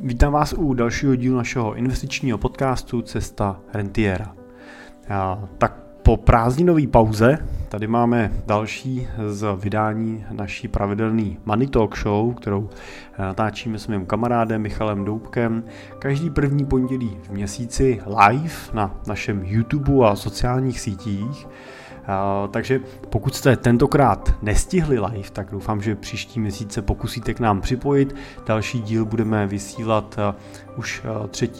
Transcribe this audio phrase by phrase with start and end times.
[0.00, 4.34] Vítám vás u dalšího dílu našeho investičního podcastu Cesta Rentiera.
[5.58, 12.70] Tak po prázdninové pauze tady máme další z vydání naší pravidelné Money Talk Show, kterou
[13.18, 15.64] natáčíme s mým kamarádem Michalem Doubkem
[15.98, 21.46] každý první pondělí v měsíci live na našem YouTube a sociálních sítích.
[22.50, 22.80] Takže
[23.10, 28.14] pokud jste tentokrát nestihli live, tak doufám, že příští měsíc se pokusíte k nám připojit.
[28.46, 30.18] Další díl budeme vysílat
[30.76, 31.50] už 3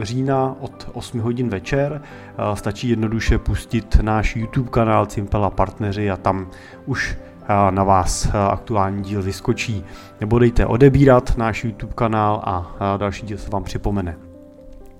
[0.00, 2.02] října od 8 hodin večer.
[2.54, 6.50] Stačí jednoduše pustit náš YouTube kanál Cimpela Partneři a tam
[6.86, 7.18] už
[7.70, 9.84] na vás aktuální díl vyskočí.
[10.20, 14.31] Nebo dejte odebírat náš YouTube kanál a další díl se vám připomene.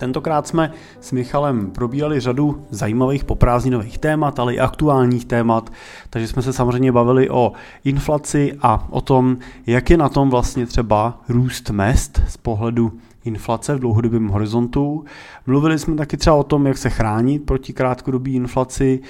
[0.02, 5.73] Tentokrát jsme s Michalem probírali řadu zajímavých poprázdninových témat, ale i aktuálních témat,
[6.11, 7.52] takže jsme se samozřejmě bavili o
[7.84, 12.92] inflaci a o tom, jak je na tom vlastně třeba růst mest z pohledu
[13.25, 15.05] inflace v dlouhodobém horizontu.
[15.47, 19.01] Mluvili jsme taky třeba o tom, jak se chránit proti krátkodobé inflaci.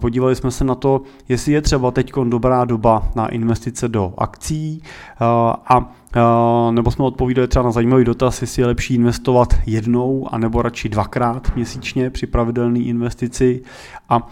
[0.00, 4.82] Podívali jsme se na to, jestli je třeba teď dobrá doba na investice do akcí
[5.68, 5.94] a
[6.70, 11.56] nebo jsme odpovídali třeba na zajímavý dotaz, jestli je lepší investovat jednou, anebo radši dvakrát
[11.56, 13.62] měsíčně při pravidelné investici.
[14.08, 14.28] A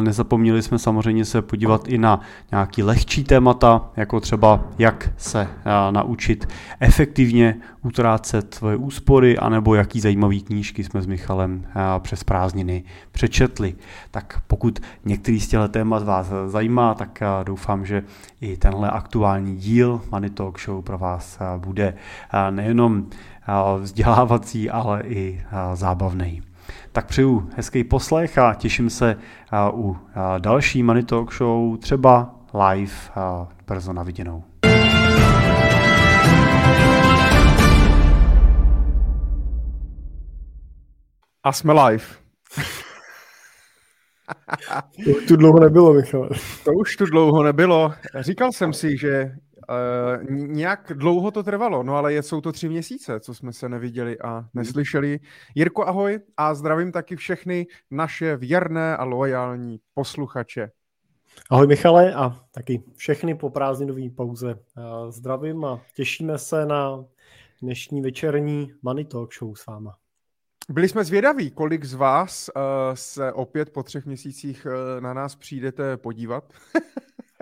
[0.00, 2.20] Nezapomněli jsme samozřejmě se podívat i na
[2.50, 5.48] nějaký lehčí témata, jako třeba jak se
[5.90, 6.48] naučit
[6.80, 11.66] efektivně utrácet svoje úspory, anebo jaký zajímavý knížky jsme s Michalem
[11.98, 13.74] přes prázdniny přečetli.
[14.10, 18.02] Tak pokud některý z těchto témat vás zajímá, tak doufám, že
[18.40, 21.94] i tenhle aktuální díl Money Talk Show pro vás bude
[22.50, 23.06] nejenom
[23.80, 25.42] vzdělávací, ale i
[25.74, 26.42] zábavný.
[26.92, 29.16] Tak přeju hezký poslech a těším se
[29.72, 29.96] u
[30.38, 32.92] další Money Talk Show, třeba live
[33.66, 34.44] brzo na viděnou.
[41.44, 42.04] A jsme live.
[45.04, 46.28] to už tu dlouho nebylo, Michal.
[46.64, 47.94] To už tu dlouho nebylo.
[48.20, 49.24] Říkal jsem si, že
[49.68, 54.18] Uh, nějak dlouho to trvalo, no ale jsou to tři měsíce, co jsme se neviděli
[54.18, 54.48] a hmm.
[54.54, 55.20] neslyšeli.
[55.54, 60.70] Jirko, ahoj a zdravím taky všechny naše věrné a loajální posluchače.
[61.50, 64.58] Ahoj Michale a taky všechny po prázdninové pauze.
[65.08, 67.04] Zdravím a těšíme se na
[67.62, 69.96] dnešní večerní Money Talk Show s váma.
[70.68, 72.62] Byli jsme zvědaví, kolik z vás uh,
[72.94, 76.52] se opět po třech měsících uh, na nás přijdete podívat.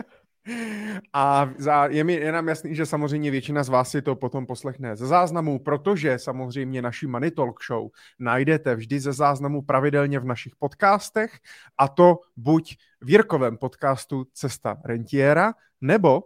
[1.12, 4.46] A za, je mi je nám jasný, že samozřejmě většina z vás si to potom
[4.46, 7.88] poslechne ze záznamu, protože samozřejmě naši Money Talk Show
[8.18, 11.38] najdete vždy ze záznamu pravidelně v našich podcastech
[11.78, 16.22] a to buď v Jirkovém podcastu Cesta rentiera, nebo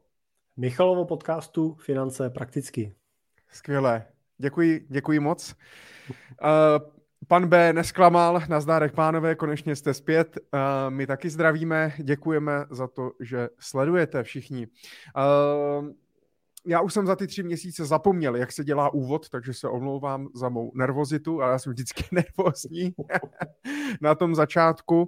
[0.56, 2.94] Michalovo podcastu Finance prakticky.
[3.48, 4.06] Skvělé.
[4.38, 5.54] Děkuji, děkuji moc.
[6.08, 6.95] Uh,
[7.28, 10.38] Pan B nesklamal, nazdárek pánové, konečně jste zpět.
[10.38, 14.66] Uh, my taky zdravíme, děkujeme za to, že sledujete všichni.
[15.16, 15.88] Uh,
[16.66, 20.28] já už jsem za ty tři měsíce zapomněl, jak se dělá úvod, takže se omlouvám
[20.34, 22.94] za mou nervozitu, ale já jsem vždycky nervózní
[24.00, 25.00] na tom začátku.
[25.00, 25.06] Uh,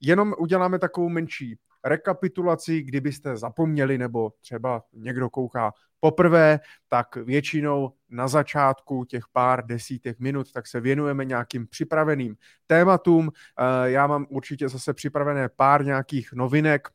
[0.00, 8.28] jenom uděláme takovou menší rekapitulaci, kdybyste zapomněli, nebo třeba někdo kouká poprvé, tak většinou na
[8.28, 12.36] začátku těch pár desítek minut, tak se věnujeme nějakým připraveným
[12.66, 13.30] tématům.
[13.30, 16.88] Eh, já mám určitě zase připravené pár nějakých novinek,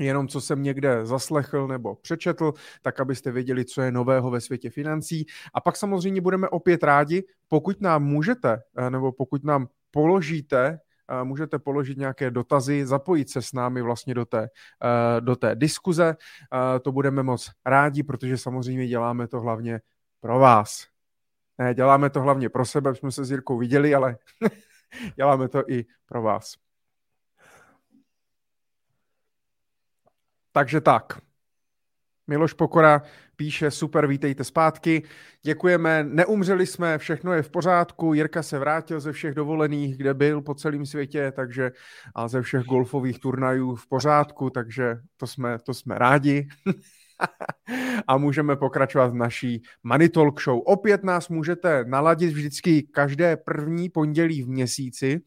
[0.00, 4.70] jenom co jsem někde zaslechl nebo přečetl, tak abyste věděli, co je nového ve světě
[4.70, 5.26] financí.
[5.54, 10.78] A pak samozřejmě budeme opět rádi, pokud nám můžete, eh, nebo pokud nám položíte
[11.24, 14.48] můžete položit nějaké dotazy, zapojit se s námi vlastně do té,
[14.84, 16.16] eh, do té diskuze.
[16.16, 19.80] Eh, to budeme moc rádi, protože samozřejmě děláme to hlavně
[20.20, 20.86] pro vás.
[21.58, 24.16] Ne, děláme to hlavně pro sebe, jsme se s Jirkou viděli, ale
[25.16, 26.54] děláme to i pro vás.
[30.52, 31.29] Takže tak.
[32.30, 33.02] Miloš Pokora
[33.36, 35.02] píše, super, vítejte zpátky.
[35.42, 38.14] Děkujeme, neumřeli jsme, všechno je v pořádku.
[38.14, 41.72] Jirka se vrátil ze všech dovolených, kde byl po celém světě, takže
[42.14, 46.48] a ze všech golfových turnajů v pořádku, takže to jsme, to jsme rádi.
[48.06, 50.60] a můžeme pokračovat v naší Money Talk Show.
[50.64, 55.20] Opět nás můžete naladit vždycky každé první pondělí v měsíci.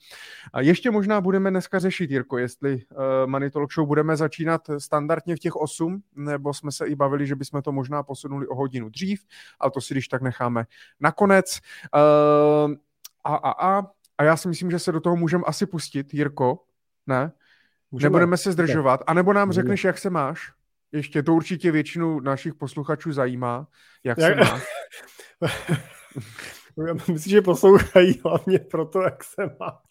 [0.54, 5.36] A ještě možná budeme dneska řešit, Jirko, jestli uh, Money Talk Show budeme začínat standardně
[5.36, 8.90] v těch 8, nebo jsme se i bavili, že bychom to možná posunuli o hodinu
[8.90, 9.22] dřív,
[9.60, 10.66] ale to si když tak necháme
[11.00, 11.60] nakonec.
[11.96, 12.74] Uh,
[13.24, 13.88] a, a, a,
[14.18, 16.60] a já si myslím, že se do toho můžeme asi pustit, Jirko,
[17.08, 17.32] ne?
[17.92, 18.10] Můžeme.
[18.10, 20.52] Nebudeme se zdržovat, anebo nám řekneš, jak se máš?
[20.94, 23.68] Ještě to určitě většinu našich posluchačů zajímá,
[24.04, 24.34] jak, jak...
[24.34, 24.62] se má.
[27.12, 29.82] Myslím, že poslouchají hlavně proto, jak se má.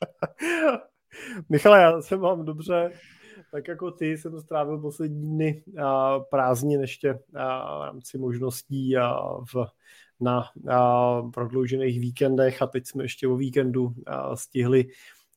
[1.48, 2.90] Michale, já se mám dobře,
[3.52, 9.14] tak jako ty jsem strávil poslední dny a prázdnin ještě a v rámci možností a
[9.54, 9.66] v,
[10.20, 14.88] na a prodloužených víkendech a teď jsme ještě o víkendu a stihli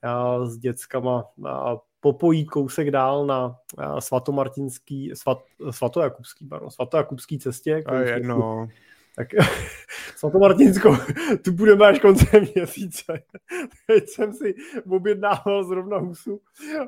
[0.03, 3.55] a s dětskama a popojít kousek dál na
[3.99, 7.83] svatomartinský, svat, svatojakubský, pardon, svatojakubský cestě.
[7.85, 8.67] A jedno.
[9.15, 9.27] Tak
[10.15, 10.95] svatomartinskou,
[11.41, 13.13] tu budeme až koncem měsíce.
[13.87, 14.55] Teď jsem si
[14.89, 16.41] objednával zrovna husu,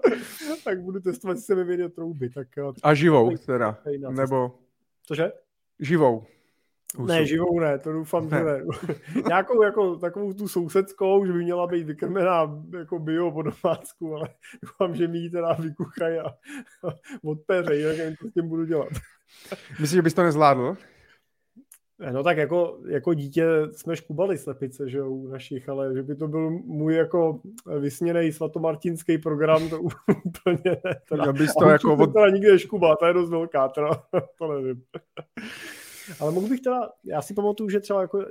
[0.63, 2.29] tak budu testovat, jestli se mi vyjde trouby.
[2.29, 2.47] Tak,
[2.83, 3.77] A živou teda,
[4.09, 4.51] nebo...
[5.07, 5.31] Cože?
[5.79, 6.25] Živou.
[6.95, 7.13] Husu.
[7.13, 8.37] Ne, živou ne, to doufám, ne.
[8.37, 8.63] že ne.
[9.27, 14.29] Nějakou jako takovou tu sousedskou, že by měla být vykrmená jako bio po domácku, ale
[14.63, 16.25] doufám, že mi ji teda vykuchají a
[17.23, 18.89] odpeřejí, jak nevím, co s tím budu dělat.
[19.79, 20.77] Myslíš, že bys to nezvládl?
[22.11, 26.15] No tak jako, jako dítě jsme škubali slepice, že jo, u našich, ale že by
[26.15, 27.41] to byl můj jako
[27.79, 29.81] vysněný svatomartinský program, to
[30.25, 30.95] úplně ne.
[31.09, 31.25] Teda.
[31.25, 31.93] Já bys to jako...
[31.95, 32.13] Od...
[32.13, 33.89] Teda nikdy škuba, to je dost velká, teda,
[34.37, 34.83] to nevím.
[36.19, 38.23] Ale mohl bych teda, já si pamatuju, že třeba jako uh,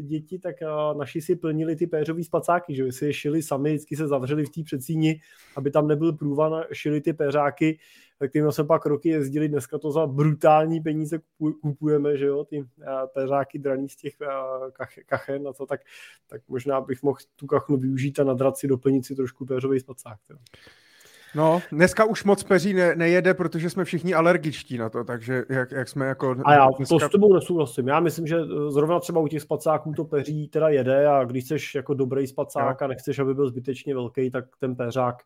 [0.00, 3.96] děti, tak uh, naši si plnili ty péřový spacáky, že si je šili sami, vždycky
[3.96, 5.20] se zavřeli v té předsíni,
[5.56, 7.78] aby tam nebyl průvan, šili ty péřáky,
[8.18, 11.18] tak kterým jsme pak roky jezdili, dneska to za brutální peníze
[11.62, 12.66] kupujeme, že jo, ty uh,
[13.14, 15.80] péřáky draný z těch uh, kach, kachen a co, tak,
[16.26, 20.18] tak možná bych mohl tu kachnu využít a nadrat si, doplnit si trošku péřový spacák.
[20.30, 20.36] Jo.
[21.34, 25.72] No, dneska už moc peří ne, nejede, protože jsme všichni alergičtí na to, takže jak,
[25.72, 26.36] jak jsme jako...
[26.44, 26.98] A já dneska...
[26.98, 27.88] to s tebou nesouhlasím.
[27.88, 31.44] Já myslím, že eh, zrovna třeba u těch spacáků to peří teda jede a když
[31.44, 32.84] chceš jako dobrý spacák jo.
[32.84, 35.16] a nechceš, aby byl zbytečně velký, tak ten peřák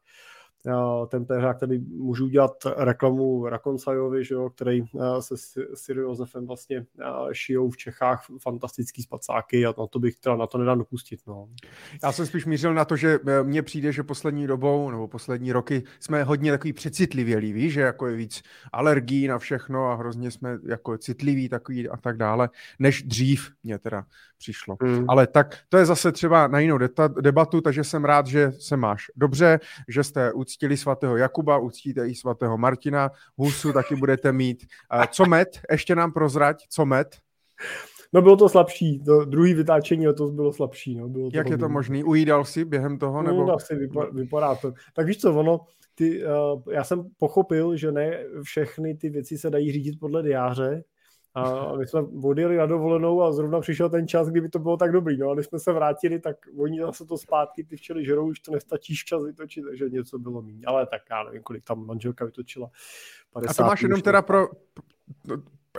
[1.08, 4.82] ten péřák, tady můžu udělat reklamu Rakonsajovi, že jo, který
[5.20, 5.34] se
[5.74, 6.86] Siri Josefem vlastně
[7.32, 11.20] šijou v Čechách fantastický spacáky a na to bych teda na to nedal dopustit.
[11.26, 11.48] No.
[12.02, 15.52] Já jsem spíš mířil na to, že e, mně přijde, že poslední dobou nebo poslední
[15.52, 20.30] roky jsme hodně takový přecitlivělí, víš, že jako je víc alergií na všechno a hrozně
[20.30, 24.04] jsme jako citliví takový a tak dále, než dřív mě teda
[24.38, 24.76] přišlo.
[24.80, 25.04] Hmm.
[25.08, 26.78] Ale tak to je zase třeba na jinou
[27.20, 32.14] debatu, takže jsem rád, že se máš dobře, že jste uctili svatého Jakuba, uctíte i
[32.14, 34.66] svatého Martina, Husu taky budete mít.
[35.10, 35.60] Co met?
[35.70, 37.16] Ještě nám prozrať, co met?
[38.12, 40.94] No bylo to slabší, to druhý vytáčení letos bylo slabší.
[40.94, 42.04] No, bylo to Jak je to možný?
[42.04, 43.22] Ujídal si během toho?
[43.22, 43.44] Nebo?
[43.46, 44.72] No, asi vypadá, vypadá to.
[44.94, 45.60] Tak víš co, ono,
[45.94, 50.84] ty, uh, já jsem pochopil, že ne všechny ty věci se dají řídit podle diáře,
[51.38, 54.92] a my jsme odjeli na dovolenou a zrovna přišel ten čas, kdyby to bylo tak
[54.92, 55.18] dobrý.
[55.18, 58.40] No a když jsme se vrátili, tak oni zase to zpátky, ty včely žerou, už
[58.40, 60.62] to nestačí včas vytočit, takže něco bylo méně.
[60.66, 62.70] Ale tak já nevím, kolik tam manželka vytočila.
[63.32, 64.46] 50 a to máš jenom teda pro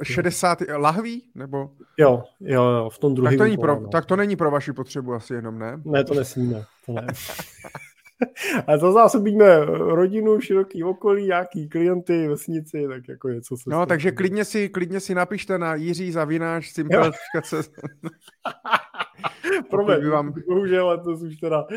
[0.03, 1.23] 60 lahví?
[1.35, 1.69] Nebo?
[1.97, 3.33] Jo, jo, jo, v tom druhém.
[3.33, 3.87] Tak to, není pro, no.
[3.87, 5.81] tak to není pro vaši potřebu asi jenom, ne?
[5.85, 6.65] Ne, to nesmíme.
[6.85, 7.07] To ne.
[8.67, 13.63] A to zásobíme rodinu, široký okolí, nějaký klienty, vesnici, tak jako něco se...
[13.67, 17.53] No, takže klidně si, klidně si napište na Jiří Zavináš, Simple.cz.
[19.69, 20.33] Promiň, vám...
[20.47, 21.67] bohužel to už teda...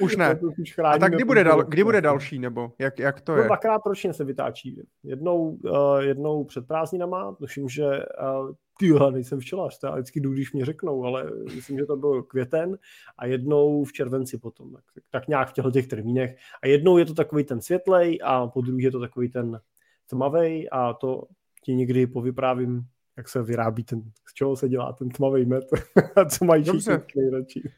[0.00, 0.40] Už ne.
[0.60, 3.44] Už a tak kdy bude, dal, kdy bude další, nebo jak, jak to no, je?
[3.44, 4.82] Dvakrát ročně se vytáčí.
[5.02, 10.32] Jednou, uh, jednou před prázdninama, tuším, že uh, ty nejsem včelař, to já vždycky jdu,
[10.32, 12.78] když mě řeknou, ale myslím, že to byl květen
[13.18, 16.36] a jednou v červenci potom, tak, tak nějak v těchto těch termínech.
[16.62, 19.60] A jednou je to takový ten světlej a po druhý je to takový ten
[20.06, 21.22] tmavej a to
[21.64, 22.82] ti někdy povyprávím,
[23.16, 25.64] jak se vyrábí ten, z čeho se dělá ten tmavý met
[26.16, 27.02] a co mají Dobře.
[27.16, 27.70] nejradši.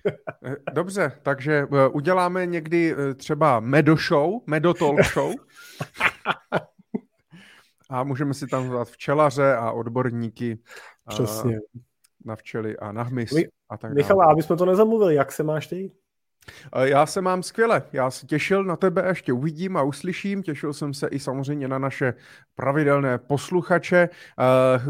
[0.44, 5.32] Eh, dobře, takže eh, uděláme někdy eh, třeba medoshow, medotol show.
[7.90, 10.58] A můžeme si tam zvát včelaře a odborníky
[11.08, 11.58] Přesně.
[12.24, 13.92] na včely a na hmyz My, a tak
[14.30, 15.92] aby jsme to nezamluvili, jak se máš ty?
[16.82, 17.82] Já se mám skvěle.
[17.92, 20.42] Já se těšil na tebe, ještě uvidím a uslyším.
[20.42, 22.14] Těšil jsem se i samozřejmě na naše
[22.54, 24.08] pravidelné posluchače.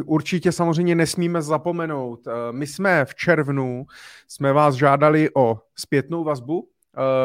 [0.05, 2.21] Určitě samozřejmě nesmíme zapomenout.
[2.51, 3.87] My jsme v červnu,
[4.29, 6.74] jsme vás žádali o zpětnou vazbu Eh,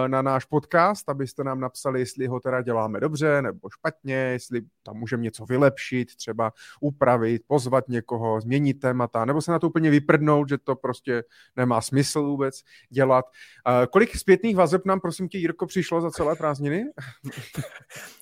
[0.08, 4.98] na náš podcast, abyste nám napsali, jestli ho teda děláme dobře nebo špatně, jestli tam
[4.98, 10.50] můžeme něco vylepšit, třeba upravit, pozvat někoho, změnit témata, nebo se na to úplně vyprdnout,
[10.50, 11.24] že to prostě
[11.56, 13.26] nemá smysl vůbec dělat.
[13.68, 16.86] Eh, kolik zpětných vazeb nám, prosím tě, Jirko, přišlo za celé prázdniny?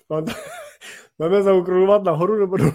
[1.18, 2.64] Máme zaokrulovat nahoru nebo do...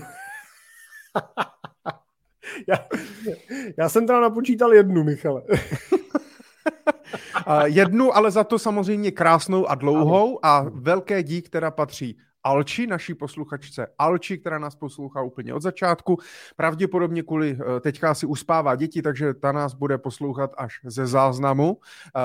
[2.68, 2.88] já,
[3.78, 5.42] já jsem teda napočítal jednu, Michale.
[7.64, 13.14] jednu, ale za to samozřejmě krásnou a dlouhou a velké dík, která patří Alči, naší
[13.14, 16.20] posluchačce Alči, která nás poslouchá úplně od začátku.
[16.56, 21.78] Pravděpodobně kvůli eh, teďka si uspává děti, takže ta nás bude poslouchat až ze záznamu.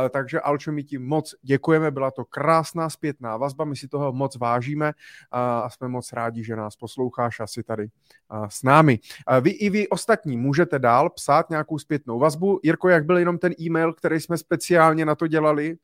[0.06, 4.12] Eh, takže Alčo, my ti moc děkujeme, byla to krásná zpětná vazba, my si toho
[4.12, 4.92] moc vážíme
[5.30, 8.98] a jsme moc rádi, že nás posloucháš asi tady eh, s námi.
[9.40, 12.60] Vy i vy ostatní můžete dál psát nějakou zpětnou vazbu.
[12.62, 15.76] Jirko, jak byl jenom ten e-mail, který jsme speciálně na to dělali?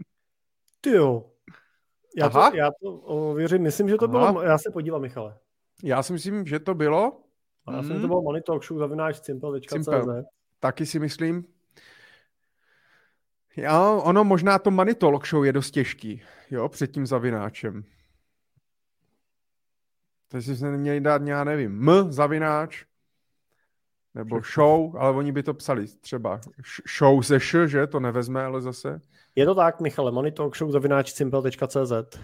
[0.80, 1.31] Ty jo,
[2.16, 2.50] já Aha.
[2.50, 4.32] to, já to ověřím, myslím, že to Aha.
[4.32, 5.38] bylo, já se podívám, Michale.
[5.82, 7.20] Já si myslím, že to bylo.
[7.66, 7.88] A já hmm.
[7.88, 9.88] jsem to byl Money Talk Show zavináč simple.cz.
[10.60, 11.44] Taky si myslím.
[13.56, 17.84] Já, ono možná to Money Talk Show je dost těžký, jo, před tím zavináčem.
[20.28, 22.84] Takže se neměli dát, já nevím, M zavináč,
[24.14, 26.40] nebo show, ale oni by to psali třeba
[26.98, 27.86] show ze š, že?
[27.86, 29.00] To nevezme, ale zase.
[29.36, 32.18] Je to tak, Michale, monitalkshow zavináč simple.cz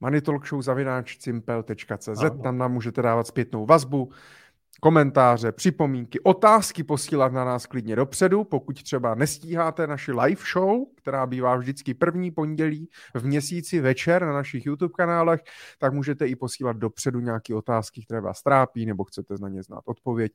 [0.00, 4.12] Monitalkshow zavináč simple.cz Tam nám můžete dávat zpětnou vazbu,
[4.80, 11.26] komentáře, připomínky, otázky posílat na nás klidně dopředu, pokud třeba nestíháte naši live show, která
[11.26, 15.40] bývá vždycky první pondělí v měsíci večer na našich YouTube kanálech,
[15.78, 19.82] tak můžete i posílat dopředu nějaké otázky, které vás trápí, nebo chcete na ně znát
[19.84, 20.32] odpověď.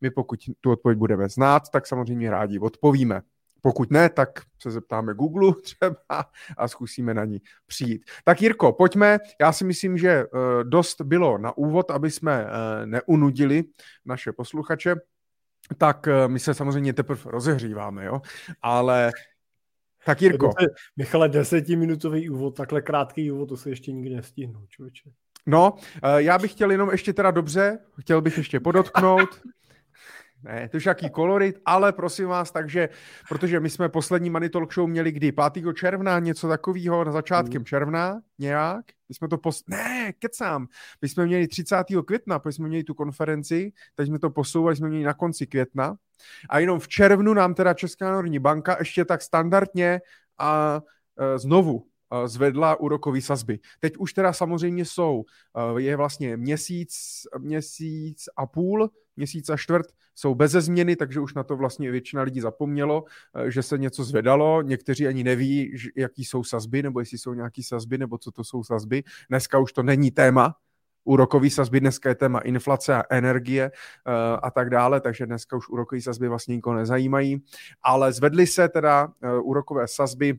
[0.00, 3.22] My pokud tu odpověď budeme znát, tak samozřejmě rádi odpovíme.
[3.66, 4.28] Pokud ne, tak
[4.62, 6.24] se zeptáme Google třeba
[6.56, 8.02] a zkusíme na ní přijít.
[8.24, 9.18] Tak Jirko, pojďme.
[9.40, 10.26] Já si myslím, že eh,
[10.64, 13.64] dost bylo na úvod, aby jsme eh, neunudili
[14.04, 14.94] naše posluchače.
[15.78, 18.20] Tak eh, my se samozřejmě teprve rozehříváme, jo?
[18.62, 19.12] Ale
[20.04, 20.50] tak Jirko.
[20.96, 25.10] Michale, desetiminutový úvod, takhle krátký úvod, to se ještě nikdy nestihnu, člověče.
[25.46, 25.74] No,
[26.16, 29.28] já bych chtěl jenom ještě teda dobře, chtěl bych ještě podotknout,
[30.42, 32.88] ne, to je jaký kolorit, ale prosím vás, takže,
[33.28, 35.32] protože my jsme poslední Money Talk Show měli kdy?
[35.32, 35.64] 5.
[35.74, 37.64] června, něco takového, na začátkem mm.
[37.64, 38.84] června nějak.
[39.08, 39.62] My jsme to pos...
[39.68, 40.66] Ne, kecám.
[41.02, 41.76] My jsme měli 30.
[42.04, 45.96] května, protože jsme měli tu konferenci, teď jsme to posouvali, jsme měli na konci května.
[46.50, 50.00] A jenom v červnu nám teda Česká národní banka ještě tak standardně
[50.38, 50.80] a
[51.18, 51.86] e, znovu
[52.26, 53.58] zvedla úrokové sazby.
[53.80, 55.24] Teď už teda samozřejmě jsou,
[55.76, 56.96] e, je vlastně měsíc,
[57.38, 59.86] měsíc a půl, měsíc a čtvrt
[60.16, 64.04] jsou bez změny, takže už na to vlastně většina lidí zapomnělo, eh, že se něco
[64.04, 64.62] zvedalo.
[64.62, 68.64] Někteří ani neví, jaký jsou sazby, nebo jestli jsou nějaký sazby, nebo co to jsou
[68.64, 69.02] sazby.
[69.28, 70.54] Dneska už to není téma,
[71.04, 75.68] úrokový sazby, dneska je téma inflace a energie uh, a tak dále, takže dneska už
[75.68, 77.42] úrokové sazby vlastně nikoho nezajímají,
[77.82, 80.38] ale zvedly se teda uh, úrokové sazby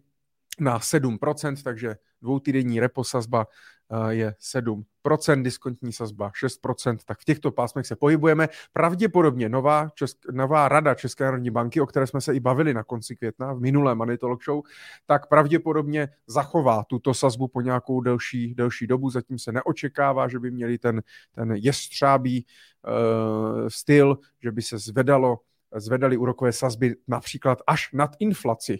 [0.59, 3.45] na 7%, takže dvoutýdenní repo sazba
[3.91, 8.49] Eh, je 7%, diskontní sazba 6%, tak v těchto pásmech se pohybujeme.
[8.73, 12.83] Pravděpodobně nová, česk, nová rada České národní banky, o které jsme se i bavili na
[12.83, 14.61] konci května v minulé Talk Show,
[15.05, 19.09] tak pravděpodobně zachová tuto sazbu po nějakou delší, delší dobu.
[19.09, 22.45] Zatím se neočekává, že by měli ten, ten jestřábí
[22.87, 25.39] uh, styl, že by se zvedalo,
[25.75, 28.79] zvedali úrokové sazby například až nad inflaci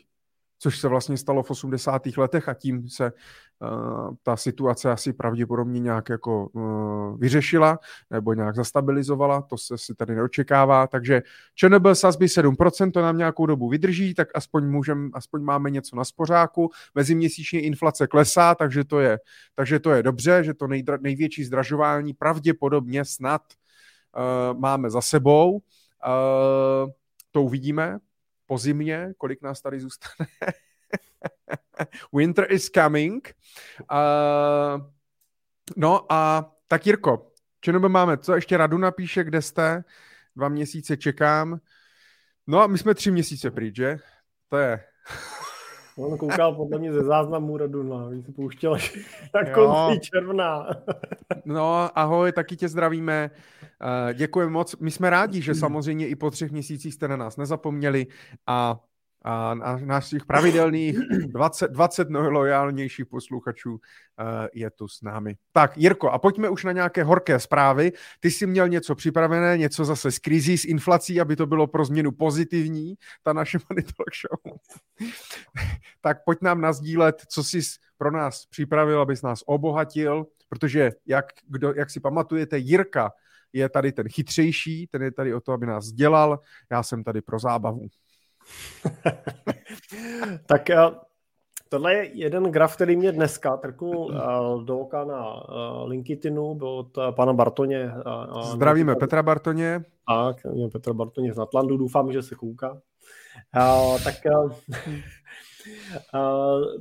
[0.60, 2.02] což se vlastně stalo v 80.
[2.18, 8.56] letech a tím se uh, ta situace asi pravděpodobně nějak jako uh, vyřešila nebo nějak
[8.56, 11.22] zastabilizovala, to se si tady neočekává, takže
[11.56, 16.06] ČNB sazby 7%, to nám nějakou dobu vydrží, tak aspoň můžem, aspoň máme něco na
[16.06, 19.20] spořáku, meziměsíčně inflace klesá, takže to je,
[19.56, 23.42] takže to je dobře, že to nejdra, největší zdražování pravděpodobně snad
[24.52, 25.62] uh, máme za sebou,
[27.32, 28.00] to uvidíme,
[28.48, 30.30] po zimě, kolik nás tady zůstane.
[32.14, 33.34] Winter is coming.
[33.92, 34.82] Uh,
[35.78, 38.18] no a tak Jirko, čemu máme?
[38.18, 39.84] Co ještě Radu napíše, kde jste?
[40.36, 41.60] Dva měsíce čekám.
[42.48, 43.98] No a my jsme tři měsíce pryč, že?
[44.50, 44.84] To je...
[45.98, 48.78] On koukal podle mě ze záznamu Radu, no, se pouštěl
[49.36, 50.68] na konci června.
[51.46, 53.32] no, ahoj, taky tě zdravíme.
[53.84, 54.76] Uh, děkujeme moc.
[54.76, 58.08] My jsme rádi, že samozřejmě i po třech měsících jste na nás nezapomněli
[58.48, 58.80] a
[59.28, 59.56] a
[59.86, 63.80] našich pravidelných 20, 20 lojálnějších posluchačů uh,
[64.54, 65.36] je tu s námi.
[65.52, 67.92] Tak, Jirko, a pojďme už na nějaké horké zprávy.
[68.20, 71.86] Ty jsi měl něco připravené, něco zase z krizí, s inflací, aby to bylo pro
[71.86, 74.58] změnu pozitivní, ta naše Money Talk Show.
[76.02, 77.60] tak pojď nám nazdílet, co jsi
[77.98, 83.12] pro nás připravil, abys nás obohatil, protože jak, kdo, jak si pamatujete, Jirka
[83.54, 86.40] je tady ten chytřejší, ten je tady o to, aby nás dělal,
[86.72, 87.88] já jsem tady pro zábavu.
[90.46, 90.78] tak eh,
[91.70, 96.68] tohle je jeden graf, který mě dneska trknul uh, do oka na uh, LinkedInu, byl
[96.68, 97.92] od pana Bartoně.
[98.42, 99.84] Zdravíme Petra, Petra Bartoně.
[100.08, 100.38] Tak,
[100.72, 102.82] Petra Bartoně z Natlandu, doufám, že se kouká.
[104.04, 104.16] Tak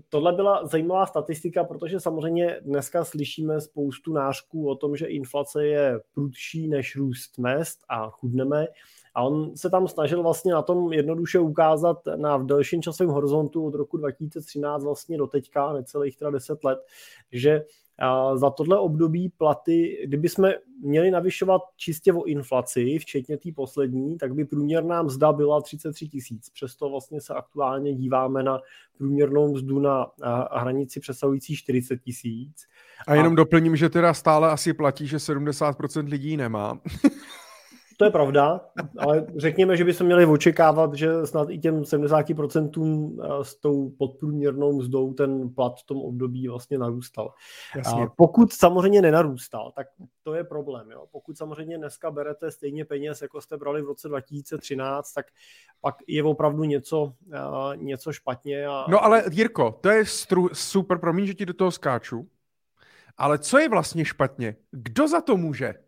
[0.08, 6.00] tohle byla zajímavá statistika, protože samozřejmě dneska slyšíme spoustu nářků o tom, že inflace je
[6.14, 8.66] prudší než růst mest a chudneme.
[9.14, 13.66] A on se tam snažil vlastně na tom jednoduše ukázat na v delším časovém horizontu
[13.66, 16.78] od roku 2013 vlastně do teďka, necelých teda 10 let,
[17.32, 17.64] že
[18.34, 24.34] za tohle období platy, kdyby jsme měli navyšovat čistě o inflaci, včetně té poslední, tak
[24.34, 26.50] by průměrná mzda byla 33 tisíc.
[26.50, 28.60] Přesto vlastně se aktuálně díváme na
[28.98, 30.06] průměrnou mzdu na
[30.52, 32.66] hranici přesahující 40 tisíc.
[33.06, 33.36] A jenom a...
[33.36, 36.80] doplním, že teda stále asi platí, že 70% lidí nemá.
[37.96, 38.60] To je pravda,
[38.98, 44.72] ale řekněme, že bychom měli očekávat, že snad i těm 70% eh, s tou podprůměrnou
[44.72, 47.34] mzdou ten plat v tom období vlastně narůstal.
[47.76, 48.02] Jasně.
[48.02, 49.86] A pokud samozřejmě nenarůstal, tak
[50.22, 50.90] to je problém.
[50.90, 51.06] Jo?
[51.12, 55.26] Pokud samozřejmě dneska berete stejně peněz, jako jste brali v roce 2013, tak
[55.80, 58.66] pak je opravdu něco, eh, něco špatně.
[58.66, 58.84] A...
[58.88, 62.28] No ale Jirko, to je stru- super, promiň, že ti do toho skáču,
[63.16, 64.56] ale co je vlastně špatně?
[64.70, 65.85] Kdo za to může?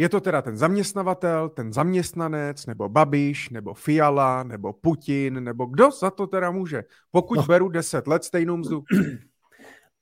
[0.00, 5.90] Je to teda ten zaměstnavatel, ten zaměstnanec, nebo Babiš, nebo Fiala, nebo Putin, nebo kdo
[5.90, 6.84] za to teda může?
[7.10, 7.42] Pokud no.
[7.42, 8.82] beru 10 let stejnou mzdu.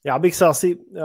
[0.04, 1.02] Já bych se asi uh,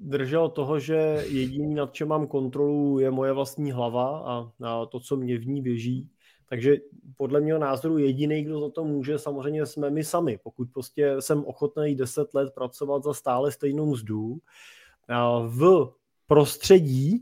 [0.00, 5.00] držel toho, že jediný, nad čem mám kontrolu, je moje vlastní hlava a, a to,
[5.00, 6.10] co mě v ní běží.
[6.48, 6.76] Takže
[7.16, 10.38] podle mého názoru jediný, kdo za to může, samozřejmě jsme my sami.
[10.42, 14.38] Pokud prostě jsem ochotný 10 let pracovat za stále stejnou mzdu, uh,
[15.46, 15.92] v
[16.26, 17.20] prostředí,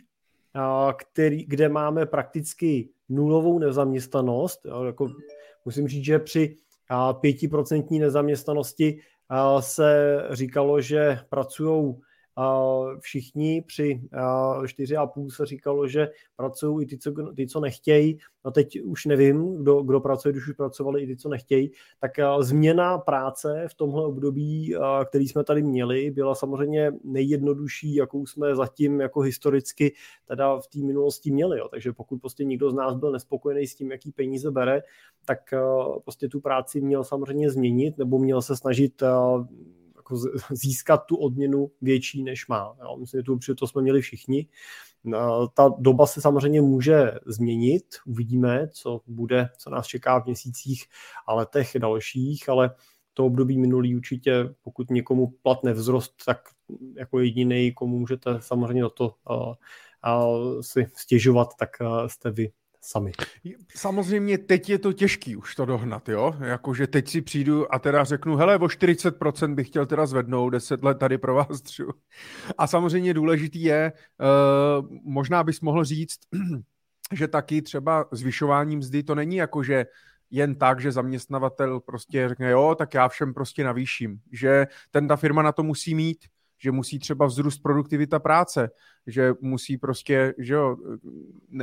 [0.96, 4.60] který, kde máme prakticky nulovou nezaměstnanost.
[4.86, 5.08] Jako
[5.64, 6.56] musím říct, že při
[7.20, 9.00] pětiprocentní nezaměstnanosti
[9.60, 11.94] se říkalo, že pracují
[13.00, 18.18] všichni při 4,5 se říkalo, že pracují i ty, co, ty, co nechtějí.
[18.44, 21.70] No teď už nevím, kdo, kdo pracuje, když už pracovali i ty, co nechtějí.
[22.00, 24.74] Tak změna práce v tomhle období,
[25.08, 29.94] který jsme tady měli, byla samozřejmě nejjednodušší, jakou jsme zatím jako historicky
[30.26, 31.58] teda v té minulosti měli.
[31.58, 31.68] Jo.
[31.68, 34.82] Takže pokud prostě někdo z nás byl nespokojený s tím, jaký peníze bere,
[35.24, 35.54] tak
[36.04, 39.02] prostě tu práci měl samozřejmě změnit nebo měl se snažit
[40.10, 42.76] jako získat tu odměnu větší, než má.
[42.82, 42.96] Jo.
[42.96, 44.46] Myslím, že to, to jsme měli všichni.
[45.54, 50.84] Ta doba se samozřejmě může změnit, uvidíme, co bude, co nás čeká v měsících
[51.26, 52.74] a letech dalších, ale
[53.14, 56.48] to období minulý určitě, pokud někomu plat nevzrost, tak
[56.96, 59.54] jako jediný, komu můžete samozřejmě na to uh,
[60.14, 63.12] uh, si stěžovat, tak uh, jste vy sami.
[63.74, 66.34] Samozřejmě teď je to těžký už to dohnat, jo?
[66.40, 70.84] Jakože teď si přijdu a teda řeknu, hele, o 40% bych chtěl teda zvednout, 10
[70.84, 71.88] let tady pro vás třu.
[72.58, 73.92] A samozřejmě důležitý je,
[74.80, 76.18] uh, možná bys mohl říct,
[77.12, 79.86] že taky třeba zvyšování mzdy to není jako, že
[80.30, 84.20] jen tak, že zaměstnavatel prostě řekne, jo, tak já všem prostě navýším.
[84.32, 86.18] Že ten ta firma na to musí mít,
[86.58, 88.70] že musí třeba vzrůst produktivita práce,
[89.06, 90.76] že musí prostě, že jo,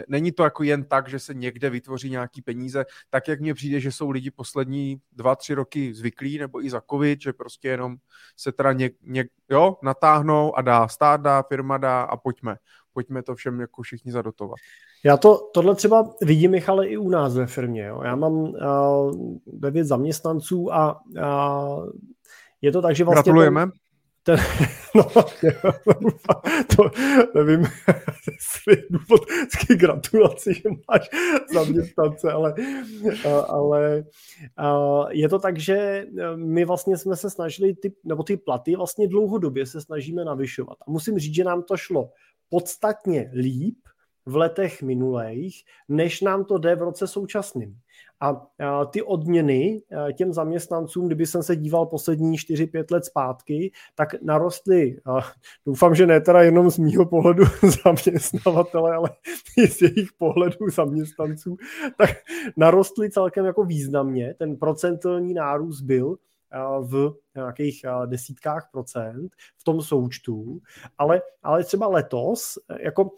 [0.07, 3.79] není to jako jen tak, že se někde vytvoří nějaký peníze, tak jak mně přijde,
[3.79, 7.95] že jsou lidi poslední dva, tři roky zvyklí, nebo i za covid, že prostě jenom
[8.37, 12.55] se teda něk, něk, jo, natáhnou a dá, stát dá, firma dá a pojďme.
[12.93, 14.55] Pojďme to všem jako všichni zadotovat.
[15.03, 17.85] Já to, tohle třeba vidím, Michale, i u nás ve firmě.
[17.85, 18.01] Jo.
[18.03, 21.89] Já mám uh, devět zaměstnanců a uh,
[22.61, 23.23] je to tak, že vlastně...
[23.23, 23.65] Gratulujeme.
[23.65, 23.71] Ten,
[24.25, 24.37] ten,
[24.95, 25.03] no,
[26.75, 26.91] to
[27.35, 27.61] nevím,
[28.31, 29.25] jestli je důvod
[29.59, 29.67] k
[30.53, 31.09] že máš
[31.53, 32.53] zaměstnance, ale,
[33.47, 34.03] ale
[35.11, 39.65] je to tak, že my vlastně jsme se snažili, ty, nebo ty platy vlastně dlouhodobě
[39.65, 40.77] se snažíme navyšovat.
[40.87, 42.09] A musím říct, že nám to šlo
[42.49, 43.77] podstatně líp,
[44.25, 47.77] v letech minulých, než nám to jde v roce současným.
[48.19, 49.81] A ty odměny
[50.13, 54.97] těm zaměstnancům, kdyby jsem se díval poslední 4-5 let zpátky, tak narostly,
[55.65, 57.43] doufám, že ne teda jenom z mýho pohledu
[57.83, 59.09] zaměstnavatele, ale
[59.57, 61.57] i z jejich pohledu zaměstnanců,
[61.97, 62.09] tak
[62.57, 64.33] narostly celkem jako významně.
[64.33, 66.17] Ten procentuální nárůst byl
[66.81, 70.61] v nějakých desítkách procent v tom součtu,
[70.97, 73.09] ale, ale třeba letos, jako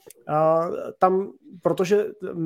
[0.99, 2.05] tam, protože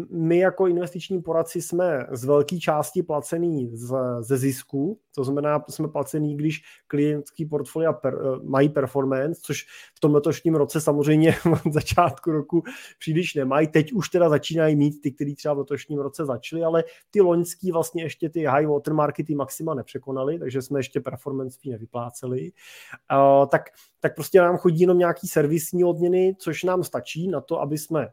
[0.10, 5.88] my jako investiční poradci jsme z velké části placený z, ze zisku, to znamená, jsme
[5.88, 12.32] placený, když klientský portfolia per, mají performance, což v tom letošním roce samozřejmě od začátku
[12.32, 12.64] roku
[13.00, 13.68] příliš nemají.
[13.68, 17.72] Teď už teda začínají mít ty, kteří třeba v letošním roce začali, ale ty loňský
[17.72, 22.52] vlastně ještě ty high watermarky, ty maxima nepřekonali, takže jsme ještě performance ředitelství nevypláceli,
[23.50, 23.62] tak,
[24.00, 28.10] tak prostě nám chodí jenom nějaký servisní odměny, což nám stačí na to, aby jsme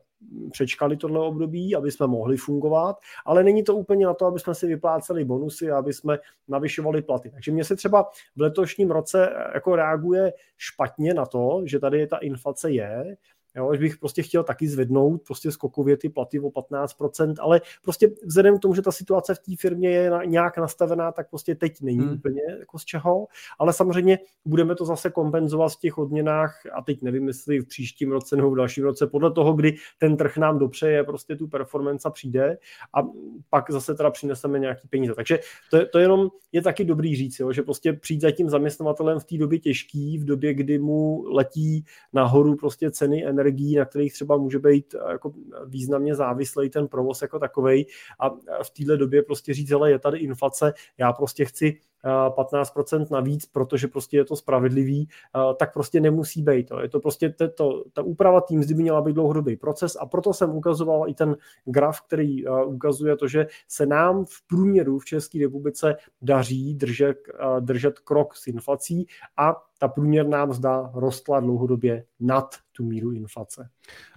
[0.51, 4.55] přečkali tohle období, aby jsme mohli fungovat, ale není to úplně na to, aby jsme
[4.55, 7.31] si vypláceli bonusy aby jsme navyšovali platy.
[7.31, 12.17] Takže mně se třeba v letošním roce jako reaguje špatně na to, že tady ta
[12.17, 13.17] inflace je,
[13.57, 18.11] Jo, až bych prostě chtěl taky zvednout prostě skokově ty platy o 15%, ale prostě
[18.25, 21.55] vzhledem k tomu, že ta situace v té firmě je na, nějak nastavená, tak prostě
[21.55, 22.13] teď není hmm.
[22.13, 23.27] úplně jako z čeho,
[23.59, 28.13] ale samozřejmě budeme to zase kompenzovat v těch odměnách a teď nevím, jestli v příštím
[28.13, 32.11] roce nebo v dalším roce, podle toho, kdy ten trh nám dopřeje prostě tu performance
[32.11, 32.59] přijde
[32.95, 33.03] a
[33.51, 35.15] pak zase teda přineseme nějaký peníze.
[35.15, 35.39] Takže
[35.71, 39.19] to, je, to jenom je taky dobrý říct, jo, že prostě přijít za tím zaměstnavatelem
[39.21, 44.13] v té době těžký, v době, kdy mu letí nahoru prostě ceny energií, na kterých
[44.13, 45.33] třeba může být eh, jako
[45.67, 47.87] významně závislý ten provoz jako takovej.
[48.19, 48.31] A
[48.63, 53.89] v téhle době prostě říct, ale je tady inflace, já prostě chci 15% navíc, protože
[53.89, 55.09] prostě je to spravedlivý,
[55.57, 56.73] tak prostě nemusí být.
[56.83, 60.51] Je to prostě to, ta úprava tým by měla být dlouhodobý proces a proto jsem
[60.51, 65.97] ukazoval i ten graf, který ukazuje to, že se nám v průměru v České republice
[66.23, 67.19] daří držet,
[67.61, 69.07] držet krok s inflací
[69.37, 73.69] a ta průměrná mzda rostla dlouhodobě nad tu míru inflace.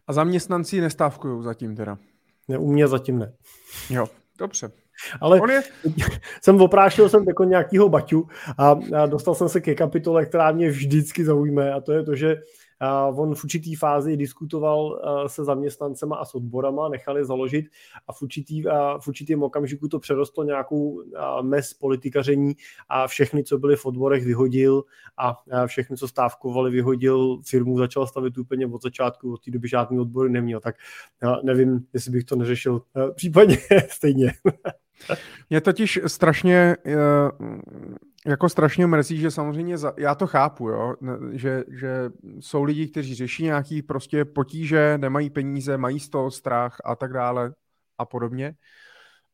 [0.08, 1.98] A zaměstnanci nestávkují zatím teda?
[2.48, 3.34] Ne, u mě zatím ne.
[3.90, 4.72] Jo, dobře.
[5.22, 5.64] Ale On je...
[6.42, 10.70] jsem oprášil jsem jako nějakýho baťu a, a dostal jsem se ke kapitole, která mě
[10.70, 12.38] vždycky zaujme a to je to, že
[12.82, 17.66] a on v určitý fázi diskutoval se zaměstnancema a s odborama, nechali založit
[18.08, 21.04] a v, určitý, a v určitým okamžiku to přerostlo nějakou
[21.42, 22.54] mes politikaření
[22.90, 24.84] a všechny, co byli v odborech, vyhodil
[25.18, 25.36] a
[25.66, 30.30] všechny, co stávkovali, vyhodil, firmu začal stavit úplně od začátku, od té doby žádný odbory
[30.30, 30.76] neměl, tak
[31.44, 32.82] nevím, jestli bych to neřešil
[33.16, 33.58] případně
[33.90, 34.34] stejně.
[35.50, 36.96] Mě totiž strašně eh,
[38.26, 40.96] jako strašně mrzí, že samozřejmě, za, já to chápu, jo,
[41.32, 42.10] že, že
[42.40, 47.14] jsou lidi, kteří řeší nějaký prostě potíže, nemají peníze, mají z toho strach a tak
[47.14, 47.54] dále
[47.98, 48.56] a podobně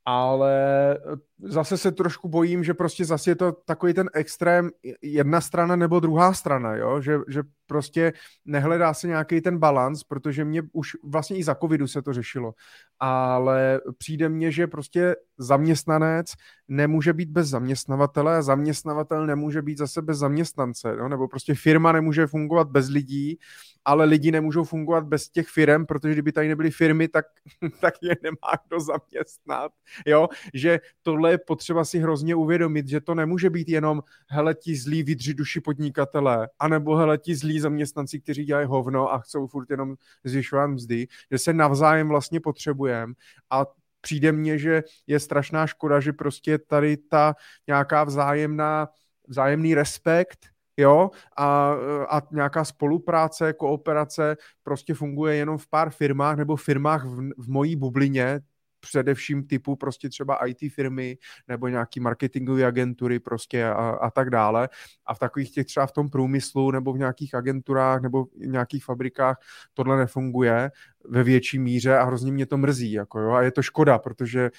[0.10, 0.54] ale
[0.94, 4.70] eh, zase se trošku bojím, že prostě zase je to takový ten extrém
[5.02, 7.02] jedna strana nebo druhá strana, jo?
[7.02, 8.14] Že, že prostě
[8.46, 12.54] nehledá se nějaký ten balans, protože mě už vlastně i za covidu se to řešilo,
[13.00, 16.34] ale přijde mně, že prostě zaměstnanec
[16.68, 21.08] nemůže být bez zaměstnavatele a zaměstnavatel nemůže být zase bez zaměstnance, jo?
[21.08, 23.40] nebo prostě firma nemůže fungovat bez lidí,
[23.88, 27.26] ale lidi nemůžou fungovat bez těch firm, protože kdyby tady nebyly firmy, tak,
[27.82, 29.72] tak je nemá kdo zaměstnat,
[30.06, 30.28] jo?
[30.54, 35.04] Že tohle je potřeba si hrozně uvědomit, že to nemůže být jenom hele ti zlí
[35.04, 39.96] vydři duši podnikatelé, anebo hele ti zlí zaměstnanci, kteří dělají hovno a chcou furt jenom
[40.24, 43.14] zvyšovat mzdy, že se navzájem vlastně potřebujeme.
[43.50, 43.66] A
[44.02, 47.36] přijde mně, že je strašná škoda, že prostě tady ta
[47.68, 48.88] nějaká vzájemná,
[49.28, 51.74] vzájemný respekt jo, a,
[52.10, 57.76] a nějaká spolupráce, kooperace prostě funguje jenom v pár firmách nebo firmách v, v mojí
[57.76, 58.40] bublině,
[58.80, 64.70] především typu prostě třeba IT firmy nebo nějaký marketingové agentury prostě a, a tak dále.
[65.06, 68.86] A v takových těch třeba v tom průmyslu nebo v nějakých agenturách nebo v nějakých
[68.86, 69.40] fabrikách
[69.74, 70.72] tohle nefunguje
[71.10, 72.92] ve větší míře a hrozně mě to mrzí.
[72.92, 74.50] Jako jo, a je to škoda, protože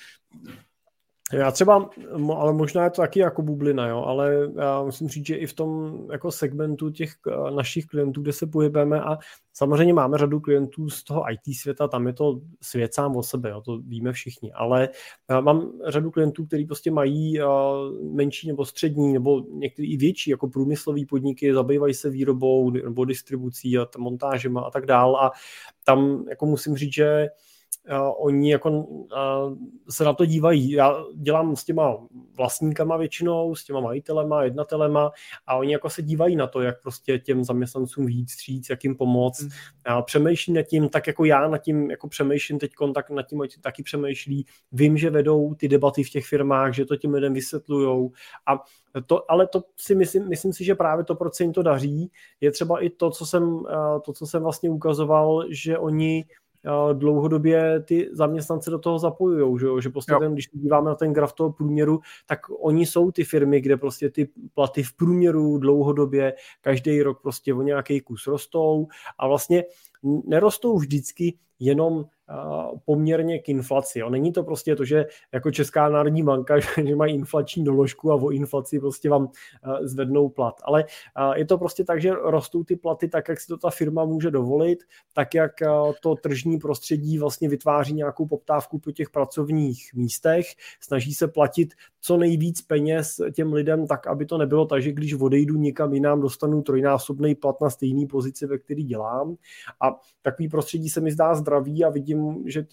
[1.33, 1.91] já třeba,
[2.37, 5.53] ale možná je to taky jako bublina, jo, ale já musím říct, že i v
[5.53, 9.19] tom jako segmentu těch eh, našich klientů, kde se pohybujeme a
[9.53, 13.51] samozřejmě máme řadu klientů z toho IT světa, tam je to svět sám o sebe,
[13.51, 14.89] jo, to víme všichni, ale
[15.31, 17.45] já mám řadu klientů, kteří prostě mají eh,
[18.03, 23.79] menší nebo střední nebo některý i větší jako průmyslový podniky, zabývají se výrobou nebo distribucí
[23.79, 25.31] a montážem a tak dál a
[25.85, 27.29] tam jako musím říct, že
[28.17, 29.09] oni jako uh,
[29.91, 30.71] se na to dívají.
[30.71, 31.97] Já dělám s těma
[32.37, 35.11] vlastníkama většinou, s těma majitelema, jednatelema
[35.47, 38.97] a oni jako se dívají na to, jak prostě těm zaměstnancům víc stříc, jak jim
[38.97, 39.43] pomoct.
[39.43, 39.49] Mm.
[39.87, 43.43] A přemýšlím nad tím, tak jako já nad tím jako přemýšlím teď, tak nad tím
[43.61, 44.47] taky přemýšlí.
[44.73, 48.13] Vím, že vedou ty debaty v těch firmách, že to těm lidem vysvětlujou
[48.47, 48.65] a
[49.07, 52.11] to, ale to si myslím, myslím si, že právě to, proč se jim to daří,
[52.41, 53.65] je třeba i to, co jsem,
[54.05, 56.25] to, co jsem vlastně ukazoval, že oni
[56.93, 61.33] dlouhodobě ty zaměstnance do toho zapojují, že, že prostě ten, když díváme na ten graf
[61.33, 67.03] toho průměru, tak oni jsou ty firmy, kde prostě ty platy v průměru dlouhodobě každý
[67.03, 68.87] rok prostě o nějaký kus rostou
[69.19, 69.65] a vlastně
[70.25, 72.05] nerostou vždycky jenom
[72.85, 73.99] poměrně k inflaci.
[73.99, 74.11] Jo.
[74.11, 76.55] Není to prostě to, že jako Česká národní banka,
[76.87, 79.29] že mají inflační doložku a o inflaci prostě vám
[79.83, 80.61] zvednou plat.
[80.65, 80.85] Ale
[81.35, 84.31] je to prostě tak, že rostou ty platy tak, jak si to ta firma může
[84.31, 85.53] dovolit, tak, jak
[86.01, 90.47] to tržní prostředí vlastně vytváří nějakou poptávku po těch pracovních místech,
[90.81, 95.15] snaží se platit co nejvíc peněz těm lidem tak, aby to nebylo tak, že když
[95.15, 99.37] odejdu někam jinam, dostanu trojnásobný plat na stejný pozici, ve který dělám.
[99.81, 102.67] A takový prostředí se mi zdá zdravý a vidím, že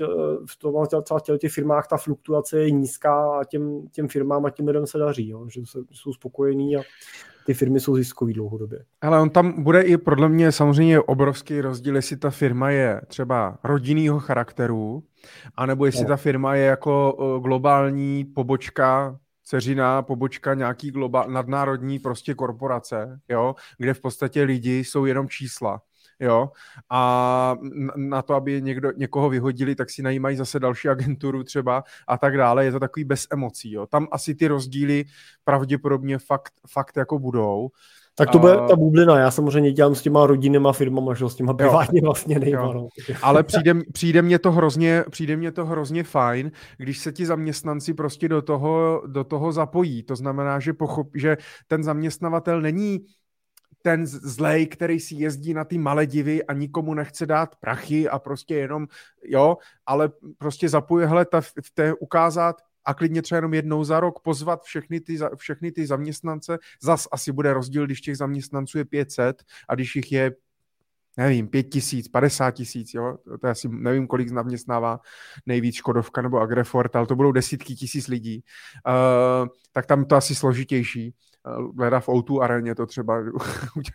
[0.49, 4.67] v tom třeba těch firmách ta fluktuace je nízká a těm, těm firmám a těm
[4.67, 6.81] lidem se daří, jo, že jsou spokojení a
[7.45, 8.85] ty firmy jsou ziskový dlouhodobě.
[9.01, 13.57] Ale on tam bude i podle mě samozřejmě obrovský rozdíl, jestli ta firma je třeba
[13.63, 15.03] rodinného charakteru,
[15.55, 16.07] anebo jestli no.
[16.07, 23.93] ta firma je jako globální pobočka ceřiná pobočka nějaký globál, nadnárodní prostě korporace, jo, kde
[23.93, 25.81] v podstatě lidi jsou jenom čísla
[26.19, 26.49] jo,
[26.89, 27.55] a
[27.95, 32.37] na to, aby někdo, někoho vyhodili, tak si najímají zase další agenturu třeba a tak
[32.37, 33.87] dále, je to takový bez emocí, jo.
[33.87, 35.05] Tam asi ty rozdíly
[35.43, 37.69] pravděpodobně fakt, fakt jako budou.
[38.17, 39.19] Tak to bude ta bublina.
[39.19, 42.73] Já samozřejmě dělám s těma rodinnýma firmama, že s těma privátně vlastně nejma.
[42.73, 42.87] No.
[43.21, 47.93] Ale přijde, přijde, mě to hrozně, přijde mě to hrozně fajn, když se ti zaměstnanci
[47.93, 50.03] prostě do toho, do toho zapojí.
[50.03, 52.99] To znamená, že, pochop, že ten zaměstnavatel není
[53.85, 58.55] ten zlej, který si jezdí na ty Maledivy a nikomu nechce dát prachy a prostě
[58.55, 58.87] jenom,
[59.23, 63.99] jo, ale prostě zapojuje, hele, ta, v té ukázat, a klidně třeba jenom jednou za
[63.99, 66.57] rok pozvat všechny ty, všechny ty zaměstnance.
[66.81, 70.31] Zas asi bude rozdíl, když těch zaměstnanců je 500 a když jich je
[71.17, 74.99] nevím, pět tisíc, padesát tisíc, jo, to asi, nevím, kolik zaměstnává
[75.45, 78.43] nejvíc Škodovka nebo Agrefort, ale to budou desítky tisíc lidí,
[78.87, 81.13] uh, tak tam to asi složitější.
[81.77, 83.23] Leda v O2 aréně to třeba,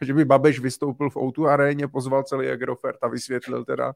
[0.03, 3.93] že by Babeš vystoupil v O2 aréně, pozval celý Agrofert a vysvětlil teda,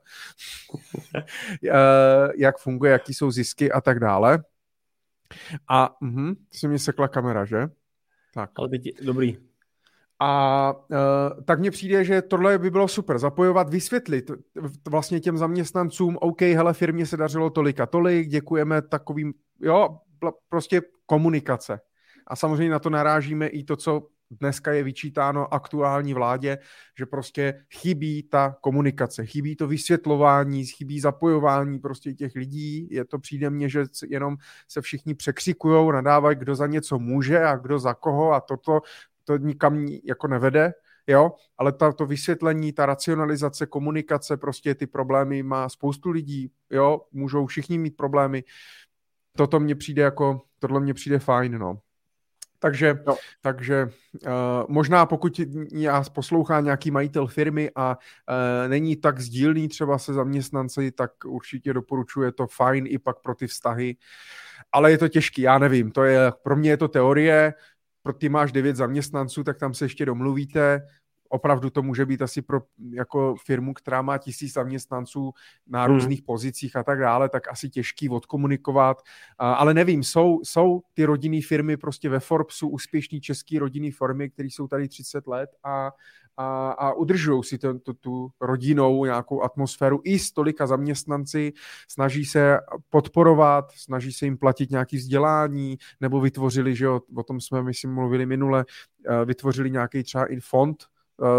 [1.64, 4.45] eh, jak funguje, jaký jsou zisky a tak dále.
[5.69, 7.69] A uh, si mi sekla kamera, že?
[8.35, 8.51] Tak.
[8.57, 9.38] Ale teď, dobrý.
[10.21, 14.31] A uh, tak mně přijde, že tohle by bylo super, zapojovat, vysvětlit
[14.88, 19.99] vlastně těm zaměstnancům, OK, hele, firmě se dařilo tolik a tolik, děkujeme takovým, jo,
[20.49, 21.81] prostě komunikace.
[22.26, 26.58] A samozřejmě na to narážíme i to, co dneska je vyčítáno aktuální vládě,
[26.98, 32.88] že prostě chybí ta komunikace, chybí to vysvětlování, chybí zapojování prostě těch lidí.
[32.90, 34.37] Je to přijde mně, že jenom
[34.68, 38.80] se všichni překřikují, nadávají, kdo za něco může a kdo za koho a toto
[39.24, 40.72] to nikam jako nevede,
[41.06, 47.00] jo, ale ta, to vysvětlení, ta racionalizace, komunikace, prostě ty problémy má spoustu lidí, jo,
[47.12, 48.44] můžou všichni mít problémy.
[49.37, 51.84] Toto mně přijde jako, tohle mně přijde fajn, no.
[52.64, 53.16] Takže, no.
[53.40, 53.88] takže
[54.27, 54.31] uh,
[54.68, 55.40] možná pokud
[55.72, 61.72] já poslouchá nějaký majitel firmy a uh, není tak sdílný třeba se zaměstnanci, tak určitě
[61.72, 63.96] doporučuje to fajn i pak pro ty vztahy.
[64.72, 67.55] Ale je to těžký, já nevím, to je, pro mě je to teorie,
[68.03, 70.87] pro ty máš devět zaměstnanců, tak tam se ještě domluvíte,
[71.28, 72.60] opravdu to může být asi pro
[72.90, 75.32] jako firmu, která má tisíc zaměstnanců
[75.66, 75.94] na hmm.
[75.94, 79.02] různých pozicích a tak dále, tak asi těžký odkomunikovat.
[79.38, 84.48] Ale nevím, jsou, jsou ty rodinné firmy prostě ve Forbesu úspěšní české rodinné firmy, které
[84.48, 85.90] jsou tady 30 let a,
[86.37, 91.52] a, a udržují si to, to, tu rodinnou nějakou atmosféru i s tolika zaměstnanci,
[91.88, 92.58] snaží se
[92.90, 97.94] podporovat, snaží se jim platit nějaké vzdělání, nebo vytvořili, že o, o tom jsme, myslím,
[97.94, 98.64] mluvili minule,
[99.08, 100.84] eh, vytvořili nějaký třeba i fond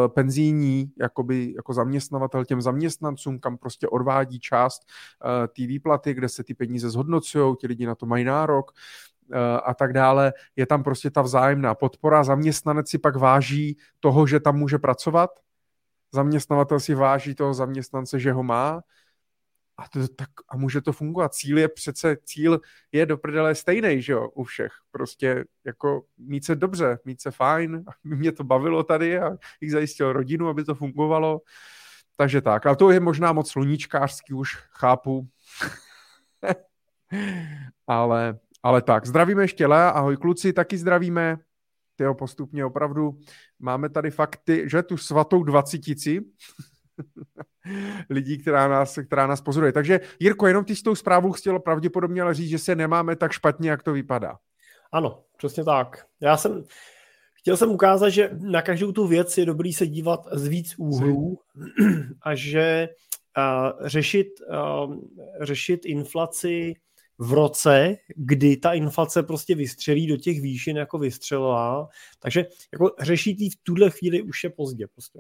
[0.08, 6.44] penzijní jakoby, jako zaměstnavatel těm zaměstnancům, kam prostě odvádí část uh, té výplaty, kde se
[6.44, 10.34] ty peníze zhodnocují, ti lidi na to mají nárok uh, a tak dále.
[10.56, 12.24] Je tam prostě ta vzájemná podpora.
[12.24, 15.30] Zaměstnanec si pak váží toho, že tam může pracovat.
[16.12, 18.82] Zaměstnavatel si váží toho zaměstnance, že ho má
[19.78, 21.34] a, to, tak, a může to fungovat.
[21.34, 22.60] Cíl je přece, cíl
[22.92, 24.72] je do prdele stejný, že jo, u všech.
[24.92, 30.14] Prostě jako mít se dobře, mít se fajn, mě to bavilo tady a jich zajistil
[30.14, 31.42] rodinu, aby to fungovalo.
[32.18, 35.28] Takže tak, ale to je možná moc sluníčkářský už, chápu.
[37.88, 41.38] ale, ale tak, zdravíme ještě Lea, ahoj kluci, taky zdravíme.
[41.96, 43.20] Tyjo, postupně opravdu
[43.60, 46.22] máme tady fakty, že tu svatou dvacitici,
[48.10, 49.72] lidí, která nás, která nás pozoruje.
[49.72, 53.32] Takže Jirko, jenom ty s tou zprávou chtěl pravděpodobně ale říct, že se nemáme tak
[53.32, 54.38] špatně, jak to vypadá.
[54.92, 56.06] Ano, přesně tak.
[56.22, 56.64] Já jsem
[57.34, 61.40] chtěl jsem ukázat, že na každou tu věc je dobrý se dívat z víc úhlů
[62.22, 62.90] a že
[63.38, 64.96] uh, řešit, uh,
[65.42, 66.74] řešit inflaci
[67.18, 71.88] v roce, kdy ta inflace prostě vystřelí do těch výšin, jako vystřelila.
[72.20, 74.88] Takže jako řešit v tuhle chvíli už je pozdě.
[74.88, 75.20] Prostě.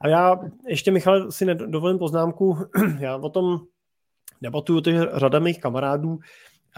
[0.00, 2.58] A já ještě, Michal, si dovolím poznámku,
[2.98, 3.60] já o tom
[4.42, 6.18] debatuju to, že řada mých kamarádů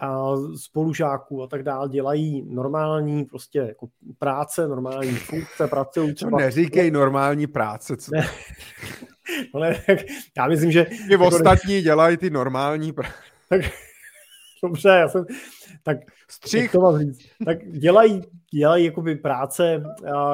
[0.03, 3.89] a spolužáků a tak dále dělají normální prostě jako
[4.19, 6.39] práce, normální funkce, pracují třeba...
[6.39, 7.97] neříkej normální práce.
[7.97, 8.11] Co...
[8.15, 8.29] Ne.
[9.55, 9.77] Ale
[10.37, 10.85] já myslím, že...
[10.85, 11.27] Ty jako...
[11.27, 13.15] ostatní dělají ty normální práce.
[13.49, 13.61] Tak,
[14.63, 15.25] dobře, já jsem...
[15.83, 15.97] Tak,
[16.33, 16.73] Střih.
[16.73, 17.19] to mám říct.
[17.45, 18.23] Tak dělají
[18.55, 19.83] dělají jakoby práce,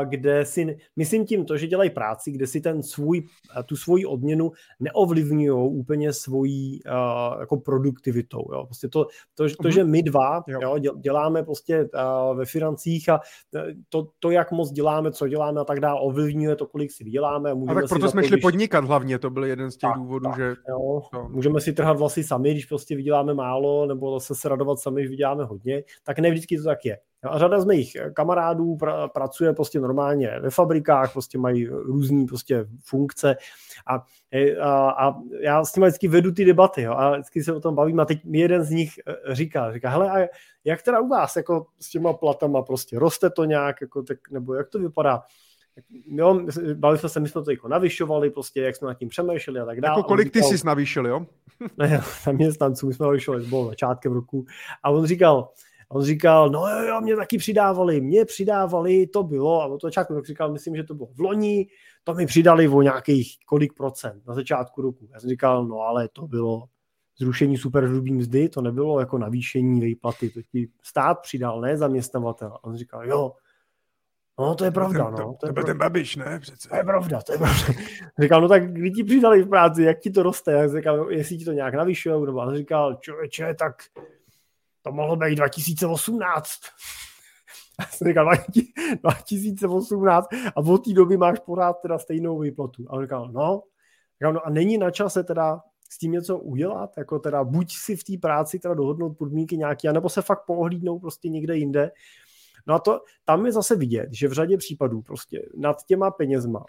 [0.04, 3.22] kde si, myslím tím to, že dělají práci, kde si ten svůj,
[3.66, 6.80] tu svoji odměnu neovlivňují úplně svojí
[7.40, 8.44] jako produktivitou.
[8.52, 8.64] Jo.
[8.64, 10.61] Prostě to, to, to, že my dva jo.
[10.62, 11.88] Jo, děláme prostě
[12.34, 13.20] ve financích a
[13.54, 17.04] e, to, to, jak moc děláme, co děláme a tak dále, ovlivňuje to, kolik si
[17.04, 17.50] vyděláme.
[17.68, 18.42] A tak proto jsme šli když...
[18.42, 20.54] podnikat hlavně, to byl jeden z těch tak, důvodů, tak, že...
[20.68, 21.02] Jo.
[21.12, 21.28] No.
[21.30, 25.11] Můžeme si trhat vlasy sami, když prostě vyděláme málo, nebo zase se radovat sami, když
[25.11, 26.98] vyděláme hodně, tak ne vždycky to tak je.
[27.22, 32.66] A řada z mých kamarádů pra, pracuje prostě normálně ve fabrikách, prostě mají různé prostě
[32.83, 33.37] funkce
[33.87, 34.05] a,
[34.62, 37.74] a, a já s tím vždycky vedu ty debaty jo, a vždycky se o tom
[37.74, 38.90] bavím a teď mi jeden z nich
[39.33, 40.29] říká, říká, hele a
[40.64, 44.55] jak teda u vás jako s těma platama prostě, roste to nějak, jako, tak, nebo
[44.55, 45.22] jak to vypadá?
[46.07, 46.40] Jo,
[46.74, 49.64] bavili jsme se, my jsme to jako navyšovali, prostě, jak jsme nad tím přemýšleli a
[49.64, 49.98] tak dále.
[49.98, 51.27] Jako kolik říkal, ty jsi navýšil, jo?
[51.77, 54.46] ne, zaměstnanců, my jsme navyšovali, to bylo začátkem roku.
[54.83, 55.48] A on říkal,
[55.88, 60.14] on říkal, no jo, jo, mě taky přidávali, mě přidávali, to bylo, a od začátku
[60.14, 61.66] tak říkal, myslím, že to bylo v loni,
[62.05, 65.09] to mi přidali o nějakých kolik procent na začátku roku.
[65.12, 66.64] Já jsem říkal, no ale to bylo
[67.18, 72.48] zrušení superhrubý mzdy, to nebylo jako navýšení výplaty, to ti stát přidal, ne zaměstnavatel.
[72.48, 73.33] A on říkal, jo,
[74.40, 75.18] No, to je pravda, ten, no.
[75.18, 75.66] To, to je pravda.
[75.66, 76.38] ten babiš, ne?
[76.40, 76.68] Přece.
[76.68, 77.64] To je pravda, to je pravda.
[78.18, 80.53] Říkal, no tak kdy ti přidali v práci, jak ti to roste?
[80.53, 83.74] Já říkal, no, jestli ti to nějak navyšují, nebo on říkal, člověče, tak
[84.88, 86.51] to mohlo být 2018.
[87.81, 88.31] Já jsem říkal
[89.03, 92.87] 2018 a od té doby máš pořád teda stejnou výplatu.
[92.88, 93.62] A on říkal, no,
[94.20, 97.96] říkal, no a není na čase teda s tím něco udělat, jako teda buď si
[97.96, 101.90] v té práci teda dohodnout podmínky nějaké, anebo se fakt poohlídnou prostě někde jinde.
[102.66, 106.64] No a to, tam je zase vidět, že v řadě případů prostě nad těma penězma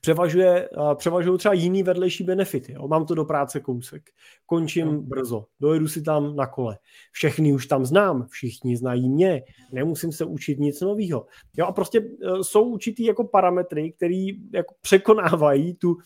[0.00, 2.72] převažuje, převažují třeba jiný vedlejší benefity.
[2.72, 2.88] Jo.
[2.88, 4.10] Mám to do práce kousek,
[4.46, 5.02] končím no.
[5.02, 6.78] brzo, dojedu si tam na kole.
[7.12, 11.26] Všechny už tam znám, všichni znají mě, nemusím se učit nic nového.
[11.56, 15.96] Jo, a prostě e, jsou určitý jako parametry, které jako překonávají tu,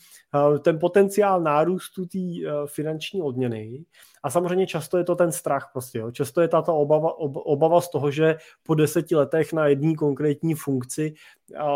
[0.55, 3.85] e, ten potenciál nárůstu té e, finanční odměny
[4.23, 5.97] a samozřejmě často je to ten strach prostě.
[5.97, 6.11] Jo.
[6.11, 10.55] Často je tato obava, ob, obava z toho, že po deseti letech na jedné konkrétní
[10.55, 11.13] funkci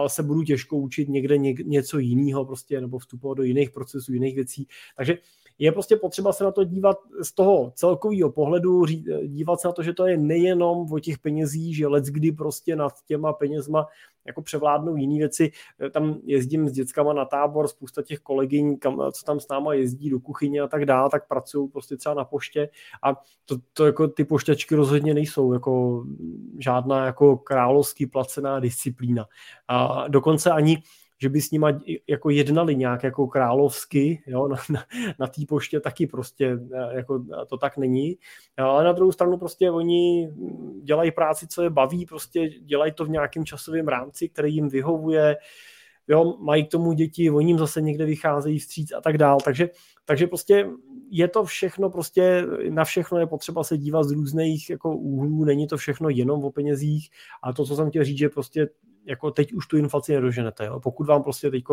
[0.07, 4.35] se budu těžko učit někde ně, něco jiného prostě, nebo vstupovat do jiných procesů, jiných
[4.35, 4.67] věcí.
[4.97, 5.17] Takže
[5.61, 8.85] je prostě potřeba se na to dívat z toho celkového pohledu,
[9.23, 12.75] dívat se na to, že to je nejenom o těch penězích, že let kdy prostě
[12.75, 13.87] nad těma penězma
[14.25, 15.51] jako převládnou jiné věci.
[15.91, 20.09] Tam jezdím s dětskama na tábor, spousta těch kolegyň, kam, co tam s náma jezdí
[20.09, 22.69] do kuchyně a tak dále, tak pracují prostě třeba na poště
[23.03, 26.03] a to, to jako ty pošťačky rozhodně nejsou jako
[26.59, 29.25] žádná jako královský placená disciplína.
[29.67, 30.83] A dokonce ani
[31.21, 34.85] že by s nima jako jednali nějak jako královsky, jo, na, na,
[35.19, 38.17] na té poště taky prostě e, jako to tak není.
[38.57, 40.31] Ale na druhou stranu prostě oni
[40.83, 45.37] dělají práci, co je baví, prostě dělají to v nějakém časovém rámci, který jim vyhovuje,
[46.07, 49.69] jo, mají k tomu děti, oni jim zase někde vycházejí vstříc a tak dál, takže,
[50.05, 50.69] takže prostě
[51.09, 55.67] je to všechno prostě, na všechno je potřeba se dívat z různých jako úhlů, není
[55.67, 57.09] to všechno jenom o penězích
[57.43, 58.67] a to, co jsem chtěl říct, že prostě
[59.05, 60.65] jako teď už tu inflaci nedoženete.
[60.65, 60.79] Jo?
[60.79, 61.63] Pokud vám prostě teď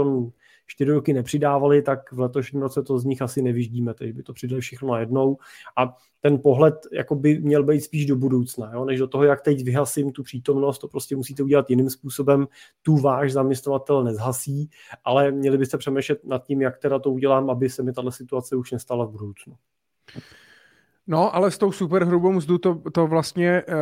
[0.66, 4.32] čtyři roky nepřidávali, tak v letošním roce to z nich asi nevyždíme, teď by to
[4.32, 5.38] přidali všechno najednou
[5.76, 8.84] a ten pohled jako by měl být spíš do budoucna, jo?
[8.84, 12.48] než do toho, jak teď vyhasím tu přítomnost, to prostě musíte udělat jiným způsobem,
[12.82, 14.70] tu váš zaměstnavatel nezhasí,
[15.04, 18.56] ale měli byste přemýšlet nad tím, jak teda to udělám, aby se mi tato situace
[18.56, 19.56] už nestala v budoucnu.
[21.06, 23.74] No, ale s tou super hrubou mzdu to, to vlastně uh,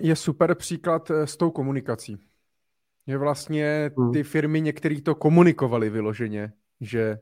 [0.00, 2.20] je super příklad uh, s tou komunikací.
[3.06, 4.12] Že vlastně hmm.
[4.12, 7.18] ty firmy některý to komunikovali vyloženě, že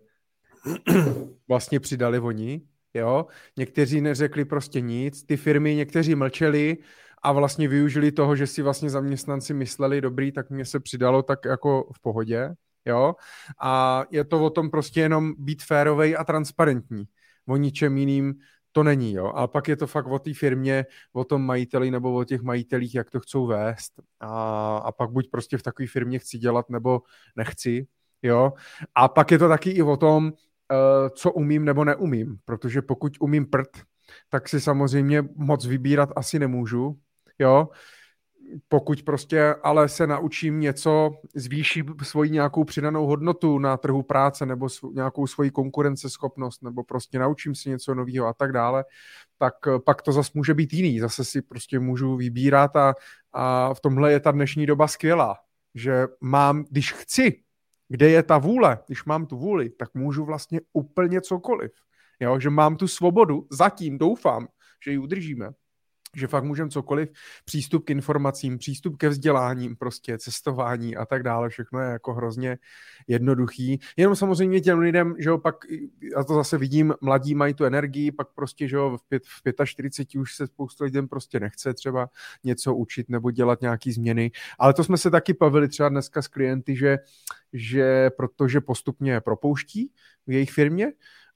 [1.49, 2.63] vlastně přidali oni,
[2.95, 3.27] jo.
[3.57, 6.77] Někteří neřekli prostě nic, ty firmy někteří mlčeli
[7.23, 11.45] a vlastně využili toho, že si vlastně zaměstnanci mysleli, dobrý, tak mě se přidalo tak
[11.45, 12.55] jako v pohodě,
[12.87, 13.15] jo.
[13.61, 17.05] A je to o tom prostě jenom být férovej a transparentní.
[17.49, 18.35] O ničem jiným
[18.73, 19.27] to není, jo.
[19.27, 22.95] A pak je to fakt o té firmě, o tom majiteli nebo o těch majitelích,
[22.95, 23.93] jak to chcou vést.
[24.21, 27.03] A, a pak buď prostě v takové firmě chci dělat, nebo
[27.37, 27.87] nechci,
[28.23, 28.53] jo.
[28.95, 33.13] A pak je to taky i o tom, uh, co umím nebo neumím, protože pokud
[33.21, 33.69] umím prd,
[34.29, 36.99] tak si samozřejmě moc vybírat asi nemůžu,
[37.39, 37.69] jo.
[38.69, 44.69] Pokud prostě ale se naučím něco, zvýší svoji nějakou přidanou hodnotu na trhu práce nebo
[44.69, 48.85] svou, nějakou svoji konkurenceschopnost nebo prostě naučím si něco nového a tak dále,
[49.39, 51.01] tak eh, pak to zase může být jiný.
[51.01, 52.95] Zase si prostě můžu vybírat a,
[53.33, 55.37] a v tomhle je ta dnešní doba skvělá,
[55.75, 57.43] že mám, když chci,
[57.89, 61.71] kde je ta vůle, když mám tu vůli, tak můžu vlastně úplně cokoliv.
[62.21, 64.49] Jo, že mám tu svobodu, zatím doufám,
[64.85, 65.51] že ji udržíme
[66.17, 67.09] že fakt můžeme cokoliv,
[67.45, 72.59] přístup k informacím, přístup ke vzděláním, prostě cestování a tak dále, všechno je jako hrozně
[73.07, 73.81] jednoduchý.
[73.97, 75.57] Jenom samozřejmě těm lidem, že jo, pak,
[76.17, 79.65] já to zase vidím, mladí mají tu energii, pak prostě, že jo, v, pět, v
[79.65, 82.11] 45 už se spoustu lidem prostě nechce třeba
[82.45, 86.29] něco učit nebo dělat nějaký změny, ale to jsme se taky bavili třeba dneska s
[86.29, 86.99] klienty, že,
[87.53, 89.93] že protože postupně propouští
[90.27, 90.93] v jejich firmě,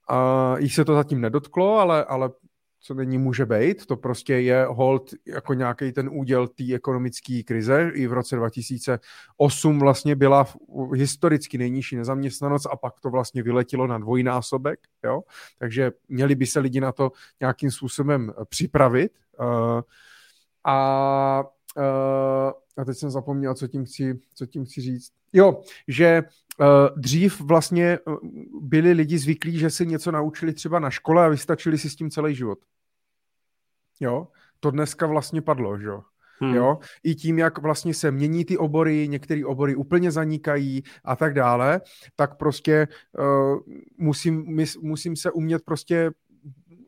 [0.09, 2.29] a jich se to zatím nedotklo, ale, ale
[2.87, 3.85] co není může být.
[3.85, 7.91] To prostě je hold jako nějaký ten úděl té ekonomické krize.
[7.93, 10.47] I v roce 2008 vlastně byla
[10.93, 14.79] historicky nejnižší nezaměstnanost a pak to vlastně vyletilo na dvojnásobek.
[15.03, 15.21] Jo?
[15.59, 19.11] Takže měli by se lidi na to nějakým způsobem připravit.
[19.39, 19.81] Uh,
[20.63, 21.43] a,
[21.77, 25.11] uh, a teď jsem zapomněl, co tím chci, co tím chci říct.
[25.33, 26.23] Jo, že
[26.59, 26.67] uh,
[26.99, 27.99] dřív vlastně
[28.61, 32.09] byli lidi zvyklí, že si něco naučili třeba na škole a vystačili si s tím
[32.09, 32.59] celý život.
[33.99, 34.27] Jo,
[34.59, 36.01] to dneska vlastně padlo, že jo.
[36.39, 36.55] Hmm.
[36.55, 41.33] Jo, i tím, jak vlastně se mění ty obory, některé obory úplně zanikají a tak
[41.33, 41.81] dále,
[42.15, 42.87] tak prostě
[43.19, 43.59] uh,
[43.97, 46.11] musím, mis, musím se umět prostě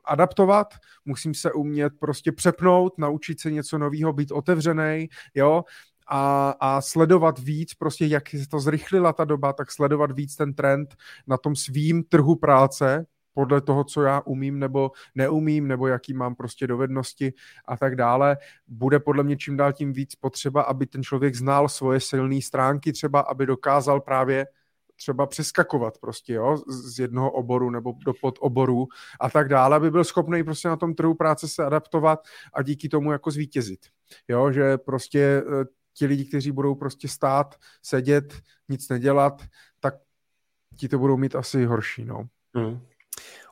[0.05, 0.73] adaptovat,
[1.05, 5.63] musím se umět prostě přepnout, naučit se něco nového, být otevřený, jo,
[6.07, 10.53] a, a sledovat víc, prostě jak se to zrychlila ta doba, tak sledovat víc ten
[10.53, 10.95] trend
[11.27, 16.35] na tom svým trhu práce, podle toho, co já umím nebo neumím, nebo jaký mám
[16.35, 17.33] prostě dovednosti
[17.65, 21.69] a tak dále, bude podle mě čím dál tím víc potřeba, aby ten člověk znal
[21.69, 24.47] svoje silné stránky, třeba aby dokázal právě
[24.95, 28.87] třeba přeskakovat prostě, jo, z jednoho oboru nebo do podoboru
[29.19, 32.19] a tak dále, aby byl schopný prostě na tom trhu práce se adaptovat
[32.53, 33.79] a díky tomu jako zvítězit.
[34.27, 39.41] Jo, že prostě eh, ti lidi, kteří budou prostě stát, sedět, nic nedělat,
[39.79, 39.93] tak
[40.75, 42.27] ti to budou mít asi horší, no.
[42.55, 42.79] Hmm.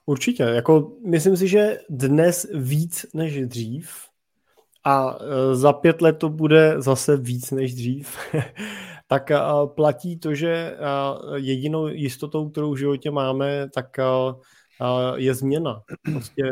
[0.10, 3.90] Určitě, jako myslím si, že dnes víc než dřív
[4.84, 8.18] a e, za pět let to bude zase víc než dřív,
[9.08, 9.38] tak e,
[9.76, 10.78] platí to, že e,
[11.36, 13.98] jedinou jistotou, kterou v životě máme, tak
[15.16, 15.82] je změna.
[16.12, 16.44] Prostě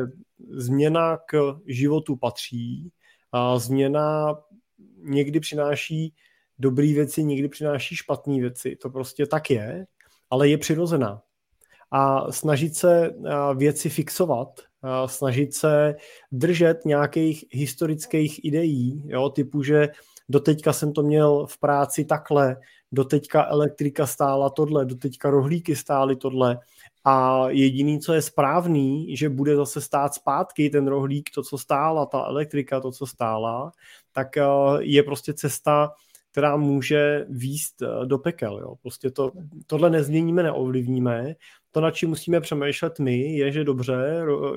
[0.50, 2.92] změna k životu patří,
[3.32, 4.36] a změna
[4.98, 6.14] někdy přináší
[6.60, 8.76] dobré věci, někdy přináší špatné věci.
[8.76, 9.86] To prostě tak je,
[10.30, 11.22] ale je přirozená
[11.96, 13.12] a snažit se
[13.56, 14.60] věci fixovat,
[15.06, 15.96] snažit se
[16.32, 19.90] držet nějakých historických ideí, jo, typu, že
[20.30, 22.58] doteďka jsem to měl v práci takhle,
[22.92, 26.60] doteďka elektrika stála tohle, doteďka rohlíky stály tohle
[27.04, 32.06] a jediný, co je správný, že bude zase stát zpátky ten rohlík, to, co stála,
[32.06, 33.72] ta elektrika, to, co stála,
[34.12, 34.28] tak
[34.80, 35.92] je prostě cesta
[36.36, 37.76] která může výst
[38.06, 38.60] do pekel.
[38.60, 38.76] Jo.
[38.82, 39.32] Prostě to,
[39.68, 41.36] tohle nezměníme, neovlivníme,
[41.76, 43.94] to, na čím musíme přemýšlet my, je, že dobře,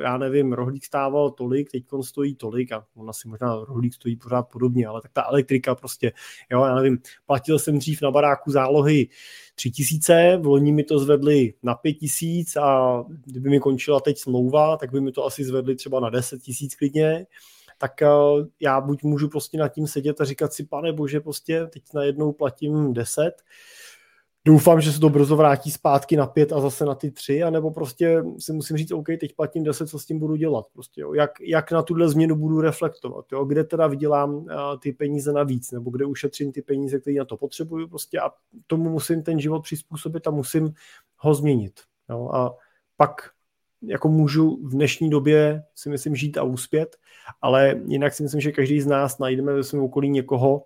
[0.03, 4.43] já nevím, rohlík stával tolik, teď stojí tolik a on asi možná rohlík stojí pořád
[4.43, 6.13] podobně, ale tak ta elektrika prostě,
[6.51, 9.09] jo, já nevím, platil jsem dřív na baráku zálohy
[9.55, 14.19] tři tisíce, v loni mi to zvedli na pět tisíc a kdyby mi končila teď
[14.19, 17.27] smlouva, tak by mi to asi zvedli třeba na deset tisíc klidně,
[17.79, 18.09] tak eh,
[18.61, 22.33] já buď můžu prostě nad tím sedět a říkat si, pane bože, prostě teď najednou
[22.33, 23.33] platím deset,
[24.45, 27.71] doufám, že se to brzo vrátí zpátky na pět a zase na ty tři, anebo
[27.71, 31.15] prostě si musím říct, OK, teď platím deset, co s tím budu dělat, prostě, jo.
[31.15, 33.45] Jak, jak na tuhle změnu budu reflektovat, jo.
[33.45, 34.47] kde teda vydělám uh,
[34.83, 38.31] ty peníze navíc, nebo kde ušetřím ty peníze, které na to potřebuju, prostě a
[38.67, 40.73] tomu musím ten život přizpůsobit a musím
[41.17, 41.81] ho změnit.
[42.11, 42.31] Jo.
[42.33, 42.57] A
[42.97, 43.31] pak
[43.83, 46.97] jako můžu v dnešní době si myslím žít a úspět,
[47.43, 50.65] ale jinak si myslím, že každý z nás najdeme ve svém okolí někoho,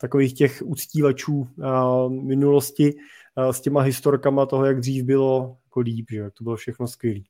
[0.00, 2.94] takových těch uctívačů uh, minulosti,
[3.50, 7.20] s těma historkama toho, jak dřív bylo jako líp, že jak to bylo všechno skvělé.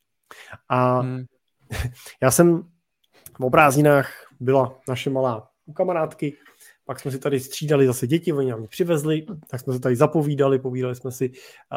[0.69, 1.25] A hmm.
[2.23, 2.63] já jsem
[3.39, 4.11] v prázdninách
[4.41, 6.37] byla naše malá u kamarádky,
[6.85, 10.59] pak jsme si tady střídali zase děti, oni nám přivezli, tak jsme se tady zapovídali,
[10.59, 11.33] povídali jsme si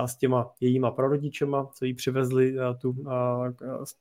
[0.06, 3.44] s těma jejíma prarodičema, co jí přivezli, tu a,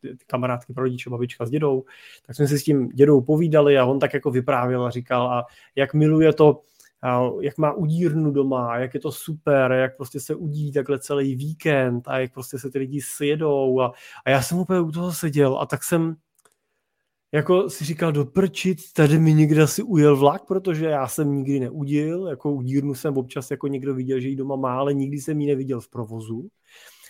[0.00, 1.84] ty kamarádky prarodiče, babička s dědou,
[2.26, 5.46] tak jsme si s tím dědou povídali a on tak jako vyprávěl a říkal, a
[5.76, 6.62] jak miluje to
[7.40, 12.08] jak má udírnu doma, jak je to super, jak prostě se udí takhle celý víkend
[12.08, 13.92] a jak prostě se ty lidi sjedou a,
[14.24, 16.16] a já jsem úplně u toho seděl a tak jsem
[17.34, 22.26] jako si říkal, doprčit, tady mi někde asi ujel vlak, protože já jsem nikdy neudil,
[22.26, 25.46] jako udírnu jsem občas jako někdo viděl, že ji doma má, ale nikdy jsem ji
[25.46, 26.48] neviděl v provozu.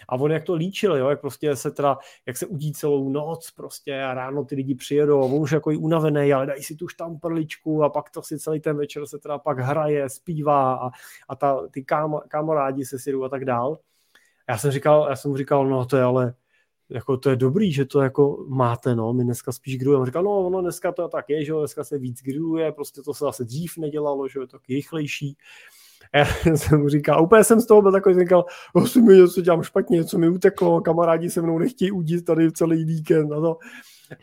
[0.09, 3.51] A on jak to líčil, jo, jak prostě se teda, jak se udí celou noc
[3.51, 6.89] prostě a ráno ty lidi přijedou, on už jako i unavený, ale dají si tu
[6.89, 10.91] štamprličku a pak to si celý ten večer se teda pak hraje, zpívá a,
[11.29, 13.79] a ta, ty kámo, kamarádi se sjedou a tak dál.
[14.49, 16.35] Já jsem říkal, já jsem říkal, no to je ale
[16.93, 20.07] jako to je dobrý, že to jako máte, no, my dneska spíš grillujeme.
[20.07, 23.25] Říkal, no, ono dneska to tak je, že dneska se víc grilluje, prostě to se
[23.25, 25.37] zase dřív nedělalo, že je to taky rychlejší.
[26.15, 26.27] A já
[26.57, 28.45] jsem mu říkal, úplně jsem z toho byl takový, říkal,
[28.83, 32.85] asi mi něco dělám špatně, něco mi uteklo, kamarádi se mnou nechtějí udít tady celý
[32.85, 33.33] víkend.
[33.33, 33.59] A, to.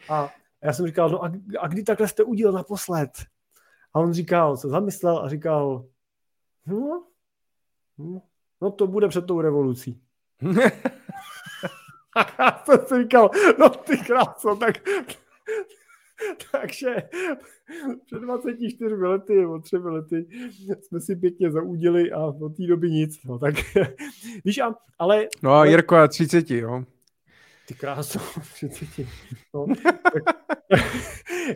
[0.09, 0.29] a
[0.63, 3.09] já jsem říkal, no a, a kdy takhle jste udíl naposled?
[3.93, 5.85] A on říkal, se zamyslel a říkal,
[6.65, 7.03] no,
[7.97, 8.21] no,
[8.61, 10.01] no to bude před tou revolucí.
[12.39, 14.77] já jsem si říkal, no ty kráso, tak
[16.51, 16.95] takže
[18.05, 20.27] před 24 lety nebo 3 lety
[20.81, 23.23] jsme si pěkně zaudili a od té doby nic.
[23.23, 23.55] No, tak
[24.45, 25.27] víš, a, ale...
[25.41, 26.83] No a Jirko, a 30, jo.
[27.67, 28.19] Ty kráso,
[28.53, 28.85] 30.
[29.53, 29.65] No,
[30.03, 30.23] tak,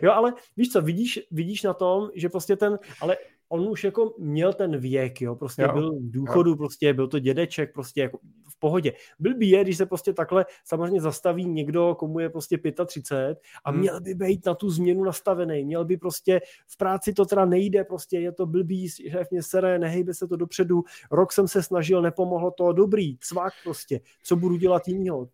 [0.02, 3.16] jo, ale víš co, vidíš, vidíš na tom, že prostě ten, ale
[3.54, 5.72] on už jako měl ten věk, jo, prostě jo.
[5.72, 6.56] byl v důchodu, jo.
[6.56, 8.92] prostě byl to dědeček, prostě jako v pohodě.
[9.18, 13.80] Blbý je, když se prostě takhle samozřejmě zastaví někdo, komu je prostě 35 a hmm.
[13.80, 17.84] měl by být na tu změnu nastavený, měl by prostě v práci to teda nejde,
[17.84, 22.02] prostě je to blbý, šéf mě sere, nehejbe se to dopředu, rok jsem se snažil,
[22.02, 25.28] nepomohlo to, dobrý, cvak prostě, co budu dělat jinýho,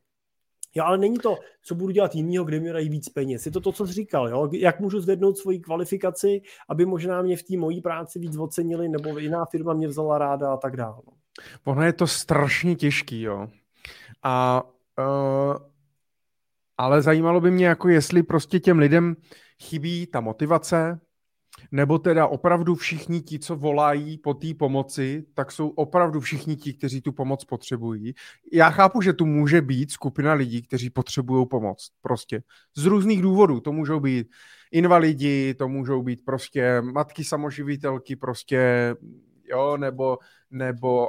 [0.75, 3.47] Jo, ale není to, co budu dělat jinýho, kde mi dají víc peněz.
[3.47, 4.51] Je to to, co jsi říkal, jo?
[4.53, 9.19] jak můžu zvednout svoji kvalifikaci, aby možná mě v té mojí práci víc ocenili, nebo
[9.19, 10.97] jiná firma mě vzala ráda a tak dále.
[11.07, 11.13] No.
[11.65, 13.49] Ono je to strašně těžký, jo.
[14.23, 14.63] A
[14.99, 15.57] uh,
[16.79, 19.17] ale zajímalo by mě, jako jestli prostě těm lidem
[19.63, 21.01] chybí ta motivace,
[21.73, 26.73] nebo teda opravdu všichni ti, co volají po té pomoci, tak jsou opravdu všichni ti,
[26.75, 28.15] kteří tu pomoc potřebují.
[28.53, 31.91] Já chápu, že tu může být skupina lidí, kteří potřebují pomoc.
[32.01, 32.43] Prostě
[32.77, 33.61] z různých důvodů.
[33.61, 34.29] To můžou být
[34.73, 38.95] invalidi, to můžou být prostě matky samoživitelky, prostě,
[39.51, 40.19] jo, nebo,
[40.51, 41.09] nebo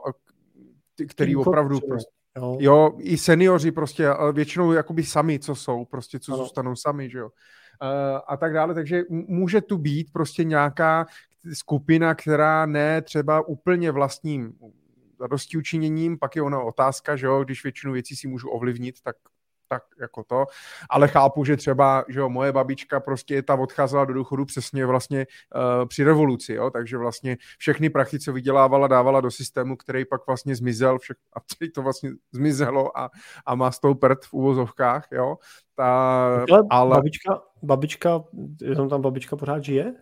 [1.09, 2.57] který opravdu prostě, Jo.
[2.59, 6.43] jo, i seniori prostě, většinou jakoby sami, co jsou, prostě co ano.
[6.43, 7.29] zůstanou sami, že jo.
[7.81, 8.73] Eh, a tak dále.
[8.73, 11.05] Takže může tu být prostě nějaká
[11.53, 14.53] skupina, která ne třeba úplně vlastním
[15.19, 19.15] zadosti učiněním, pak je ona otázka, že jo, když většinu věcí si můžu ovlivnit, tak
[19.71, 20.45] tak jako to,
[20.89, 25.27] ale chápu, že třeba, že jo, moje babička prostě ta odcházela do důchodu přesně vlastně
[25.55, 30.27] uh, při revoluci, jo, takže vlastně všechny prachy, co vydělávala, dávala do systému, který pak
[30.27, 33.09] vlastně zmizel, všech, a celý to vlastně zmizelo a,
[33.45, 35.37] a má tou prd v úvozovkách, jo.
[35.75, 36.95] Ta, ale, ale...
[36.95, 38.23] Babička, babička,
[38.61, 39.93] jenom tam babička pořád žije?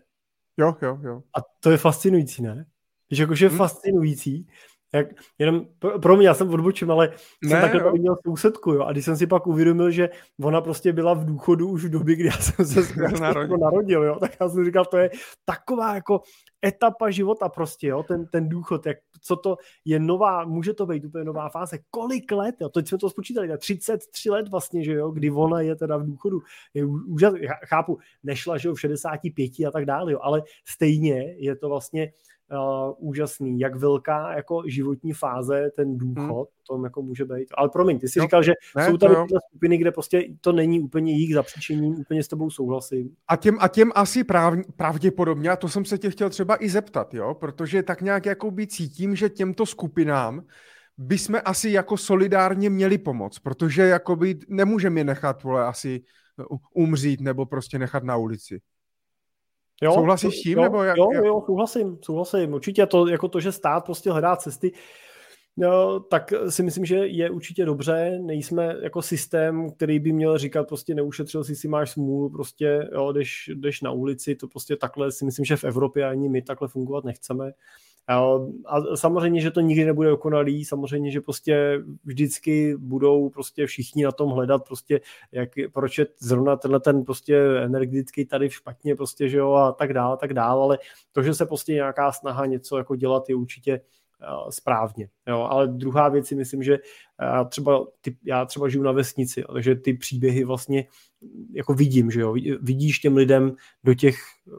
[0.57, 1.23] Jo, jo, jo.
[1.37, 2.65] A to je fascinující, ne?
[3.11, 3.57] Že jakože je hmm.
[3.57, 4.47] fascinující,
[4.93, 5.07] jak,
[5.39, 5.65] jenom
[6.01, 7.09] pro mě, já jsem odbočím, ale
[7.43, 10.09] ne, jsem takhle měl sousedku, jo, a když jsem si pak uvědomil, že
[10.43, 12.81] ona prostě byla v důchodu už v době, kdy já jsem se
[13.19, 13.57] narodil.
[13.57, 15.09] narodil, jo, tak já jsem říkal, to je
[15.45, 16.21] taková jako
[16.65, 21.05] etapa života prostě, jo, ten, ten důchod, jak, co to je nová, může to být
[21.05, 25.11] úplně nová fáze, kolik let, jo, teď jsme to spočítali, 33 let vlastně, že jo,
[25.11, 26.41] kdy ona je teda v důchodu,
[26.73, 27.33] je úžas,
[27.65, 32.11] chápu, nešla, že jo, v 65 a tak dále, jo, ale stejně je to vlastně
[32.51, 36.59] uh, úžasný, jak velká jako životní fáze ten důchod hmm.
[36.69, 37.47] tom jako může být.
[37.57, 38.23] Ale promiň, ty jsi jo.
[38.23, 42.23] říkal, že ne, jsou tady tyhle skupiny, kde prostě to není úplně jejich zapříčením, úplně
[42.23, 43.15] s tebou souhlasím.
[43.27, 46.69] A těm, a těm asi práv, pravděpodobně, a to jsem se tě chtěl třeba i
[46.69, 50.43] zeptat, jo, protože tak nějak jako by cítím, že těmto skupinám
[50.97, 56.03] by jsme asi jako solidárně měli pomoct, protože jakoby nemůžeme je nechat, vole, asi
[56.73, 58.61] umřít nebo prostě nechat na ulici.
[59.83, 60.57] Jo, Souhlasíš s tím?
[60.57, 61.25] Jo, nebo jak, jo, jak...
[61.25, 62.53] jo, souhlasím, souhlasím.
[62.53, 64.71] Určitě to, jako to, že stát prostě hledá cesty,
[65.61, 68.19] No, tak si myslím, že je určitě dobře.
[68.21, 73.11] Nejsme jako systém, který by měl říkat, prostě neušetřil si, si máš smůlu, prostě jo,
[73.11, 76.67] jdeš, jdeš na ulici, to prostě takhle si myslím, že v Evropě ani my takhle
[76.67, 77.51] fungovat nechceme.
[78.07, 84.11] A samozřejmě, že to nikdy nebude dokonalý, samozřejmě, že prostě vždycky budou prostě všichni na
[84.11, 89.37] tom hledat prostě, jak, proč je zrovna tenhle ten prostě energetický tady špatně prostě, že
[89.37, 90.77] jo, a tak dál, tak dál, ale
[91.11, 93.98] to, že se prostě nějaká snaha něco jako dělat je určitě Eh,
[94.49, 95.09] správně.
[95.27, 95.41] Jo?
[95.41, 96.77] Ale druhá věc si myslím, že
[97.21, 100.85] já třeba, ty, já třeba žiju na vesnici, takže ty příběhy vlastně
[101.53, 104.15] jako vidím, že jo, vidíš těm lidem do těch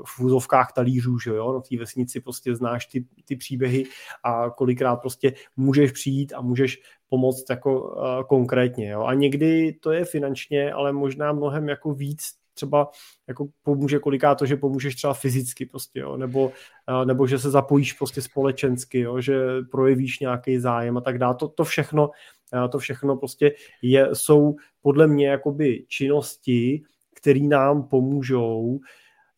[0.07, 3.85] v úzovkách talířů, že jo, na té vesnici prostě znáš ty, ty příběhy
[4.25, 9.03] a kolikrát prostě můžeš přijít a můžeš pomoct jako uh, konkrétně, jo.
[9.03, 12.91] A někdy to je finančně, ale možná mnohem jako víc třeba
[13.29, 16.53] jako pomůže koliká to, že pomůžeš třeba fyzicky prostě, jo, nebo,
[17.05, 19.41] nebo že se zapojíš prostě společensky, jo, že
[19.71, 21.35] projevíš nějaký zájem a tak dále.
[21.35, 22.11] To, to všechno,
[22.73, 23.53] to všechno prostě
[23.83, 26.83] je, jsou podle mě jakoby činnosti,
[27.15, 28.81] které nám pomůžou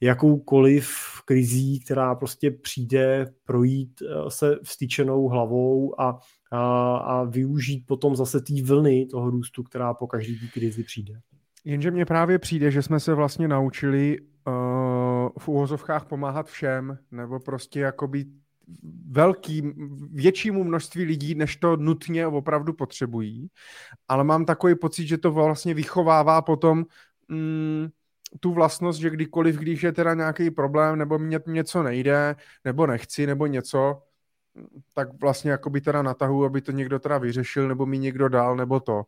[0.00, 0.90] jakoukoliv
[1.24, 6.18] krizí, která prostě přijde, projít eh, se vstyčenou hlavou a,
[6.50, 11.14] a, a využít potom zase té vlny toho růstu, která po každé krizi přijde.
[11.64, 14.54] Jenže mně právě přijde, že jsme se vlastně naučili uh,
[15.38, 18.28] v úvozovkách pomáhat všem, nebo prostě jako být
[19.10, 19.62] velký,
[20.12, 23.48] většímu množství lidí, než to nutně opravdu potřebují.
[24.08, 26.84] Ale mám takový pocit, že to vlastně vychovává potom
[27.28, 27.88] mm,
[28.40, 33.26] tu vlastnost, že kdykoliv, když je teda nějaký problém, nebo mě něco nejde, nebo nechci,
[33.26, 34.02] nebo něco,
[34.94, 38.56] tak vlastně jako by teda natahu, aby to někdo teda vyřešil, nebo mi někdo dal,
[38.56, 39.02] nebo to.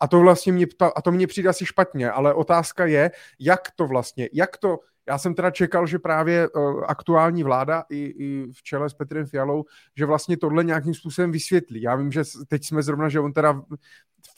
[0.00, 3.86] A to vlastně mě, a to mně přijde asi špatně, ale otázka je, jak to
[3.86, 4.78] vlastně, jak to,
[5.08, 9.26] já jsem teda čekal, že právě uh, aktuální vláda i, i v čele s Petrem
[9.26, 9.64] Fialou,
[9.96, 11.82] že vlastně tohle nějakým způsobem vysvětlí.
[11.82, 13.62] Já vím, že teď jsme zrovna, že on teda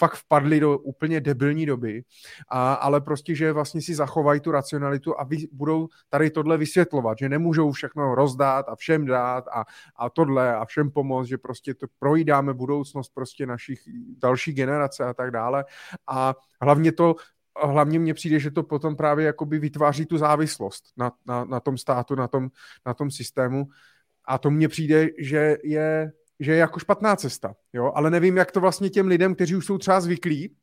[0.00, 2.02] fakt vpadli do úplně debilní doby,
[2.48, 7.18] a, ale prostě, že vlastně si zachovají tu racionalitu a vy, budou tady tohle vysvětlovat,
[7.18, 9.64] že nemůžou všechno rozdát a všem dát a,
[9.96, 13.80] a tohle a všem pomoct, že prostě to projídáme budoucnost prostě našich
[14.18, 15.64] další generace a tak dále.
[16.06, 17.14] A hlavně to
[17.62, 21.78] hlavně mně přijde, že to potom právě jakoby vytváří tu závislost na, na, na tom
[21.78, 22.48] státu, na tom,
[22.86, 23.68] na tom systému.
[24.24, 27.54] A to mně přijde, že je, že je jako špatná cesta.
[27.72, 27.92] Jo?
[27.94, 30.56] Ale nevím, jak to vlastně těm lidem, kteří už jsou třeba zvyklí,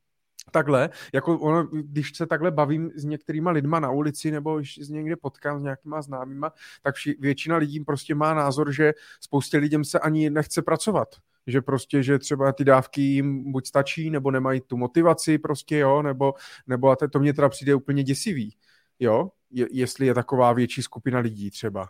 [0.51, 4.89] takhle, jako ono, když se takhle bavím s některýma lidma na ulici nebo když s
[4.89, 6.51] někde potkám s nějakýma známýma,
[6.81, 11.07] tak vši, většina lidí prostě má názor, že spoustě lidem se ani nechce pracovat
[11.47, 16.01] že prostě, že třeba ty dávky jim buď stačí, nebo nemají tu motivaci prostě, jo,
[16.01, 16.33] nebo,
[16.67, 18.55] nebo a to mě teda přijde úplně děsivý,
[18.99, 21.89] jo, je, jestli je taková větší skupina lidí třeba.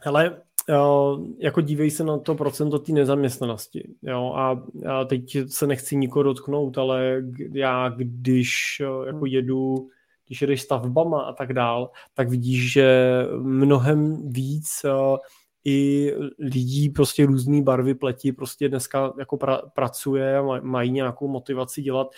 [0.00, 0.42] Hele,
[1.38, 3.88] jako dívej se na to procento té nezaměstnanosti.
[4.02, 4.32] Jo?
[4.36, 9.88] A, a teď se nechci nikoho dotknout, ale já když jako jedu,
[10.26, 13.08] když jedeš stavbama a tak dál, tak vidíš, že
[13.38, 14.86] mnohem víc
[15.64, 21.82] i lidí prostě různé barvy pleti prostě dneska jako pra, pracuje a mají nějakou motivaci
[21.82, 22.08] dělat.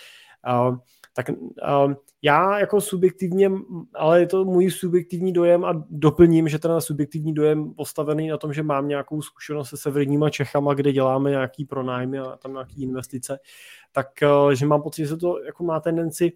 [0.69, 0.77] Uh,
[1.17, 3.51] tak uh, já jako subjektivně,
[3.93, 8.53] ale je to můj subjektivní dojem a doplním, že ten subjektivní dojem postavený na tom,
[8.53, 13.39] že mám nějakou zkušenost se severníma Čechama, kde děláme nějaký pronájmy a tam nějaký investice,
[13.91, 16.31] tak uh, že mám pocit, že se to jako má tendenci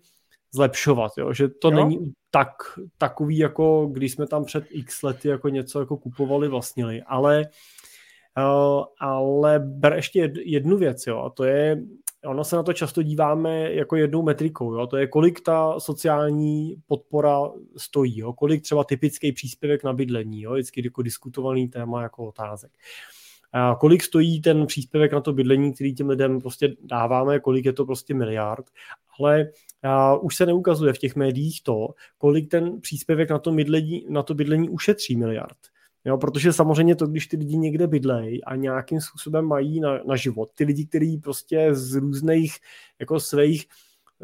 [0.52, 1.34] zlepšovat, jo?
[1.34, 1.76] že to jo?
[1.76, 2.50] není tak,
[2.98, 7.46] takový, jako když jsme tam před x lety jako něco jako kupovali, vlastnili, ale
[8.38, 11.82] uh, ale ber ještě jednu věc, jo, a to je,
[12.26, 16.76] ono se na to často díváme jako jednou metrikou, jo, to je kolik ta sociální
[16.88, 17.40] podpora
[17.78, 22.72] stojí, jo, kolik třeba typický příspěvek na bydlení, jo, vždycky jako diskutovaný téma jako otázek.
[23.54, 27.74] A kolik stojí ten příspěvek na to bydlení, který těm lidem prostě dáváme, kolik je
[27.74, 28.66] to prostě miliard,
[29.20, 29.48] ale
[30.16, 34.24] uh, už se neukazuje v těch médiích to, kolik ten příspěvek na to, bydlení, na
[34.24, 35.58] to bydlení ušetří miliard.
[36.06, 40.16] Jo, protože samozřejmě to, když ty lidi někde bydlejí a nějakým způsobem mají na, na
[40.16, 42.56] život, ty lidi, kteří prostě z různých
[43.00, 43.66] jako svých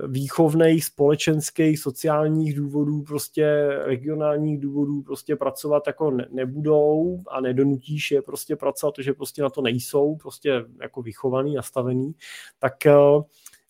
[0.08, 8.22] výchovných, společenských, sociálních důvodů, prostě regionálních důvodů prostě pracovat jako ne, nebudou a nedonutíš je
[8.22, 12.12] prostě pracovat, protože prostě na to nejsou, prostě jako vychovaný, nastavený,
[12.60, 12.74] tak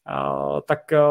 [0.08, 1.01] a, tak a,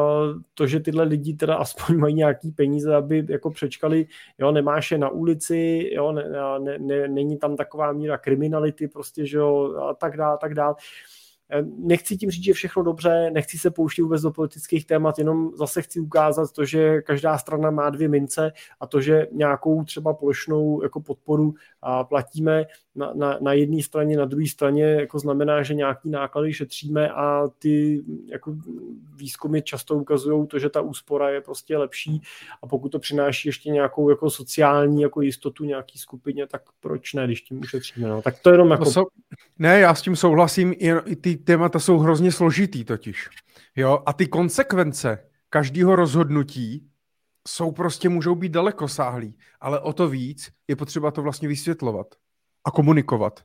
[0.54, 4.06] to, že tyhle lidi teda aspoň mají nějaký peníze, aby jako přečkali,
[4.38, 6.24] jo, nemáš je na ulici, jo, ne,
[6.58, 10.74] ne, ne, není tam taková míra kriminality, prostě, že jo, a tak dále, tak dále.
[11.76, 15.82] Nechci tím říct, že všechno dobře, nechci se pouštět vůbec do politických témat, jenom zase
[15.82, 20.82] chci ukázat to, že každá strana má dvě mince a to, že nějakou třeba plošnou
[20.82, 21.54] jako podporu
[21.88, 22.64] a platíme
[22.94, 27.48] na, na, na jedné straně, na druhé straně, jako znamená, že nějaký náklady šetříme a
[27.58, 28.56] ty jako
[29.16, 32.22] výzkumy často ukazují to, že ta úspora je prostě lepší
[32.62, 37.26] a pokud to přináší ještě nějakou jako sociální jako jistotu nějaký skupině, tak proč ne,
[37.26, 38.08] když tím ušetříme.
[38.08, 38.22] No.
[38.22, 38.84] Tak to jenom jako...
[38.96, 39.04] No,
[39.58, 40.74] ne, já s tím souhlasím,
[41.04, 43.28] i ty témata jsou hrozně složitý totiž.
[43.76, 45.18] Jo, a ty konsekvence
[45.50, 46.88] každého rozhodnutí
[47.46, 52.06] jsou prostě, můžou být dalekosáhlý, ale o to víc je potřeba to vlastně vysvětlovat
[52.64, 53.40] a komunikovat.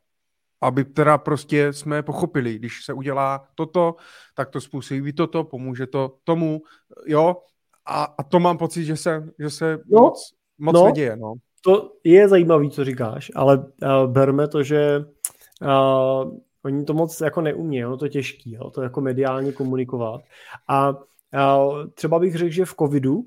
[0.61, 3.95] Aby teda prostě jsme pochopili, když se udělá toto,
[4.35, 6.61] tak to způsobí toto, pomůže to tomu,
[7.05, 7.37] jo,
[7.85, 11.33] a, a to mám pocit, že se, že se no, moc, moc no, neděje, no.
[11.63, 13.65] To je zajímavý, co říkáš, ale uh,
[14.11, 15.05] berme to, že
[15.61, 20.21] uh, oni to moc jako neumí, jo, to těžký, jo, to jako mediálně komunikovat.
[20.67, 20.95] A, a
[21.93, 23.25] třeba bych řekl, že v covidu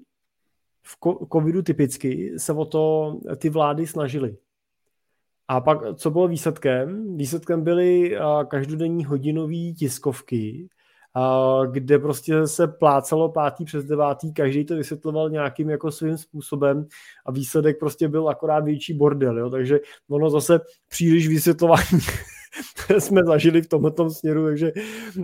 [0.86, 0.96] v
[1.32, 4.36] covidu typicky se o to ty vlády snažily.
[5.48, 7.16] A pak, co bylo výsledkem?
[7.16, 8.16] Výsledkem byly
[8.48, 10.68] každodenní hodinové tiskovky,
[11.70, 16.86] kde prostě se plácelo pátý přes devátý, každý to vysvětloval nějakým jako svým způsobem
[17.26, 19.50] a výsledek prostě byl akorát větší bordel, jo?
[19.50, 22.00] takže ono zase příliš vysvětlování
[22.98, 24.72] jsme zažili v tomto směru, takže,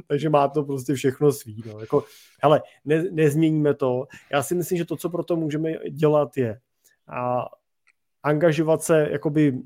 [0.07, 1.63] takže má to prostě všechno svý.
[1.67, 1.81] No.
[1.81, 2.05] Jako,
[2.43, 4.07] hele, ne, nezměníme to.
[4.33, 6.61] Já si myslím, že to, co pro to můžeme dělat, je
[7.09, 7.47] a
[8.23, 9.59] angažovat se jakoby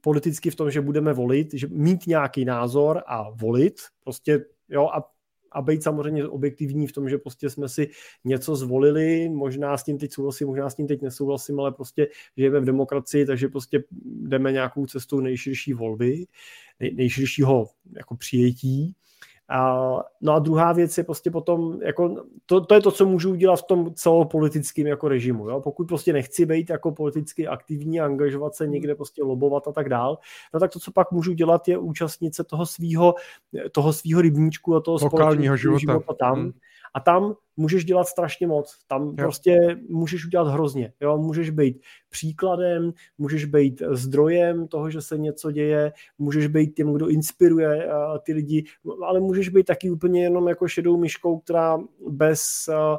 [0.00, 5.10] politicky v tom, že budeme volit, že mít nějaký názor a volit, prostě jo, a
[5.54, 7.88] a být samozřejmě objektivní v tom, že prostě jsme si
[8.24, 12.60] něco zvolili, možná s tím teď souhlasím, možná s tím teď nesouhlasím, ale prostě žijeme
[12.60, 16.26] v demokracii, takže prostě jdeme nějakou cestou nejširší volby,
[16.80, 18.94] nej, nejširšího jako přijetí
[19.52, 23.30] a, no a druhá věc je prostě potom, jako, to, to je to, co můžu
[23.30, 25.50] udělat v tom celopolitickém jako režimu.
[25.50, 25.60] Jo?
[25.60, 30.18] Pokud prostě nechci být jako politicky aktivní, angažovat se někde, prostě lobovat a tak dál,
[30.54, 33.14] no tak to, co pak můžu dělat, je účastnit se toho svého
[33.72, 35.78] toho svýho rybníčku a toho lokálního života.
[35.78, 36.40] života tam.
[36.40, 36.52] Hmm.
[36.94, 38.78] A tam můžeš dělat strašně moc.
[38.86, 39.14] Tam jo.
[39.16, 40.92] prostě můžeš udělat hrozně.
[41.00, 41.18] Jo?
[41.18, 41.80] Můžeš být
[42.10, 47.92] příkladem, můžeš být zdrojem toho, že se něco děje, můžeš být tím, kdo inspiruje uh,
[48.24, 48.64] ty lidi,
[49.06, 51.78] ale můžeš být taky úplně jenom jako šedou myškou, která
[52.08, 52.98] bez uh,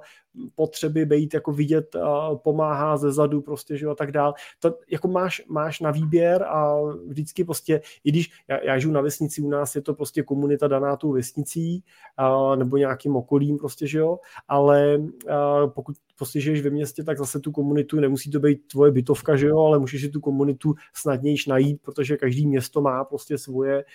[0.55, 1.95] potřeby být jako vidět,
[2.35, 4.33] pomáhá ze zadu prostě, že a tak dál.
[4.59, 6.77] To jako máš, máš na výběr a
[7.07, 10.67] vždycky prostě, i když já, já žiju na vesnici, u nás je to prostě komunita
[10.67, 11.83] daná tou vesnicí
[12.19, 17.17] uh, nebo nějakým okolím prostě, že jo, ale uh, pokud prostě žiješ ve městě, tak
[17.17, 20.73] zase tu komunitu, nemusí to být tvoje bytovka, že jo, ale můžeš si tu komunitu
[20.93, 23.85] snadnějiš najít, protože každý město má prostě svoje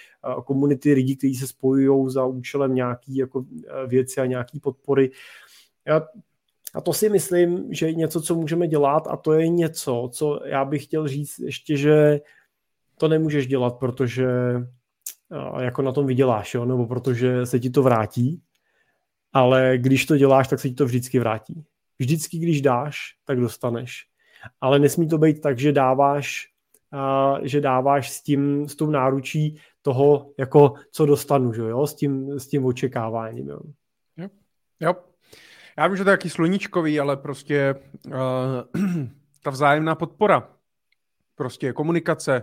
[0.45, 3.45] komunity lidí, kteří se spojují za účelem nějaký jako
[3.86, 5.11] věci a nějaký podpory.
[5.86, 6.07] Já
[6.74, 10.40] a to si myslím, že je něco, co můžeme dělat a to je něco, co
[10.44, 12.20] já bych chtěl říct ještě, že
[12.98, 14.26] to nemůžeš dělat, protože
[15.60, 16.64] jako na tom vyděláš, jo?
[16.64, 18.42] nebo protože se ti to vrátí,
[19.32, 21.64] ale když to děláš, tak se ti to vždycky vrátí.
[21.98, 24.06] Vždycky, když dáš, tak dostaneš.
[24.60, 26.46] Ale nesmí to být tak, že dáváš,
[27.42, 31.86] že dáváš s tím, s tou náručí toho, jako co dostanu, že jo?
[31.86, 33.48] S, tím, s tím očekáváním.
[33.48, 33.60] Jo.
[34.16, 34.28] Jo.
[34.80, 34.94] jo.
[35.79, 37.74] Já vím, že to je jaký sluníčkový, ale prostě
[38.07, 38.12] uh,
[39.43, 40.49] ta vzájemná podpora,
[41.35, 42.43] prostě komunikace,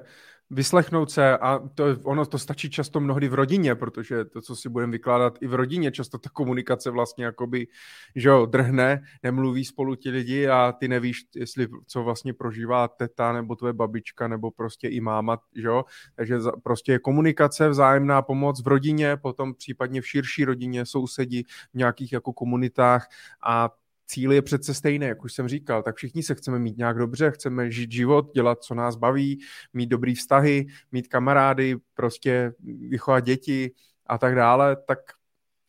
[0.50, 4.70] vyslechnout se a to, ono to stačí často mnohdy v rodině, protože to, co si
[4.70, 7.68] budeme vykládat i v rodině, často ta komunikace vlastně jakoby,
[8.16, 13.34] že jo, drhne, nemluví spolu ti lidi a ty nevíš, jestli co vlastně prožívá teta
[13.34, 15.84] nebo tvoje babička nebo prostě i máma, že jo,
[16.16, 21.43] takže prostě komunikace, vzájemná pomoc v rodině, potom případně v širší rodině, sousedi,
[21.74, 23.08] v nějakých jako komunitách
[23.48, 23.70] a
[24.06, 27.32] cíl je přece stejný, jak už jsem říkal, tak všichni se chceme mít nějak dobře,
[27.32, 29.39] chceme žít život, dělat, co nás baví,
[29.74, 32.53] mít dobrý vztahy, mít kamarády, prostě
[32.89, 33.72] vychovat děti
[34.06, 34.99] a tak dále, tak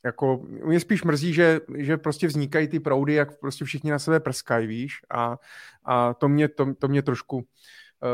[0.04, 4.20] jako mě spíš mrzí, že, že prostě vznikají ty proudy, jak prostě všichni na sebe
[4.20, 5.38] prskají, víš, a,
[5.84, 7.42] a to, mě, to, to mě trošku uh,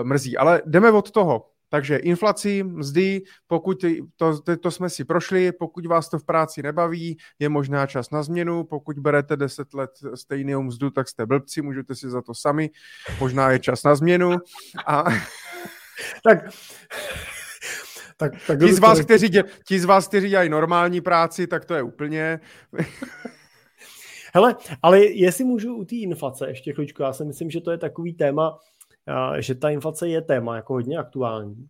[0.02, 0.36] mrzí.
[0.36, 1.51] Ale jdeme od toho.
[1.72, 3.84] Takže inflaci, mzdy, pokud
[4.16, 8.10] to, to, to jsme si prošli, pokud vás to v práci nebaví, je možná čas
[8.10, 12.34] na změnu, pokud berete 10 let stejnou mzdu, tak jste blbci, můžete si za to
[12.34, 12.70] sami,
[13.20, 14.36] možná je čas na změnu.
[14.86, 15.04] A...
[16.24, 16.38] tak
[18.16, 21.64] tak, tak ti, z vás, kteří dě, ti z vás, kteří dělají normální práci, tak
[21.64, 22.40] to je úplně...
[24.34, 27.78] Hele, ale jestli můžu u té inflace ještě chvíličku, já si myslím, že to je
[27.78, 28.58] takový téma,
[29.38, 31.68] že ta inflace je téma jako hodně aktuální.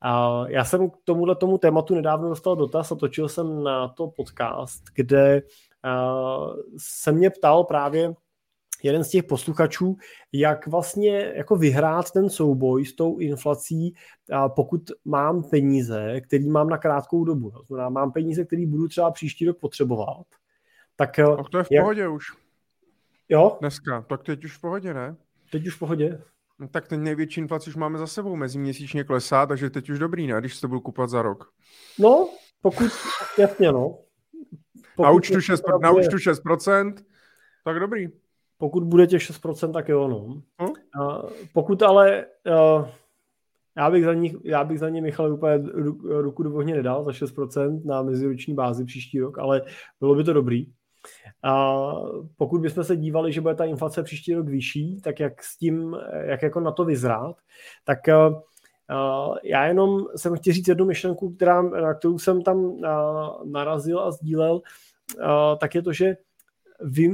[0.00, 4.08] A já jsem k tomuhle tomu tématu nedávno dostal dotaz a točil jsem na to
[4.08, 5.42] podcast, kde
[6.78, 8.14] se mě ptal právě
[8.82, 9.96] jeden z těch posluchačů,
[10.32, 13.94] jak vlastně jako vyhrát ten souboj s tou inflací,
[14.56, 17.50] pokud mám peníze, který mám na krátkou dobu.
[17.50, 20.26] To znamená, mám peníze, které budu třeba příští rok potřebovat.
[20.96, 21.82] Tak, tak to je v jak...
[21.82, 22.26] pohodě už.
[23.28, 23.56] Jo?
[23.60, 24.04] Dneska.
[24.08, 25.16] Tak teď už v pohodě, ne?
[25.50, 26.22] Teď už v pohodě.
[26.62, 30.26] No, tak ten největší inflaci už máme za sebou, meziměsíčně klesá, takže teď už dobrý,
[30.26, 31.48] ne, když to budu kupovat za rok.
[31.98, 32.28] No,
[32.60, 32.90] pokud,
[33.38, 33.98] jasně, no.
[34.96, 36.94] Pokud na účtu 6%, na účtu 6%,
[37.64, 38.08] tak dobrý.
[38.58, 40.42] Pokud bude těch 6%, tak jo, no.
[40.62, 41.00] Hm?
[41.00, 42.26] A pokud ale,
[42.76, 42.88] uh,
[43.76, 45.58] já bych za ní, já bych za ní Michal úplně
[46.02, 49.62] ruku do ohně nedal za 6% na meziroční bázi příští rok, ale
[50.00, 50.66] bylo by to dobrý.
[51.42, 51.92] A
[52.36, 55.96] pokud bychom se dívali, že bude ta inflace příští rok vyšší, tak jak s tím,
[56.12, 57.36] jak jako na to vyzrát,
[57.84, 57.98] tak
[58.90, 62.80] Uh, já jenom jsem chtěl říct jednu myšlenku, která, na kterou jsem tam uh,
[63.44, 64.60] narazil a sdílel,
[65.60, 66.16] tak je to, že
[66.80, 67.10] vy,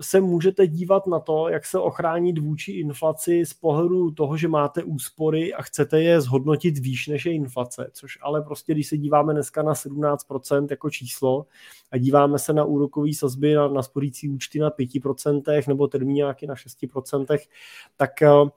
[0.00, 4.82] se můžete dívat na to, jak se ochránit vůči inflaci z pohledu toho, že máte
[4.82, 9.32] úspory a chcete je zhodnotit výš než je inflace, což ale prostě, když se díváme
[9.32, 11.46] dneska na 17% jako číslo
[11.90, 16.54] a díváme se na úrokové sazby na, na sporící účty na 5% nebo termíňáky na
[16.54, 17.38] 6%,
[17.96, 18.48] tak uh,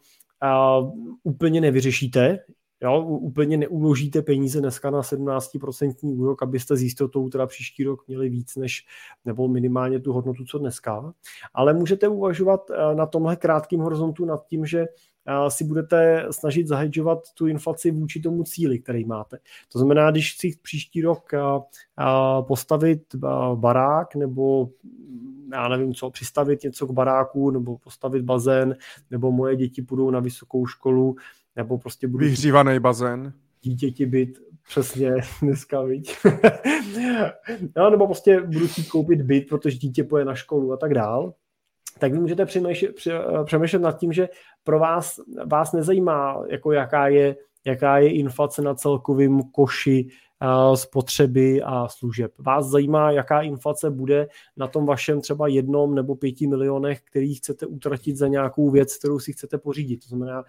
[0.82, 2.40] uh, úplně nevyřešíte
[2.82, 8.30] Jo, úplně neuložíte peníze dneska na 17% úrok, abyste s jistotou teda příští rok měli
[8.30, 8.86] víc než,
[9.26, 11.14] nebo minimálně tu hodnotu, co dneska.
[11.54, 16.68] Ale můžete uvažovat eh, na tomhle krátkém horizontu nad tím, že eh, si budete snažit
[16.68, 19.38] zahedžovat tu inflaci vůči tomu cíli, který máte.
[19.72, 21.40] To znamená, když si příští rok eh,
[22.42, 23.16] postavit
[23.56, 24.70] barák nebo
[25.54, 28.76] já nevím co, přistavit něco k baráku nebo postavit bazén,
[29.12, 31.16] nebo moje děti půjdou na vysokou školu,
[31.56, 32.26] nebo prostě budu...
[32.26, 33.34] Vyhřívaný bazén.
[33.62, 36.18] Dítěti byt, přesně dneska, viď?
[37.76, 41.34] no, nebo prostě budu chtít koupit byt, protože dítě poje na školu a tak dál
[42.00, 42.96] tak vy můžete přemýšlet,
[43.46, 44.30] přemýšlet nad tím, že
[44.64, 47.36] pro vás, vás nezajímá, jako jaká je,
[47.66, 50.08] jaká je inflace na celkovém koši
[50.76, 52.32] spotřeby a služeb.
[52.38, 54.28] Vás zajímá, jaká inflace bude
[54.58, 59.20] na tom vašem třeba jednom nebo pěti milionech, který chcete utratit za nějakou věc, kterou
[59.20, 59.98] si chcete pořídit.
[59.98, 60.44] To znamená,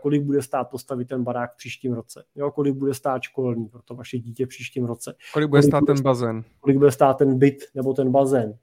[0.00, 3.82] kolik bude stát postavit ten barák v příštím roce, jo, kolik bude stát školní pro
[3.82, 5.14] to vaše dítě v příštím roce.
[5.32, 6.44] Kolik bude kolik stát bude, ten bazén.
[6.60, 8.58] Kolik bude stát ten byt nebo ten bazén.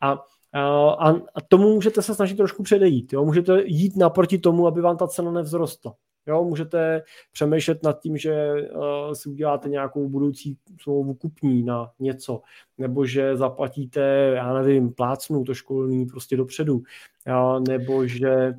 [0.00, 0.18] A
[0.52, 3.12] a, a tomu můžete se snažit trošku předejít.
[3.12, 3.24] Jo?
[3.24, 5.94] Můžete jít naproti tomu, aby vám ta cena nevzrostla.
[6.28, 7.02] Jo, můžete
[7.32, 12.42] přemýšlet nad tím, že uh, si uděláte nějakou budoucí smlouvu kupní na něco,
[12.78, 16.82] nebo že zaplatíte, já nevím, plácnu to školní prostě dopředu,
[17.26, 18.54] jo, nebo že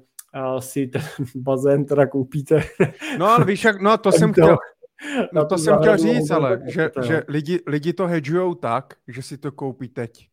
[0.59, 1.01] si ten
[1.35, 2.63] bazén teda koupíte.
[3.17, 4.57] No ale víš, jak, no to jsem chtěl,
[5.33, 9.37] no to jsem chtěl říct, ale že, že lidi, lidi to hedžujou tak, že si
[9.37, 10.29] to koupí teď.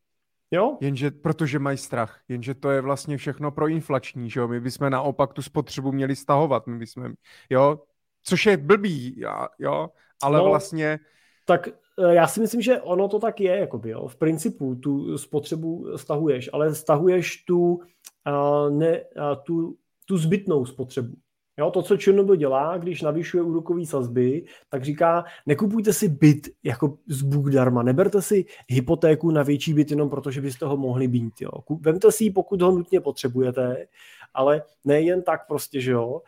[0.50, 0.76] Jo?
[0.80, 4.48] Jenže, protože mají strach, jenže to je vlastně všechno pro inflační, že jo?
[4.48, 7.12] My bychom naopak tu spotřebu měli stahovat, my bychom,
[7.50, 7.80] jo?
[8.22, 9.20] Což je blbý,
[9.58, 9.88] jo?
[10.22, 10.98] Ale no, vlastně...
[11.46, 14.08] Tak eh, já si myslím, že ono to tak je, jakoby, jo?
[14.08, 21.14] V principu tu spotřebu stahuješ, ale stahuješ tu, uh, ne, uh, tu, tu zbytnou spotřebu.
[21.58, 26.98] Jo, to, co ČNB dělá, když navyšuje úrokové sazby, tak říká, nekupujte si byt jako
[27.08, 31.08] z Bůh darma, neberte si hypotéku na větší byt jenom proto, že byste ho mohli
[31.08, 31.40] být.
[31.40, 31.50] Jo.
[31.80, 33.86] Vemte si ji, pokud ho nutně potřebujete,
[34.34, 36.22] ale nejen tak prostě, že jo,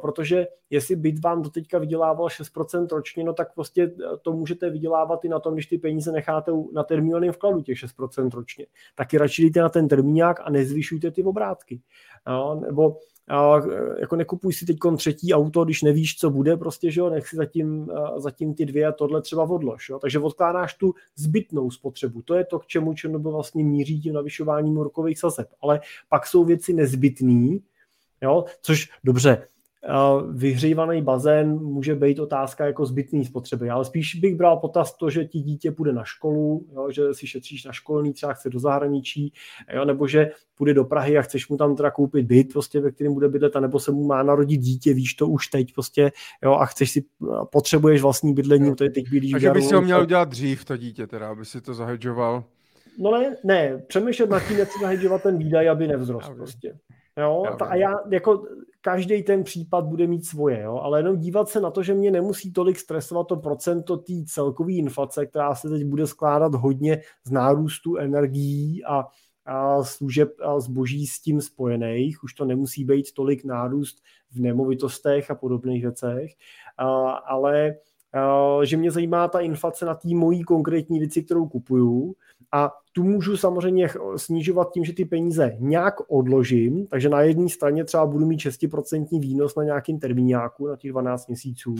[0.00, 3.92] protože jestli byt vám doteďka vydělával 6% ročně, no tak prostě
[4.22, 8.30] to můžete vydělávat i na tom, když ty peníze necháte na termínovém vkladu těch 6%
[8.30, 8.66] ročně.
[8.94, 11.80] Taky radši dejte na ten termínák a nezvyšujte ty obrátky.
[12.28, 12.98] Jo, nebo
[13.28, 13.60] a
[14.00, 17.36] jako nekupuj si teď třetí auto, když nevíš, co bude, prostě, že jo, nech si
[17.36, 19.98] zatím, zatím ty dvě a tohle třeba odlož, jo.
[19.98, 22.22] Takže odkládáš tu zbytnou spotřebu.
[22.22, 25.48] To je to, k čemu Černobyl vlastně míří tím navyšováním rokových sazeb.
[25.62, 27.45] Ale pak jsou věci nezbytné,
[28.22, 29.46] jo, což dobře,
[30.30, 35.24] vyhřívaný bazén může být otázka jako zbytný spotřeby, ale spíš bych bral potaz to, že
[35.24, 39.32] ti dítě půjde na školu, jo, že si šetříš na školní, třeba chce do zahraničí,
[39.74, 42.90] jo, nebo že půjde do Prahy a chceš mu tam teda koupit byt, prostě, ve
[42.90, 46.12] kterém bude bydlet, nebo se mu má narodit dítě, víš to už teď, prostě,
[46.44, 47.04] jo, a chceš si,
[47.52, 49.32] potřebuješ vlastní bydlení, to je teď bydlíš.
[49.32, 52.44] Takže by si ho měl udělat dřív, to dítě teda, aby si to zahedžoval.
[52.98, 56.78] No ne, ne, přemýšlet nad tím, jak si zahedžovat ten výdaj, aby nevzrostl prostě.
[57.20, 58.46] Jo, ta, a já jako
[58.80, 62.10] každý ten případ bude mít svoje, jo, ale jenom dívat se na to, že mě
[62.10, 67.30] nemusí tolik stresovat to procento té celkové inflace, která se teď bude skládat hodně z
[67.30, 69.04] nárůstu energií a,
[69.44, 72.24] a služeb a zboží s tím spojených.
[72.24, 76.30] Už to nemusí být tolik nárůst v nemovitostech a podobných věcech,
[76.78, 77.74] a, ale
[78.12, 82.14] a, že mě zajímá ta inflace na té mojí konkrétní věci, kterou kupuju.
[82.52, 87.84] A tu můžu samozřejmě snižovat tím, že ty peníze nějak odložím, takže na jedné straně
[87.84, 91.74] třeba budu mít 6% výnos na nějakým termíňáku na těch 12 měsíců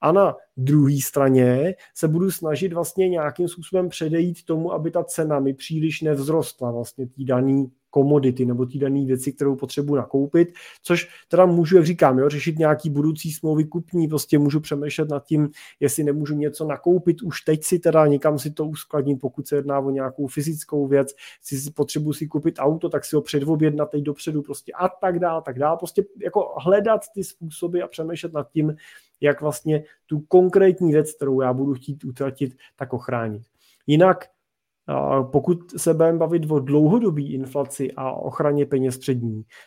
[0.00, 5.40] a na druhé straně se budu snažit vlastně nějakým způsobem předejít tomu, aby ta cena
[5.40, 10.48] mi příliš nevzrostla vlastně tý daný komodity nebo ty dané věci, kterou potřebuji nakoupit,
[10.82, 15.24] což teda můžu, jak říkám, jo, řešit nějaký budoucí smlouvy kupní, prostě můžu přemýšlet nad
[15.24, 19.56] tím, jestli nemůžu něco nakoupit už teď si teda někam si to uskladnit, pokud se
[19.56, 24.02] jedná o nějakou fyzickou věc, si potřebuji si koupit auto, tak si ho předobjednat teď
[24.02, 28.50] dopředu prostě a tak dál, tak dál, prostě jako hledat ty způsoby a přemýšlet nad
[28.50, 28.76] tím,
[29.20, 33.42] jak vlastně tu konkrétní věc, kterou já budu chtít utratit, tak ochránit.
[33.86, 34.35] Jinak
[35.32, 39.18] pokud se budeme bavit o dlouhodobý inflaci a ochraně peněz před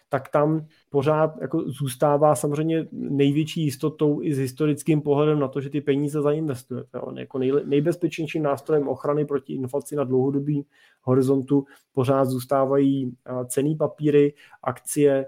[0.10, 5.70] tak tam pořád jako zůstává samozřejmě největší jistotou i s historickým pohledem na to, že
[5.70, 7.00] ty peníze zainvestujete.
[7.00, 10.66] On jako nejbezpečnějším nástrojem ochrany proti inflaci na dlouhodobý
[11.02, 15.26] horizontu pořád zůstávají cený papíry, akcie,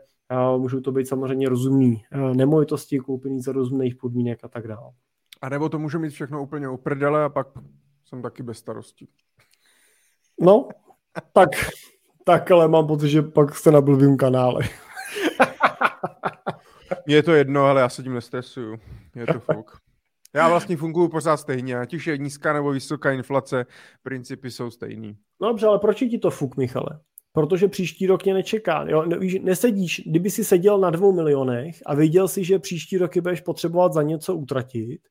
[0.58, 4.92] můžou to být samozřejmě rozumný nemovitosti koupený za rozumných podmínek a tak dále.
[5.42, 7.48] A nebo to může mít všechno úplně uprdele a pak
[8.06, 9.10] jsem taky bez starostí.
[10.42, 10.70] No,
[11.34, 11.50] tak,
[12.24, 14.64] tak ale mám pocit, že pak jste na blbým kanále.
[17.06, 18.80] Mně je to jedno, ale já se tím nestresuju.
[19.16, 19.78] Je to fuk.
[20.34, 23.66] Já vlastně funguji pořád stejně, ať už je nízká nebo vysoká inflace,
[24.04, 25.18] principy jsou stejný.
[25.42, 27.00] No dobře, ale proč ti to fuk, Michale?
[27.34, 28.86] Protože příští rok mě nečeká.
[28.88, 29.06] Jo?
[29.42, 33.94] Nesedíš, kdyby si seděl na dvou milionech a věděl si, že příští roky budeš potřebovat
[33.94, 35.02] za něco utratit,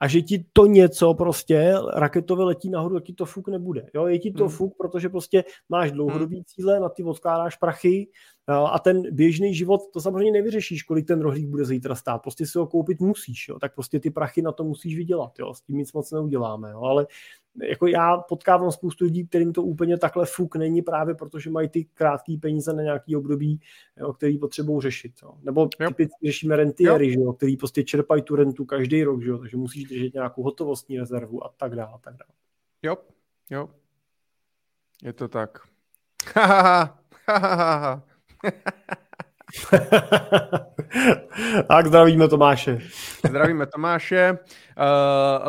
[0.00, 3.86] a že ti to něco prostě raketově letí nahoru, ti to fuk nebude.
[3.94, 4.06] Jo?
[4.06, 4.52] Je ti to hmm.
[4.52, 6.44] fuk, protože prostě máš dlouhodobý hmm.
[6.46, 8.08] cíle, na ty odkládáš prachy
[8.48, 12.22] a ten běžný život, to samozřejmě nevyřešíš, kolik ten rohlík bude zítra stát.
[12.22, 13.58] Prostě si ho koupit musíš, jo?
[13.58, 15.32] tak prostě ty prachy na to musíš vydělat.
[15.38, 15.54] Jo?
[15.54, 16.70] S tím nic moc neuděláme.
[16.70, 16.80] Jo?
[16.80, 17.06] Ale
[17.62, 21.84] jako já potkávám spoustu lidí, kterým to úplně takhle fuk není právě protože mají ty
[21.84, 23.60] krátké peníze na nějaký období,
[23.96, 25.12] jo, který potřebují řešit.
[25.22, 25.34] Jo.
[25.42, 27.20] Nebo typicky řešíme rentiery, jo.
[27.24, 31.44] Jo, který prostě čerpají tu rentu každý rok, jo, takže musíš držet nějakou hotovostní rezervu
[31.44, 31.90] a tak dále.
[31.94, 32.30] A tak dále.
[32.82, 32.96] Jo,
[33.50, 33.70] jo.
[35.02, 35.58] Je to tak.
[41.68, 42.78] tak zdravíme Tomáše.
[43.28, 44.32] zdravíme Tomáše.
[44.32, 44.38] Uh,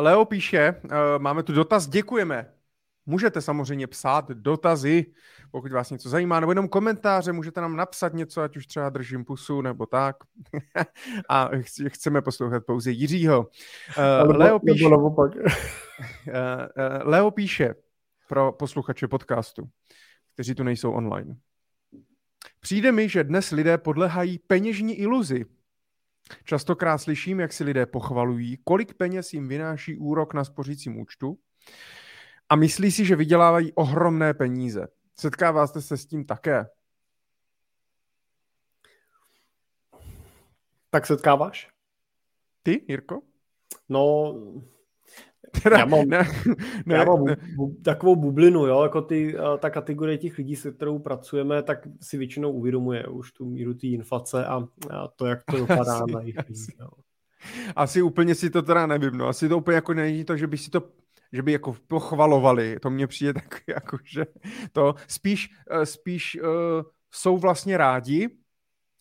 [0.00, 2.50] Leo píše, uh, máme tu dotaz, děkujeme.
[3.06, 5.06] Můžete samozřejmě psát dotazy,
[5.50, 9.24] pokud vás něco zajímá, nebo jenom komentáře, můžete nám napsat něco, ať už třeba držím
[9.24, 10.16] pusu, nebo tak.
[11.28, 11.50] A
[11.88, 13.46] chceme poslouchat pouze Jiřího.
[14.26, 15.26] Uh, Leo, píše, uh,
[17.02, 17.74] Leo píše
[18.28, 19.68] pro posluchače podcastu,
[20.34, 21.36] kteří tu nejsou online.
[22.66, 25.46] Přijde mi, že dnes lidé podlehají peněžní iluzi.
[26.44, 31.38] Častokrát slyším, jak si lidé pochvalují, kolik peněz jim vynáší úrok na spořícím účtu
[32.48, 34.88] a myslí si, že vydělávají ohromné peníze.
[35.18, 36.66] Setkáváte se s tím také?
[40.90, 41.70] Tak setkáváš?
[42.62, 43.22] Ty, Jirko?
[43.88, 44.34] No,
[45.62, 46.28] Teda, já mám, ne,
[46.86, 47.36] ne, já mám ne.
[47.56, 51.78] Bu, takovou bublinu, jo, jako ty, eh, ta kategorie těch lidí, se kterou pracujeme, tak
[52.00, 56.20] si většinou uvědomuje už tu míru té inflace a, a to, jak to dopadá na
[56.20, 56.36] jejich
[56.80, 56.88] jo.
[57.76, 59.28] Asi úplně si to teda nevím, no.
[59.28, 60.82] Asi to úplně jako není to, že by si to
[61.32, 64.26] že by jako pochvalovali, to mně přijde tak jako, že
[64.72, 68.28] to spíš, eh, spíš uh, jsou vlastně rádi,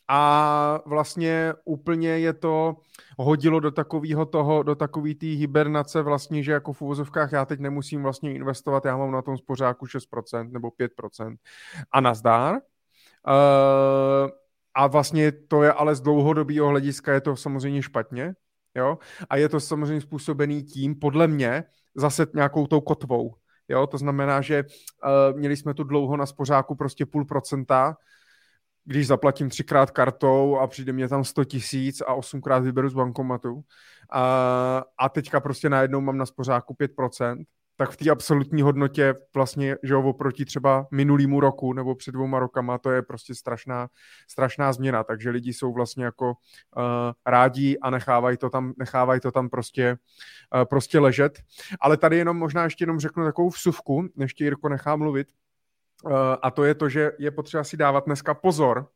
[0.07, 2.75] a vlastně úplně je to
[3.17, 7.59] hodilo do takového toho, do takový té hibernace vlastně, že jako v uvozovkách já teď
[7.59, 11.35] nemusím vlastně investovat, já mám na tom spořáku 6% nebo 5%
[11.91, 12.53] a nazdár.
[13.27, 14.29] Uh,
[14.73, 18.33] a vlastně to je ale z dlouhodobého hlediska je to samozřejmě špatně,
[18.75, 18.97] jo,
[19.29, 21.63] a je to samozřejmě způsobený tím, podle mě,
[21.95, 23.35] zase nějakou tou kotvou,
[23.67, 27.97] jo, to znamená, že uh, měli jsme tu dlouho na spořáku prostě půl procenta,
[28.85, 33.63] když zaplatím třikrát kartou a přijde mě tam 100 tisíc a osmkrát vyberu z bankomatu
[34.11, 37.43] a, a teďka prostě najednou mám na spořáku 5%,
[37.77, 42.39] tak v té absolutní hodnotě vlastně, že jo, oproti třeba minulýmu roku nebo před dvouma
[42.39, 43.87] rokama, to je prostě strašná,
[44.29, 46.83] strašná změna, takže lidi jsou vlastně jako uh,
[47.25, 49.97] rádi a nechávají to tam, nechávají to tam prostě,
[50.55, 51.39] uh, prostě ležet.
[51.79, 55.27] Ale tady jenom možná ještě jenom řeknu takovou vsuvku, než tě Jirko nechá mluvit,
[56.41, 58.87] a to je to, že je potřeba si dávat dneska pozor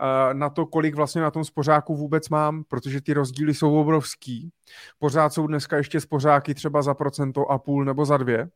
[0.00, 4.50] eh, na to, kolik vlastně na tom spořáku vůbec mám, protože ty rozdíly jsou obrovský.
[4.98, 8.48] Pořád jsou dneska ještě spořáky třeba za procento a půl nebo za dvě,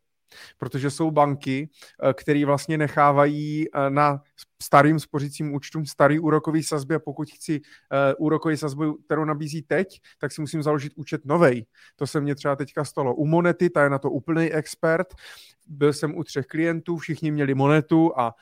[0.59, 1.69] protože jsou banky,
[2.03, 4.23] eh, které vlastně nechávají na
[4.63, 7.61] starým spořícím účtům starý úrokový sazby a pokud chci
[8.19, 11.67] úrokový sazbu, kterou nabízí teď, tak si musím založit účet novej.
[11.97, 15.09] To se mně třeba teďka stalo u Monety, ta je na to úplný expert
[15.67, 18.35] byl jsem u třech klientů, všichni měli monetu a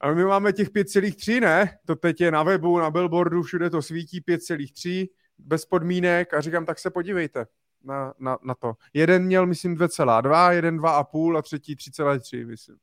[0.00, 1.78] a my máme těch 5,3, ne?
[1.84, 5.08] To teď je na webu, na billboardu, všude to svítí 5,3,
[5.38, 7.46] bez podmínek a říkám, tak se podívejte
[7.88, 8.72] na, na, na to.
[8.94, 12.76] Jeden měl, myslím, 2,2, jeden 2,5 a třetí 3,3, myslím.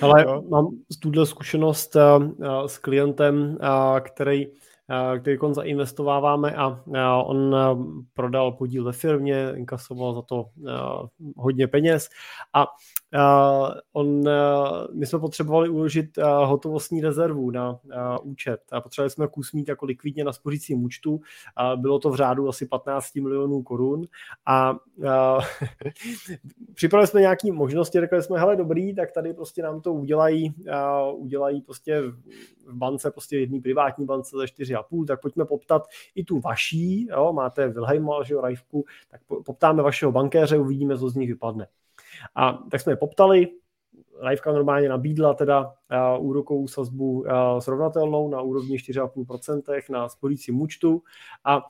[0.00, 0.66] Ale mám
[1.00, 4.46] tuhle zkušenost uh, s klientem, uh, který
[5.20, 6.82] který kon zainvestováváme a
[7.24, 7.56] on
[8.14, 10.48] prodal podíl ve firmě, inkasoval za to
[11.36, 12.08] hodně peněz
[12.54, 12.66] a
[13.92, 14.24] on,
[14.92, 17.78] my jsme potřebovali uložit hotovostní rezervu na
[18.22, 21.20] účet a potřebovali jsme kus mít jako likvidně na spořícím účtu.
[21.76, 24.06] Bylo to v řádu asi 15 milionů korun
[24.46, 24.76] a
[26.74, 30.54] připravili jsme nějaké možnosti, řekli jsme, hele dobrý, tak tady prostě nám to udělají,
[31.14, 32.00] udělají prostě
[32.66, 34.46] v bance, prostě jedný privátní bance za
[34.90, 35.82] 4,5, tak pojďme poptat
[36.14, 41.14] i tu vaší, jo, máte Wilhelm, že Rajvku, tak poptáme vašeho bankéře, uvidíme, co z
[41.14, 41.66] nich vypadne.
[42.34, 43.48] A tak jsme je poptali,
[44.22, 47.26] Liveka normálně nabídla teda uh, úrokovou sazbu uh,
[47.58, 51.02] srovnatelnou na úrovni 4,5% na spořícím účtu
[51.44, 51.62] a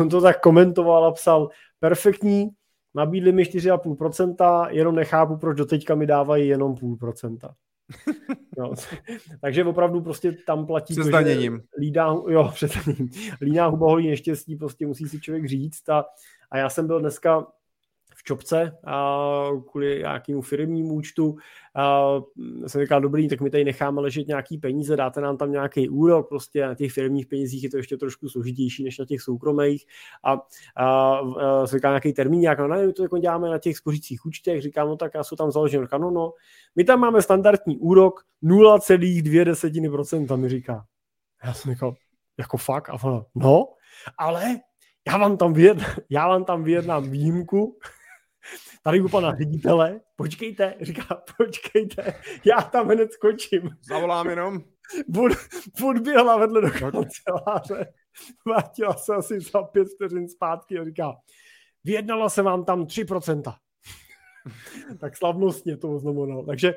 [0.00, 1.48] on to tak komentoval a psal,
[1.80, 2.50] perfektní,
[2.94, 7.54] nabídli mi 4,5%, jenom nechápu, proč doteďka mi dávají jenom půl procenta.
[8.58, 8.74] No,
[9.40, 11.62] takže opravdu prostě tam platí se zdaněním.
[11.78, 12.72] Lídá, jo, před
[13.40, 16.04] Líná huba holí neštěstí, prostě musí si člověk říct a,
[16.50, 17.46] a já jsem byl dneska
[18.28, 21.36] Čopce a kvůli nějakému firmnímu účtu.
[22.66, 26.28] Jsem říkal, dobrý, tak my tady necháme ležet nějaký peníze, dáte nám tam nějaký úrok,
[26.28, 29.86] prostě na těch firmních penězích je to ještě trošku složitější než na těch soukromých.
[30.24, 30.36] A, a,
[30.84, 34.62] a jsem říkal nějaký termín, jak no, ne, to jako děláme na těch spořících účtech,
[34.62, 36.32] říkám, no tak já jsou tam založen, říkám, no, no,
[36.76, 40.84] my tam máme standardní úrok 0,2%, mi říká.
[41.44, 41.94] Já jsem říkal,
[42.38, 42.88] jako fakt?
[42.90, 43.68] A ono, no,
[44.18, 44.44] ale
[45.08, 47.78] já vám tam, vyjednám, já vám tam vyjednám výjimku,
[48.82, 52.14] tady u pana ředitele, počkejte, říká, počkejte,
[52.44, 53.70] já tam hned skočím.
[53.82, 54.60] Zavolám jenom.
[55.08, 55.32] Bud,
[55.78, 57.92] podběhla vedle do kanceláře,
[58.46, 61.16] vrátila se asi za pět vteřin zpátky a říká,
[61.84, 63.54] vyjednala se vám tam 3%.
[64.98, 66.44] tak slavnostně to oznamenal.
[66.44, 66.74] Takže,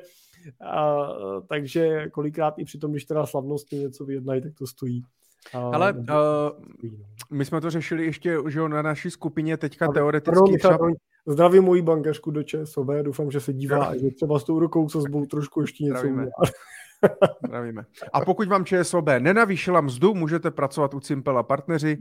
[0.60, 1.08] a,
[1.48, 5.02] takže kolikrát i při tom, když teda slavnostně něco vyjednají, tak to stojí.
[5.52, 6.06] Ale uh,
[7.30, 10.40] my jsme to řešili ještě že na naší skupině teďka teoreticky.
[10.40, 10.88] Pardon, třeba...
[11.26, 14.88] Zdravím moji bankařku do ČSOB, doufám, že se dívá a že třeba s tou rukou
[14.88, 16.26] sazbou trošku ještě něco Zdravíme.
[17.46, 17.84] Zdravíme.
[18.12, 21.98] A pokud vám ČSOB nenavýšila mzdu, můžete pracovat u Cimpel a partneři,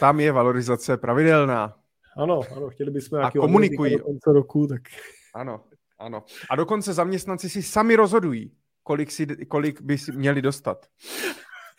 [0.00, 1.76] tam je valorizace pravidelná.
[2.16, 3.96] Ano, ano, chtěli bychom a komunikují.
[3.96, 4.80] do konce roku, tak...
[5.34, 5.60] Ano,
[5.98, 6.24] ano.
[6.50, 8.52] A dokonce zaměstnanci si sami rozhodují,
[8.82, 10.86] kolik, si, kolik by si měli dostat.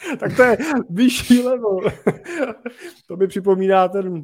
[0.19, 0.57] tak to je
[0.89, 1.79] vyšší level.
[3.07, 4.23] to mi připomíná ten uh,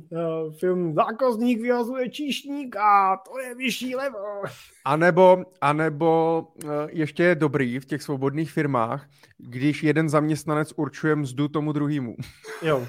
[0.60, 4.42] film Zákazník vyhazuje číšník a to je vyšší level.
[4.86, 10.74] A nebo, a nebo uh, ještě je dobrý v těch svobodných firmách, když jeden zaměstnanec
[10.76, 12.16] určuje mzdu tomu druhému.
[12.62, 12.88] jo,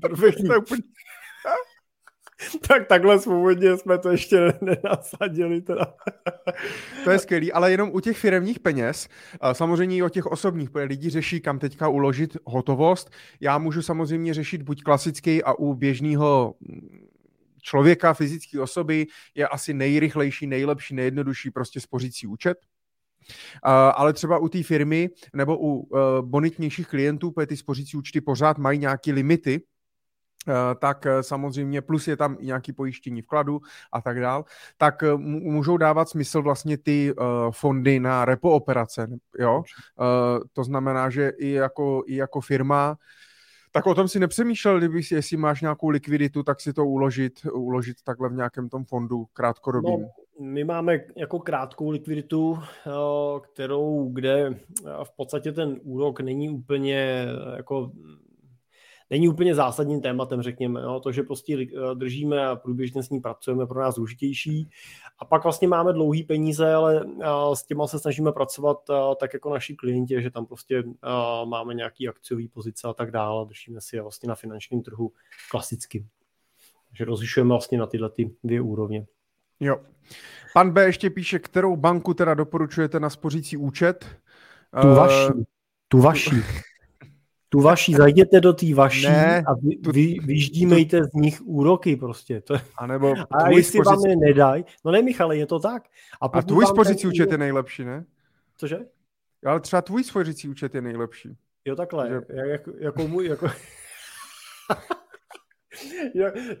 [0.00, 0.46] perfektní.
[0.46, 0.82] to je úplně...
[2.68, 5.60] tak takhle svobodně jsme to ještě nenasadili.
[5.60, 5.94] Teda.
[7.04, 9.08] to je skvělý, ale jenom u těch firmních peněz,
[9.52, 13.10] samozřejmě i o těch osobních, protože lidi řeší, kam teďka uložit hotovost.
[13.40, 16.54] Já můžu samozřejmě řešit buď klasický a u běžného
[17.62, 22.58] člověka, fyzické osoby je asi nejrychlejší, nejlepší, nejjednodušší prostě spořící účet.
[23.66, 28.20] Uh, ale třeba u té firmy nebo u uh, bonitnějších klientů, protože ty spořící účty
[28.20, 29.71] pořád mají nějaké limity, Eh,
[30.78, 33.60] tak eh, samozřejmě plus je tam i nějaký pojištění vkladu
[33.92, 34.44] a tak dál,
[34.76, 37.14] tak eh, můžou dávat smysl vlastně ty
[37.50, 39.62] fondy na repo operace, jo?
[40.52, 42.96] To znamená, že i jako, i jako firma
[43.72, 47.96] tak o tom si nepřemýšlel, kdyby, jestli máš nějakou likviditu, tak si to uložit, uložit
[48.04, 50.00] takhle v nějakém tom fondu krátkodobým.
[50.00, 50.08] No,
[50.40, 52.58] my máme jako krátkou likviditu,
[53.40, 54.54] kterou, kde
[55.04, 57.26] v podstatě ten úrok není úplně
[57.56, 57.92] jako
[59.12, 60.82] není úplně zásadním tématem, řekněme.
[60.82, 64.70] No, to, že prostě eh, držíme a průběžně s ní pracujeme, pro nás důležitější.
[65.18, 69.34] A pak vlastně máme dlouhý peníze, ale eh, s těma se snažíme pracovat eh, tak
[69.34, 70.82] jako naši klienti, že tam prostě
[71.44, 73.46] máme nějaký akciový pozice a tak dále.
[73.46, 75.12] Držíme si je vlastně na finančním trhu
[75.50, 76.06] klasicky.
[76.88, 79.06] Takže rozlišujeme vlastně na tyhle ty dvě úrovně.
[79.60, 79.80] Jo.
[80.54, 84.06] Pan B ještě píše, kterou banku teda doporučujete na spořící účet?
[84.82, 85.32] Tu vaši.
[85.88, 86.36] Tu vaši
[87.52, 91.42] tu vaší, zajděte do té vaší ne, a vy, tu, vy, vyždímejte tu, z nich
[91.42, 92.40] úroky prostě.
[92.40, 93.86] To, a nebo a jestli spořic...
[93.86, 95.82] vám je nedají, no ne Michale, je to tak.
[96.20, 98.04] A, a tvůj spořící účet je nejlepší, ne?
[98.56, 98.78] Cože?
[99.46, 101.36] Ale třeba tvůj spořící účet je nejlepší.
[101.64, 102.20] Jo takhle, že...
[102.50, 103.46] jako, jako můj, jako...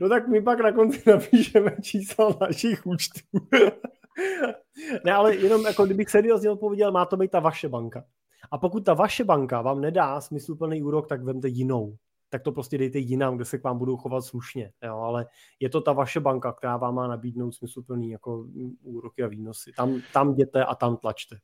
[0.00, 3.20] no tak my pak na konci napíšeme čísla našich účtů.
[5.04, 8.04] ne, ale jenom jako kdybych seriózně odpověděl, má to být ta vaše banka.
[8.52, 11.96] A pokud ta vaše banka vám nedá smysluplný úrok, tak vemte jinou.
[12.30, 14.72] Tak to prostě dejte jinam, kde se k vám budou chovat slušně.
[14.84, 14.96] Jo?
[14.96, 15.26] Ale
[15.60, 18.46] je to ta vaše banka, která vám má nabídnout smysluplný jako
[18.82, 19.72] úroky a výnosy.
[19.76, 21.36] Tam, tam jděte a tam tlačte.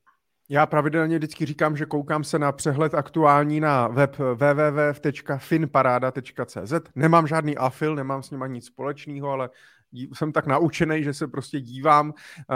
[0.51, 6.73] Já pravidelně vždycky říkám, že koukám se na přehled aktuální na web www.finparada.cz.
[6.95, 9.51] Nemám žádný afil, nemám s nimi nic společného, ale
[9.93, 12.13] jsem tak naučený, že se prostě dívám,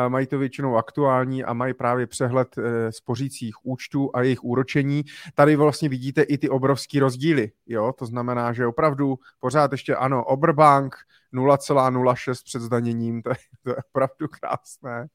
[0.09, 5.03] mají to většinou aktuální a mají právě přehled eh, spořících účtů a jejich úročení.
[5.35, 10.25] Tady vlastně vidíte i ty obrovský rozdíly, jo, to znamená, že opravdu pořád ještě ano,
[10.25, 10.95] Oberbank
[11.35, 15.07] 0,06 před zdaněním, to je, to je opravdu krásné,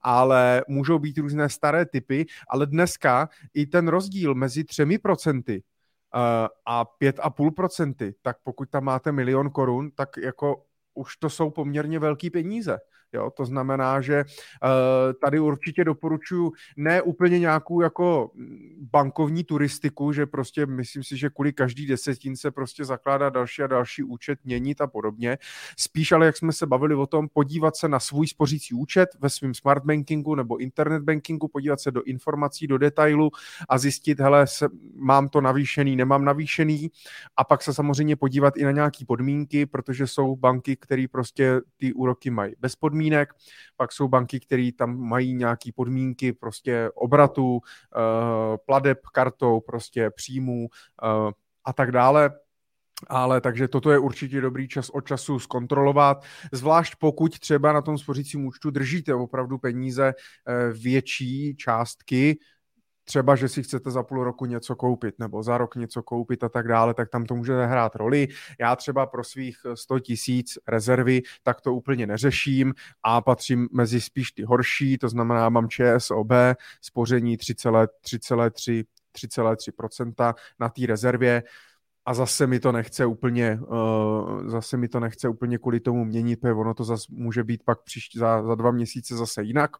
[0.00, 5.62] ale můžou být různé staré typy, ale dneska i ten rozdíl mezi třemi procenty
[6.14, 11.98] eh, a 5,5%, tak pokud tam máte milion korun, tak jako už to jsou poměrně
[11.98, 12.78] velké peníze.
[13.12, 18.30] Jo, to znamená, že uh, tady určitě doporučuji ne úplně nějakou jako
[18.80, 23.66] bankovní turistiku, že prostě myslím si, že kvůli každý desetin se prostě zakládá další a
[23.66, 25.38] další účet, měnit a podobně.
[25.78, 29.30] Spíš ale, jak jsme se bavili o tom, podívat se na svůj spořící účet ve
[29.30, 33.30] svém smart bankingu nebo internet bankingu, podívat se do informací, do detailu
[33.68, 36.90] a zjistit, hele, se, mám to navýšený, nemám navýšený
[37.36, 41.92] a pak se samozřejmě podívat i na nějaké podmínky, protože jsou banky, které prostě ty
[41.92, 43.34] úroky mají bez podmínek podmínek,
[43.76, 50.68] pak jsou banky, které tam mají nějaké podmínky prostě obratu, eh, pladeb kartou, prostě příjmů
[50.70, 51.32] eh,
[51.64, 52.30] a tak dále.
[53.06, 56.22] Ale takže toto je určitě dobrý čas od času zkontrolovat,
[56.52, 62.38] zvlášť pokud třeba na tom spořícím účtu držíte opravdu peníze eh, větší částky,
[63.04, 66.48] třeba, že si chcete za půl roku něco koupit nebo za rok něco koupit a
[66.48, 68.28] tak dále, tak tam to může hrát roli.
[68.60, 74.32] Já třeba pro svých 100 tisíc rezervy tak to úplně neřeším a patřím mezi spíš
[74.32, 76.32] ty horší, to znamená, mám ČSOB,
[76.80, 81.42] spoření 3,3 3,3% na té rezervě
[82.04, 86.40] a zase mi to nechce úplně, uh, zase mi to nechce úplně kvůli tomu měnit,
[86.40, 89.70] protože ono to zase může být pak příští, za, za dva měsíce zase jinak.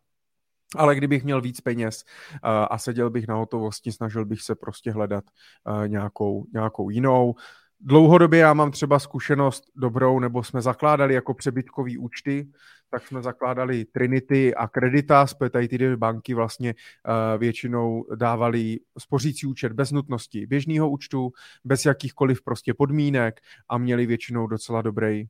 [0.77, 2.39] Ale kdybych měl víc peněz uh,
[2.71, 5.25] a seděl bych na hotovosti, snažil bych se prostě hledat
[5.67, 7.35] uh, nějakou, nějakou jinou.
[7.81, 12.49] Dlouhodobě já mám třeba zkušenost dobrou, nebo jsme zakládali jako přebytkový účty,
[12.91, 18.79] tak jsme zakládali Trinity a Creditas, protože tady ty dvě banky vlastně uh, většinou dávali
[18.99, 21.33] spořící účet bez nutnosti běžného účtu,
[21.65, 25.25] bez jakýchkoliv prostě podmínek a měli většinou docela dobrý,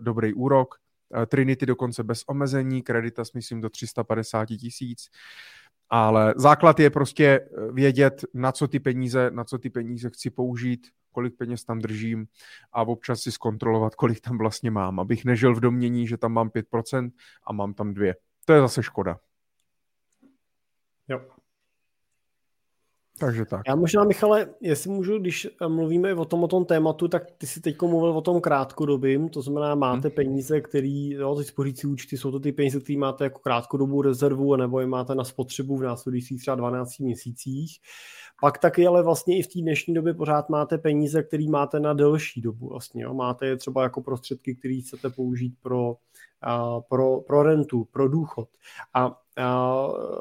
[0.00, 0.74] dobrý úrok.
[1.14, 5.10] Eh, Trinity dokonce bez omezení, Creditas myslím do 350 tisíc,
[5.90, 10.30] ale základ je prostě eh, vědět, na co ty peníze, na co ty peníze chci
[10.30, 12.26] použít, kolik peněz tam držím
[12.72, 16.48] a občas si zkontrolovat, kolik tam vlastně mám, abych nežil v domění, že tam mám
[16.48, 17.10] 5%
[17.46, 18.16] a mám tam dvě.
[18.44, 19.18] To je zase škoda.
[21.08, 21.20] Jo.
[23.20, 23.60] Takže tak.
[23.68, 27.46] Já možná, Michale, jestli můžu, když eh, mluvíme o tom, o tom tématu, tak ty
[27.46, 30.14] si teď mluvil o tom krátkodobým, to znamená, máte hmm.
[30.14, 34.56] peníze, který, jo, ty spořící účty, jsou to ty peníze, které máte jako krátkodobou rezervu,
[34.56, 37.78] nebo je máte na spotřebu v následujících třeba 12 měsících.
[38.40, 41.92] Pak taky ale vlastně i v té dnešní době pořád máte peníze, které máte na
[41.92, 42.68] delší dobu.
[42.68, 43.14] Vlastně, jo.
[43.14, 45.96] Máte je třeba jako prostředky, které chcete použít pro,
[46.42, 48.48] a, pro, pro rentu, pro důchod.
[48.94, 49.19] A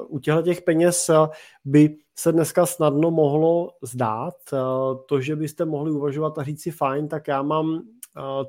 [0.08, 1.10] u těchto těch peněz
[1.66, 4.36] by se dneska snadno mohlo zdát
[5.06, 7.82] to, že byste mohli uvažovat a říct si fajn, tak já mám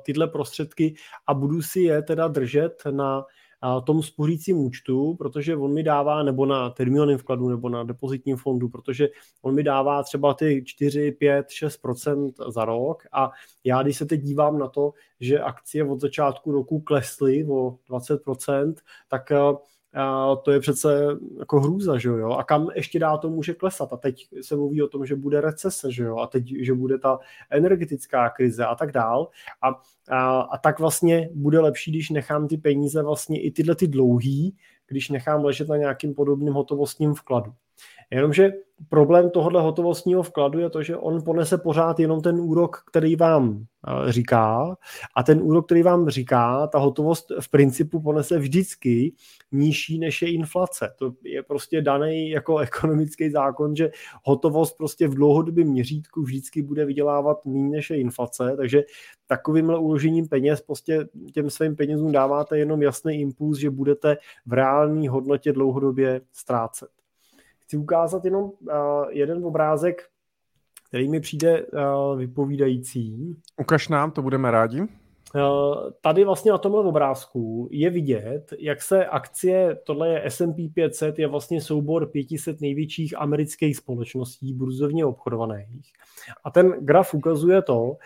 [0.03, 0.95] tyhle prostředky
[1.27, 3.25] a budu si je teda držet na
[3.85, 8.69] tom spořícím účtu, protože on mi dává, nebo na termínovém vkladu, nebo na depozitním fondu,
[8.69, 9.09] protože
[9.41, 13.03] on mi dává třeba ty 4, 5, 6% za rok.
[13.11, 13.31] A
[13.63, 18.73] já, když se teď dívám na to, že akcie od začátku roku klesly o 20%
[19.07, 19.31] tak
[19.93, 21.07] a to je přece
[21.39, 22.31] jako hrůza, že jo?
[22.31, 23.93] A kam ještě dál to může klesat?
[23.93, 26.17] A teď se mluví o tom, že bude recese, že jo?
[26.17, 27.19] A teď, že bude ta
[27.49, 29.29] energetická krize a tak dál.
[29.61, 29.67] A,
[30.09, 34.55] a, a tak vlastně bude lepší, když nechám ty peníze vlastně i tyhle ty dlouhý,
[34.87, 37.53] když nechám ležet na nějakým podobným hotovostním vkladu.
[38.11, 38.51] Jenomže
[38.89, 43.65] problém tohohle hotovostního vkladu je to, že on ponese pořád jenom ten úrok, který vám
[43.87, 44.77] eh, říká
[45.15, 49.13] a ten úrok, který vám říká, ta hotovost v principu ponese vždycky
[49.51, 50.93] nižší než je inflace.
[50.99, 53.91] To je prostě daný jako ekonomický zákon, že
[54.23, 58.83] hotovost prostě v dlouhodobém měřítku vždycky bude vydělávat méně než je inflace, takže
[59.27, 65.09] takovýmhle uložením peněz prostě těm svým penězům dáváte jenom jasný impuls, že budete v reálné
[65.09, 67.00] hodnotě dlouhodobě ztrácet.
[67.71, 68.51] Chci ukázat jenom uh,
[69.09, 70.09] jeden obrázek,
[70.87, 73.35] který mi přijde uh, vypovídající.
[73.57, 74.87] Ukaž nám, to budeme rádi.
[76.01, 81.27] Tady vlastně na tomhle obrázku je vidět, jak se akcie, tohle je S&P 500, je
[81.27, 85.91] vlastně soubor 500 největších amerických společností burzovně obchodovaných.
[86.43, 87.97] A ten graf ukazuje to,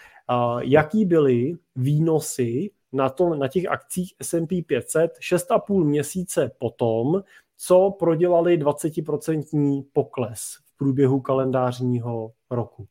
[0.62, 7.24] jaký byly výnosy na, tom, na těch akcích S&P 500 6,5 měsíce potom,
[7.58, 12.88] co prodělali 20% pokles v průběhu kalendářního roku.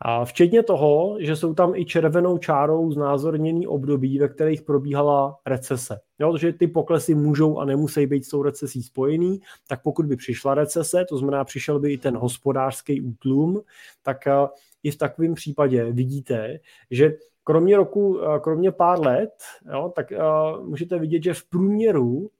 [0.00, 6.00] A včetně toho, že jsou tam i červenou čárou znázorněný období, ve kterých probíhala recese.
[6.18, 10.16] Jo, že ty poklesy můžou a nemusí být s tou recesí spojený, tak pokud by
[10.16, 13.60] přišla recese, to znamená přišel by i ten hospodářský útlum,
[14.02, 14.32] tak eh,
[14.82, 16.58] i v takovém případě vidíte,
[16.90, 17.12] že
[17.44, 19.34] kromě roku, eh, kromě pár let,
[19.72, 22.30] jo, tak uh, můžete vidět, že v průměru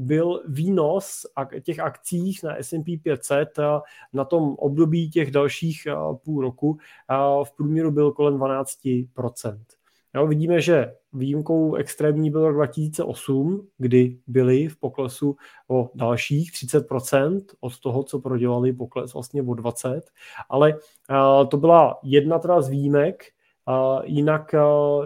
[0.00, 1.26] byl výnos
[1.62, 3.48] těch akcích na S&P 500
[4.12, 5.86] na tom období těch dalších
[6.24, 6.78] půl roku
[7.44, 9.58] v průměru byl kolem 12%.
[10.14, 15.36] Jo, vidíme, že výjimkou extrémní byl rok 2008, kdy byli v poklesu
[15.68, 20.00] o dalších 30% od toho, co prodělali pokles vlastně o 20%,
[20.48, 20.78] ale
[21.50, 23.24] to byla jedna teda z výjimek,
[24.04, 24.54] jinak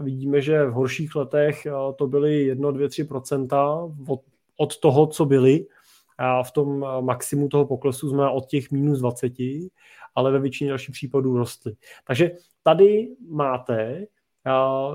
[0.01, 1.67] vidíme, že v horších letech
[1.97, 4.21] to byly 1, 2, 3% od
[4.57, 5.67] od toho, co byli
[6.43, 9.33] v tom maximu toho poklesu, znamená od těch minus 20,
[10.15, 11.77] ale ve většině dalších případů rostly.
[12.07, 12.31] Takže
[12.63, 14.07] tady máte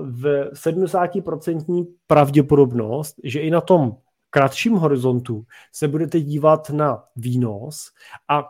[0.02, 3.96] v 70% pravděpodobnost, že i na tom
[4.30, 7.90] kratším horizontu se budete dívat na výnos
[8.28, 8.48] a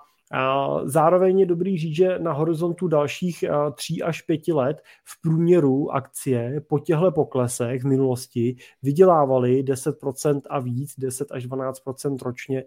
[0.84, 3.44] Zároveň je dobrý říct, že na horizontu dalších
[3.74, 10.58] 3 až 5 let v průměru akcie po těchto poklesech v minulosti vydělávaly 10% a
[10.58, 12.64] víc, 10 až 12% ročně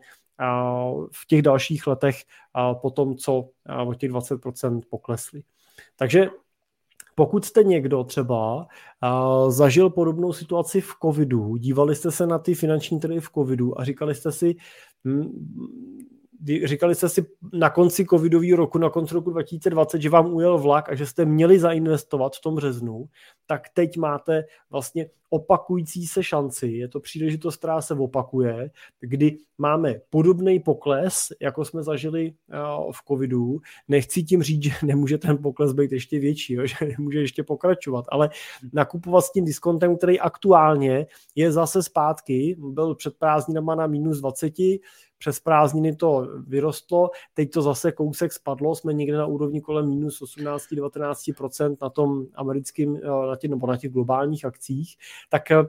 [1.11, 2.15] v těch dalších letech
[2.81, 3.49] po tom, co
[3.85, 5.43] o těch 20% poklesly.
[5.95, 6.29] Takže
[7.15, 8.67] pokud jste někdo třeba
[9.47, 13.83] zažil podobnou situaci v covidu, dívali jste se na ty finanční trhy v covidu a
[13.83, 14.55] říkali jste si,
[15.05, 15.47] hm,
[16.63, 20.89] říkali jste si na konci covidového roku, na konci roku 2020, že vám ujel vlak
[20.89, 23.05] a že jste měli zainvestovat v tom březnu,
[23.45, 26.67] tak teď máte vlastně opakující se šanci.
[26.67, 32.33] Je to příležitost, která se opakuje, kdy máme podobný pokles, jako jsme zažili
[32.91, 33.59] v covidu.
[33.87, 38.29] Nechci tím říct, že nemůže ten pokles být ještě větší, že nemůže ještě pokračovat, ale
[38.73, 44.53] nakupovat s tím diskontem, který aktuálně je zase zpátky, byl před prázdninama na minus 20,
[45.23, 50.21] přes prázdniny to vyrostlo, teď to zase kousek spadlo, jsme někde na úrovni kolem minus
[50.21, 54.95] 18-19% na tom americkém, eh, na těch, nebo na těch globálních akcích,
[55.29, 55.63] tak eh,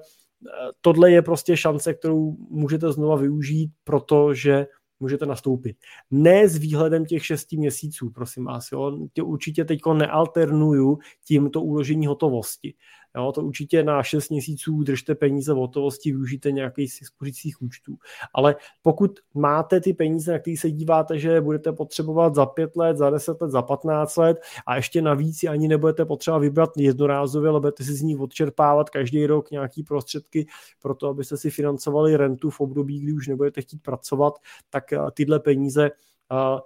[0.80, 4.66] tohle je prostě šance, kterou můžete znova využít, protože
[5.00, 5.76] můžete nastoupit.
[6.10, 8.98] Ne s výhledem těch šesti měsíců, prosím vás, jo.
[9.12, 12.74] Tě určitě teď nealternuju tímto uložení hotovosti.
[13.16, 17.96] Jo, to určitě na 6 měsíců držte peníze v hotovosti, využijte nějaký z spořících účtů.
[18.34, 22.96] Ale pokud máte ty peníze, na které se díváte, že budete potřebovat za 5 let,
[22.96, 27.50] za 10 let, za 15 let a ještě navíc si ani nebudete potřeba vybrat jednorázově,
[27.50, 30.46] ale budete si z ní odčerpávat každý rok nějaký prostředky
[30.82, 34.34] pro to, abyste si financovali rentu v období, kdy už nebudete chtít pracovat,
[34.70, 35.90] tak eh, tyhle peníze
[36.32, 36.60] eh,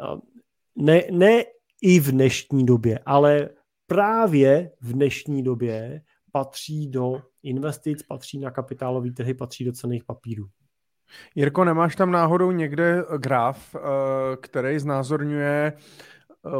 [0.00, 0.20] eh,
[0.76, 1.44] ne, ne
[1.82, 3.48] i v dnešní době, ale
[3.94, 6.02] právě v dnešní době
[6.32, 10.46] patří do investic, patří na kapitálové trhy, patří do cených papírů.
[11.34, 13.80] Jirko, nemáš tam náhodou někde graf, eh,
[14.36, 16.50] který znázorňuje eh,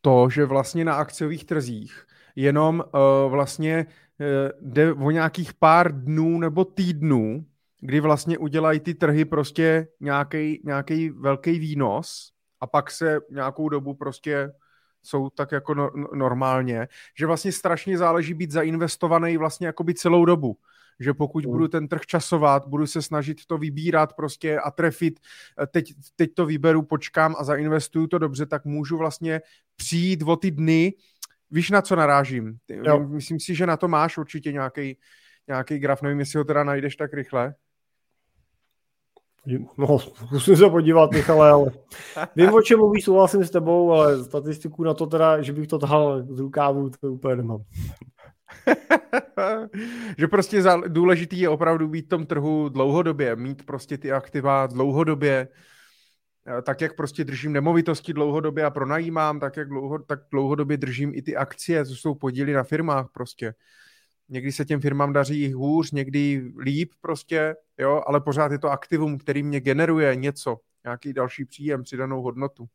[0.00, 2.06] to, že vlastně na akciových trzích
[2.36, 3.86] jenom eh, vlastně
[4.60, 7.44] jde o nějakých pár dnů nebo týdnů,
[7.80, 9.88] kdy vlastně udělají ty trhy prostě
[10.64, 14.52] nějaký velký výnos a pak se nějakou dobu prostě
[15.02, 20.24] jsou tak jako no, no, normálně, že vlastně strašně záleží být zainvestovaný vlastně jakoby celou
[20.24, 20.56] dobu.
[21.00, 21.50] Že pokud mm.
[21.50, 25.20] budu ten trh časovat, budu se snažit to vybírat prostě a trefit,
[25.62, 29.40] eh, teď, teď to vyberu, počkám a zainvestuju to dobře, tak můžu vlastně
[29.76, 30.94] přijít o ty dny,
[31.50, 32.58] víš na co narážím.
[32.68, 33.08] Jo.
[33.08, 34.96] Myslím si, že na to máš určitě nějaký
[35.50, 37.54] nějaký graf, nevím, jestli ho teda najdeš tak rychle.
[39.78, 41.70] No, zkusím se podívat, Michale, ale
[42.36, 45.78] vím, o čem mluvíš, souhlasím s tebou, ale statistiku na to teda, že bych to
[45.78, 47.62] tahal z rukávu, to úplně nemám.
[50.18, 55.48] že prostě důležitý je opravdu být v tom trhu dlouhodobě, mít prostě ty aktiva dlouhodobě,
[56.58, 61.12] eh, tak jak prostě držím nemovitosti dlouhodobě a pronajímám, tak jak dlouho, tak dlouhodobě držím
[61.14, 63.54] i ty akcie, co jsou podíly na firmách prostě.
[64.30, 69.18] Někdy se těm firmám daří hůř, někdy líp prostě, jo, ale pořád je to aktivum,
[69.18, 72.68] který mě generuje něco, nějaký další příjem, přidanou hodnotu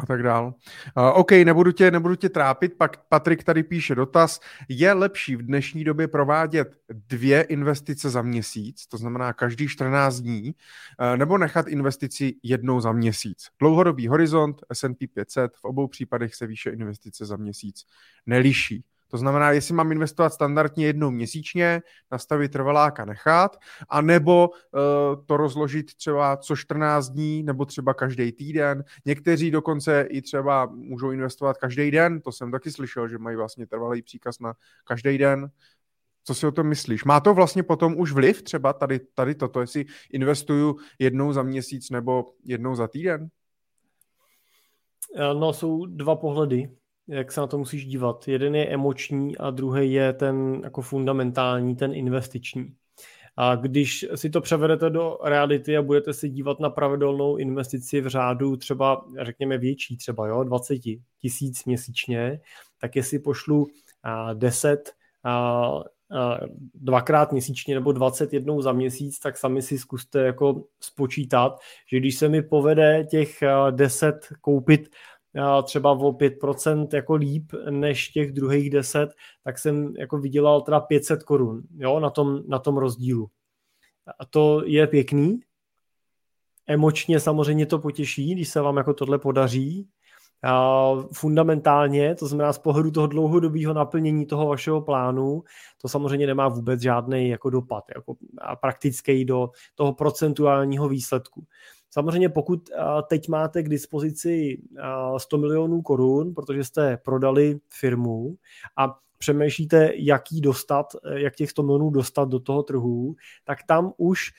[0.00, 0.54] a tak dál.
[0.96, 4.40] Uh, OK, nebudu tě, nebudu tě trápit, pak Patrik tady píše dotaz.
[4.68, 10.54] Je lepší v dnešní době provádět dvě investice za měsíc, to znamená každý 14 dní,
[11.00, 13.46] uh, nebo nechat investici jednou za měsíc?
[13.60, 17.86] Dlouhodobý horizont S&P 500, v obou případech se výše investice za měsíc
[18.26, 18.84] neliší.
[19.10, 21.82] To znamená, jestli mám investovat standardně jednou měsíčně,
[22.12, 23.56] nastavit trvaláka nechat,
[23.88, 28.84] anebo uh, to rozložit třeba co 14 dní, nebo třeba každý týden.
[29.04, 33.66] Někteří dokonce i třeba můžou investovat každý den, to jsem taky slyšel, že mají vlastně
[33.66, 34.54] trvalý příkaz na
[34.84, 35.50] každý den.
[36.24, 37.04] Co si o tom myslíš?
[37.04, 41.90] Má to vlastně potom už vliv třeba tady, tady toto, jestli investuju jednou za měsíc
[41.90, 43.28] nebo jednou za týden?
[45.16, 46.70] Eh, no, jsou dva pohledy,
[47.08, 48.28] jak se na to musíš dívat.
[48.28, 52.74] Jeden je emoční a druhý je ten jako fundamentální, ten investiční.
[53.36, 58.08] A když si to převedete do reality a budete se dívat na pravidelnou investici v
[58.08, 60.78] řádu třeba, řekněme větší, třeba jo, 20
[61.20, 62.40] tisíc měsíčně,
[62.80, 63.66] tak jestli pošlu
[64.34, 64.92] 10
[66.74, 71.58] dvakrát měsíčně nebo 21 za měsíc, tak sami si zkuste jako spočítat,
[71.90, 74.88] že když se mi povede těch 10 koupit
[75.62, 79.10] třeba o 5% jako líp než těch druhých 10,
[79.44, 83.30] tak jsem jako vydělal teda 500 korun jo, na, tom, na tom rozdílu.
[84.18, 85.40] A to je pěkný.
[86.66, 89.88] Emočně samozřejmě to potěší, když se vám jako tohle podaří,
[91.12, 95.44] fundamentálně, to znamená z pohledu toho dlouhodobého naplnění toho vašeho plánu,
[95.82, 98.14] to samozřejmě nemá vůbec žádný jako dopad jako
[98.60, 101.46] praktický do toho procentuálního výsledku.
[101.90, 102.70] Samozřejmě pokud
[103.08, 104.62] teď máte k dispozici
[105.16, 108.36] 100 milionů korun, protože jste prodali firmu
[108.78, 114.30] a přemýšlíte, jaký dostat, jak těch 100 milionů dostat do toho trhu, tak tam už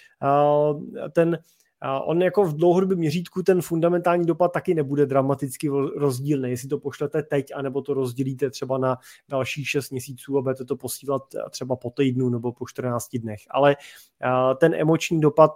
[1.12, 1.40] ten
[2.06, 7.23] On jako v dlouhodobém měřítku ten fundamentální dopad taky nebude dramaticky rozdílný, jestli to pošlete
[7.23, 8.97] teď, anebo to rozdělíte třeba na
[9.30, 13.39] dalších 6 měsíců a budete to posílat třeba po týdnu nebo po 14 dnech.
[13.49, 13.76] Ale
[14.57, 15.51] ten emoční dopad,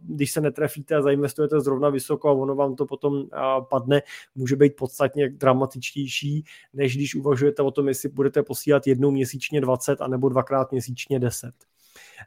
[0.00, 3.24] když se netrefíte a zainvestujete zrovna vysoko a ono vám to potom
[3.70, 4.02] padne,
[4.34, 10.00] může být podstatně dramatičtější, než když uvažujete o tom, jestli budete posílat jednou měsíčně 20
[10.00, 11.50] a nebo dvakrát měsíčně 10.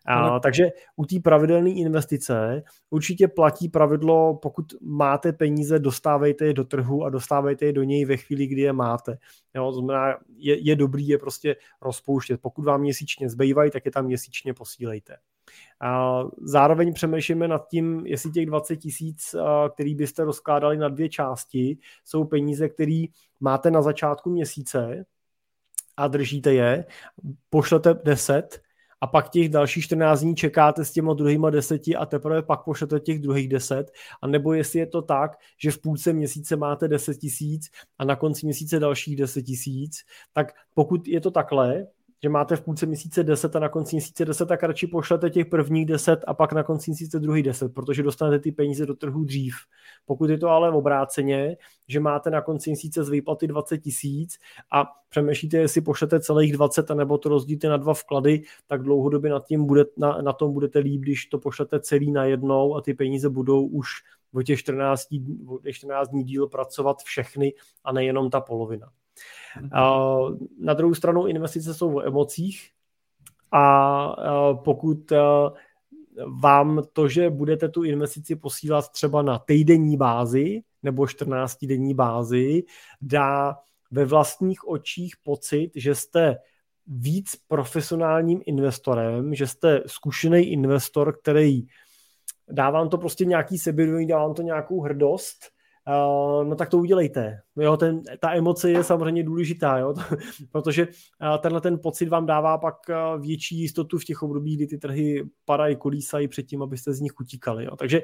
[0.05, 6.63] A, takže u té pravidelné investice určitě platí pravidlo, pokud máte peníze, dostávejte je do
[6.63, 9.17] trhu a dostávejte je do něj ve chvíli, kdy je máte.
[9.55, 12.41] Jo, znamená, je, je dobrý je prostě rozpouštět.
[12.41, 15.17] Pokud vám měsíčně zbývají, tak je tam měsíčně posílejte.
[15.81, 19.35] A zároveň přemýšlíme nad tím, jestli těch 20 tisíc,
[19.73, 23.03] který byste rozkládali na dvě části, jsou peníze, které
[23.39, 25.05] máte na začátku měsíce
[25.97, 26.85] a držíte je,
[27.49, 28.61] pošlete 10
[29.01, 32.99] a pak těch dalších 14 dní čekáte s těma druhýma deseti a teprve pak pošlete
[32.99, 33.91] těch druhých deset,
[34.21, 37.69] a nebo jestli je to tak, že v půlce měsíce máte 10 tisíc
[37.99, 39.97] a na konci měsíce dalších 10 tisíc,
[40.33, 41.87] tak pokud je to takhle,
[42.23, 45.45] že máte v půlce měsíce 10 a na konci měsíce 10, tak radši pošlete těch
[45.45, 49.23] prvních 10 a pak na konci měsíce druhý 10, protože dostanete ty peníze do trhu
[49.23, 49.55] dřív.
[50.05, 51.57] Pokud je to ale obráceně,
[51.87, 54.37] že máte na konci měsíce z výplaty 20 tisíc
[54.71, 59.31] a přemýšlíte, jestli pošlete celých 20 a nebo to rozdílíte na dva vklady, tak dlouhodobě
[59.31, 62.81] nad tím bude, na, na tom budete líp, když to pošlete celý na jednou a
[62.81, 63.89] ty peníze budou už
[64.33, 65.07] o těch 14,
[65.47, 67.53] o těch 14 dní díl pracovat všechny
[67.83, 68.91] a nejenom ta polovina.
[70.59, 72.69] Na druhou stranu investice jsou o emocích
[73.51, 74.15] a
[74.63, 75.13] pokud
[76.41, 82.63] vám to, že budete tu investici posílat třeba na týdenní bázi nebo 14 denní bázi,
[83.01, 83.55] dá
[83.91, 86.37] ve vlastních očích pocit, že jste
[86.87, 91.61] víc profesionálním investorem, že jste zkušený investor, který
[92.49, 95.37] dává vám to prostě nějaký sebevědomí, dává vám to nějakou hrdost
[95.87, 97.41] Uh, no tak to udělejte.
[97.55, 99.93] Jo, ten, ta emoce je samozřejmě důležitá, jo,
[100.51, 104.67] protože uh, tenhle ten pocit vám dává pak uh, větší jistotu v těch obdobích, kdy
[104.67, 107.65] ty trhy padají, kolísají předtím, abyste z nich utíkali.
[107.65, 107.75] Jo.
[107.75, 108.01] Takže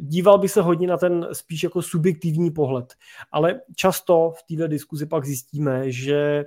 [0.00, 2.94] díval by se hodně na ten spíš jako subjektivní pohled.
[3.32, 6.44] Ale často v této diskuzi pak zjistíme, že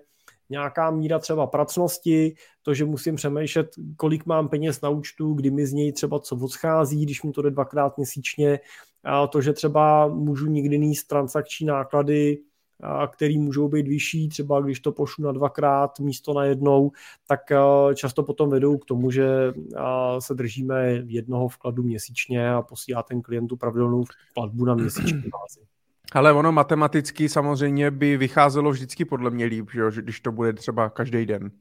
[0.49, 5.65] nějaká míra třeba pracnosti, to, že musím přemýšlet, kolik mám peněz na účtu, kdy mi
[5.65, 8.59] z něj třeba co odchází, když mi to jde dvakrát měsíčně,
[9.30, 12.40] to, že třeba můžu nikdy níst transakční náklady,
[13.11, 16.91] který můžou být vyšší, třeba když to pošlu na dvakrát místo na jednou,
[17.28, 17.40] tak
[17.95, 19.53] často potom vedou k tomu, že
[20.19, 24.03] se držíme jednoho vkladu měsíčně a posílá ten klientu pravidelnou
[24.34, 25.68] platbu na měsíční bázi.
[26.11, 30.90] Ale ono matematicky samozřejmě by vycházelo vždycky podle mě líp, že, když to bude třeba
[30.90, 31.52] každý den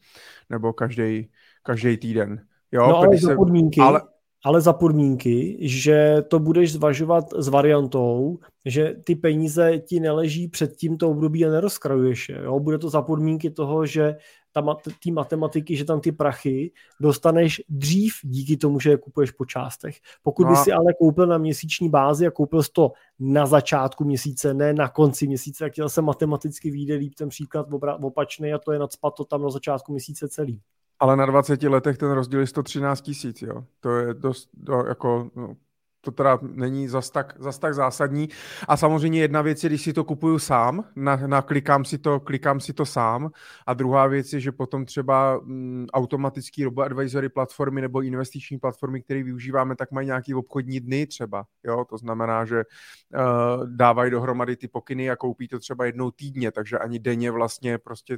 [0.51, 1.29] nebo každý,
[1.63, 2.47] každý týden.
[2.73, 4.03] Jo, no ale za podmínky, ale,
[4.45, 10.77] ale za podmínky, že to budeš zvažovat s variantou, že ty peníze ti neleží před
[10.77, 12.43] tímto období a nerozkrajuješ je.
[12.45, 12.61] Jo?
[12.61, 14.17] Bude to za podmínky toho, že
[14.53, 19.97] té matematiky, že tam ty prachy dostaneš dřív díky tomu, že je kupuješ po částech.
[20.23, 20.51] Pokud no.
[20.51, 24.73] by si ale koupil na měsíční bázi a koupil jsi to na začátku měsíce, ne
[24.73, 27.67] na konci měsíce, tak se matematicky vyjde líp ten příklad
[28.03, 30.61] opačný a to je nadspat to tam na začátku měsíce celý.
[31.01, 33.65] Ale na 20 letech ten rozdíl je 113 tisíc, jo.
[33.81, 35.57] To je dost, to jako, no,
[36.01, 38.29] to teda není zas tak, zas tak zásadní.
[38.69, 42.21] A samozřejmě jedna věc je, když si to kupuju sám, na, na klikám, si to,
[42.21, 43.31] klikám si to sám.
[43.67, 49.23] A druhá věc je, že potom třeba mm, automatický robo-advisory platformy nebo investiční platformy, které
[49.23, 51.45] využíváme, tak mají nějaký obchodní dny třeba.
[51.65, 51.85] Jo?
[51.91, 56.79] To znamená, že uh, dávají dohromady ty pokyny a koupí to třeba jednou týdně, takže
[56.79, 58.17] ani denně vlastně prostě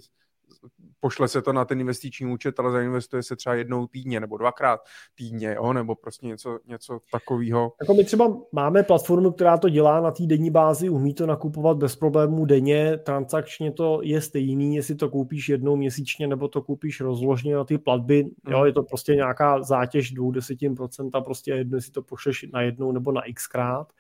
[1.01, 4.81] pošle se to na ten investiční účet, ale zainvestuje se třeba jednou týdně nebo dvakrát
[5.15, 5.73] týdně, jo?
[5.73, 7.73] nebo prostě něco, něco takového.
[7.81, 11.77] Jako my třeba máme platformu, která to dělá na té denní bázi, umí to nakupovat
[11.77, 17.01] bez problémů denně, transakčně to je stejný, jestli to koupíš jednou měsíčně nebo to koupíš
[17.01, 18.67] rozložně na ty platby, jo, hmm.
[18.67, 23.23] je to prostě nějaká zátěž 20%, prostě jedno, jestli to pošleš na jednou nebo na
[23.35, 23.93] xkrát.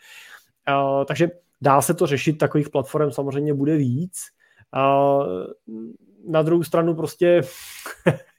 [0.68, 1.30] Uh, takže
[1.60, 4.18] dá se to řešit, takových platform samozřejmě bude víc.
[4.76, 5.86] Uh,
[6.28, 7.43] na druhou stranu prostě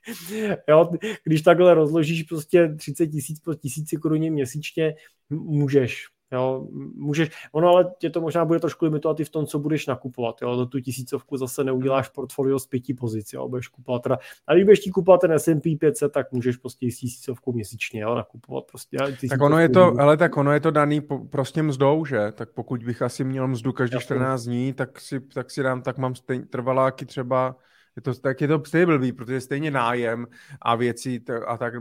[0.70, 0.92] jo,
[1.24, 4.96] když takhle rozložíš prostě 30 tisíc po tisíci koruně měsíčně,
[5.30, 6.08] můžeš.
[6.34, 9.88] Jo, můžeš, ono ale tě to možná bude trošku limitovat i v tom, co budeš
[9.88, 10.36] nakupovat.
[10.42, 10.56] Jo.
[10.56, 13.34] Do tu tisícovku zase neuděláš portfolio z pěti pozic.
[13.34, 13.48] Jo.
[13.48, 16.98] Budeš kupovat teda, a když budeš ti kupovat ten S&P 500, tak můžeš prostě s
[16.98, 18.64] tisícovkou měsíčně jo, nakupovat.
[18.70, 18.98] Prostě,
[19.30, 22.32] tak ono je to, ale tak ono je to daný po, prostě mzdou, že?
[22.32, 25.98] Tak pokud bych asi měl mzdu každý 14 dní, tak si, tak si dám, tak
[25.98, 27.56] mám stejn, trvaláky třeba
[27.96, 30.28] je to, tak je to stejně blbý, protože stejně nájem
[30.62, 31.74] a věci a tak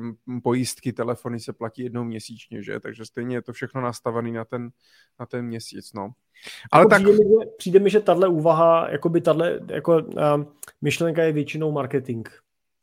[0.43, 2.81] pojistky, telefony se platí jednou měsíčně, že?
[2.81, 4.71] Takže stejně je to všechno nastavené na ten,
[5.21, 6.11] na ten měsíc, no.
[6.73, 7.03] Ale jako tak...
[7.03, 10.45] Přijde mi, že, přijde mi, že tahle úvaha, jako by tahle, jako uh,
[10.81, 12.29] myšlenka je většinou marketing.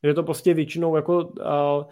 [0.04, 1.84] Je to prostě většinou jako uh,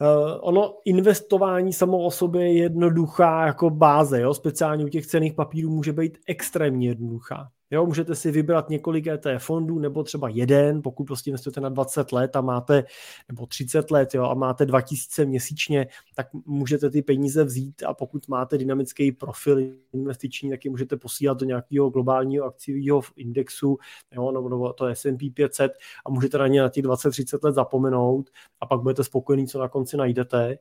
[0.00, 4.34] Uh, ono investování samo o sobě je jednoduchá jako báze, jo?
[4.34, 7.50] speciálně u těch cených papírů může být extrémně jednoduchá.
[7.72, 12.12] Jo, můžete si vybrat několik ETF fondů nebo třeba jeden, pokud prostě investujete na 20
[12.12, 12.84] let a máte,
[13.28, 18.28] nebo 30 let jo, a máte 2000 měsíčně, tak můžete ty peníze vzít a pokud
[18.28, 19.58] máte dynamický profil
[19.92, 23.78] investiční, tak je můžete posílat do nějakého globálního akciového indexu,
[24.12, 25.72] jo, nebo, nebo to S&P 500
[26.06, 28.30] a můžete na ně na těch 20-30 let zapomenout
[28.60, 30.58] a pak budete spokojení, co na konci najdete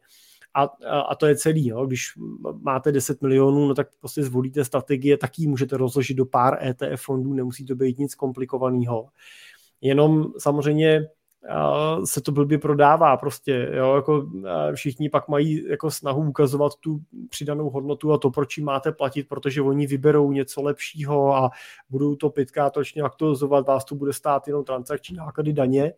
[0.53, 0.63] a,
[1.09, 1.67] a to je celý.
[1.67, 1.85] Jo.
[1.85, 2.13] Když
[2.61, 7.01] máte 10 milionů, no tak prostě zvolíte strategie, tak ji můžete rozložit do pár ETF
[7.01, 9.09] fondů, nemusí to být nic komplikovaného.
[9.81, 11.07] Jenom samozřejmě
[12.05, 14.29] se to blbě prodává prostě, jo, jako
[14.75, 19.29] všichni pak mají jako snahu ukazovat tu přidanou hodnotu a to, proč jim máte platit,
[19.29, 21.49] protože oni vyberou něco lepšího a
[21.89, 22.33] budou to
[22.73, 25.93] točně aktualizovat, vás to bude stát jenom transakční náklady daně,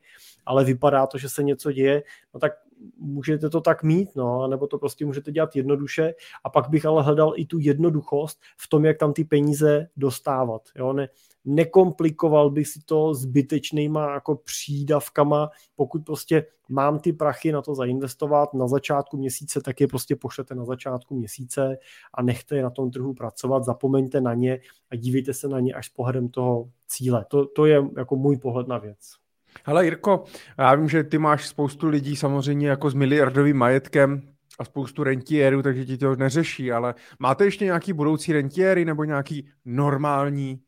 [0.46, 2.04] ale vypadá to, že se něco děje,
[2.34, 2.52] no tak
[2.98, 6.14] můžete to tak mít, no, nebo to prostě můžete dělat jednoduše
[6.44, 10.62] a pak bych ale hledal i tu jednoduchost v tom, jak tam ty peníze dostávat,
[10.76, 11.10] jo, ne,
[11.46, 18.54] nekomplikoval bych si to zbytečnýma jako přídavkama, pokud prostě mám ty prachy na to zainvestovat
[18.54, 21.78] na začátku měsíce, tak je prostě pošlete na začátku měsíce
[22.14, 24.60] a nechte je na tom trhu pracovat, zapomeňte na ně
[24.92, 27.26] a dívejte se na ně až s pohledem toho cíle.
[27.28, 29.23] To, to je jako můj pohled na věc.
[29.66, 30.24] Hele Jirko,
[30.58, 34.22] já vím, že ty máš spoustu lidí samozřejmě jako s miliardovým majetkem
[34.60, 39.48] a spoustu rentiérů, takže ti to neřeší, ale máte ještě nějaký budoucí rentiéry nebo nějaký
[39.66, 40.60] normální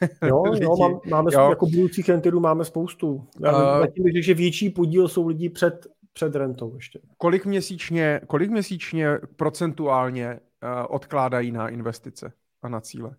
[0.26, 1.50] Jo, jo mám, máme jo.
[1.50, 3.26] jako budoucích rentierů máme spoustu.
[3.40, 7.00] Já uh, zatím bych že větší podíl jsou lidi před, před rentou ještě.
[7.18, 12.32] Kolik měsíčně, kolik měsíčně procentuálně uh, odkládají na investice
[12.62, 13.10] a na cíle?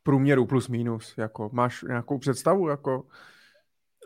[0.00, 3.04] V průměru plus minus, jako máš nějakou představu, jako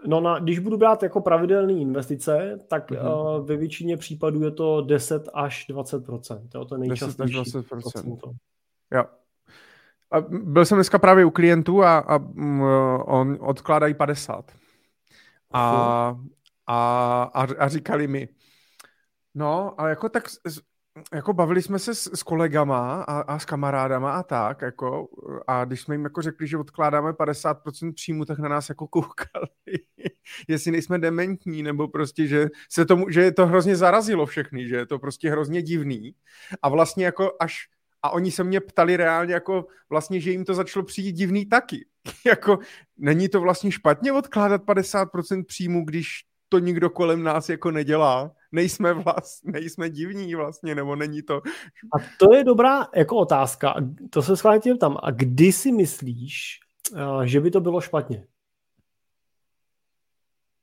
[0.07, 3.39] No, na, když budu brát jako pravidelné investice, tak mm-hmm.
[3.39, 6.03] uh, ve většině případů je to 10 až 20
[6.55, 8.07] jo, to je nejčastější 10 až 20
[8.95, 9.05] Jo.
[10.11, 12.63] A byl jsem dneska právě u klientů a, a um,
[13.05, 14.53] on odkládají 50.
[15.53, 16.17] A,
[16.67, 18.29] a, a, a říkali mi,
[19.35, 20.25] no, ale jako tak
[21.15, 25.09] jako bavili jsme se s, s kolegama a, a s kamarádama a tak, jako,
[25.47, 29.79] a když jsme jim jako řekli, že odkládáme 50% příjmu, tak na nás jako koukali,
[30.49, 34.77] jestli nejsme dementní, nebo prostě, že se tomu, že je to hrozně zarazilo všechny, že
[34.77, 36.15] je to prostě hrozně divný
[36.63, 37.69] a vlastně jako až
[38.03, 41.87] a oni se mě ptali reálně jako vlastně, že jim to začalo přijít divný taky.
[42.27, 42.59] jako
[42.99, 46.09] není to vlastně špatně odkládat 50% příjmu, když
[46.49, 48.33] to nikdo kolem nás jako nedělá.
[48.53, 51.37] Nejsme vlastně, nejsme divní vlastně, nebo není to...
[51.93, 53.75] A to je dobrá jako otázka.
[54.11, 54.97] To se schválně tam.
[55.03, 56.61] A kdy si myslíš,
[56.97, 58.27] eh, že by to bylo špatně?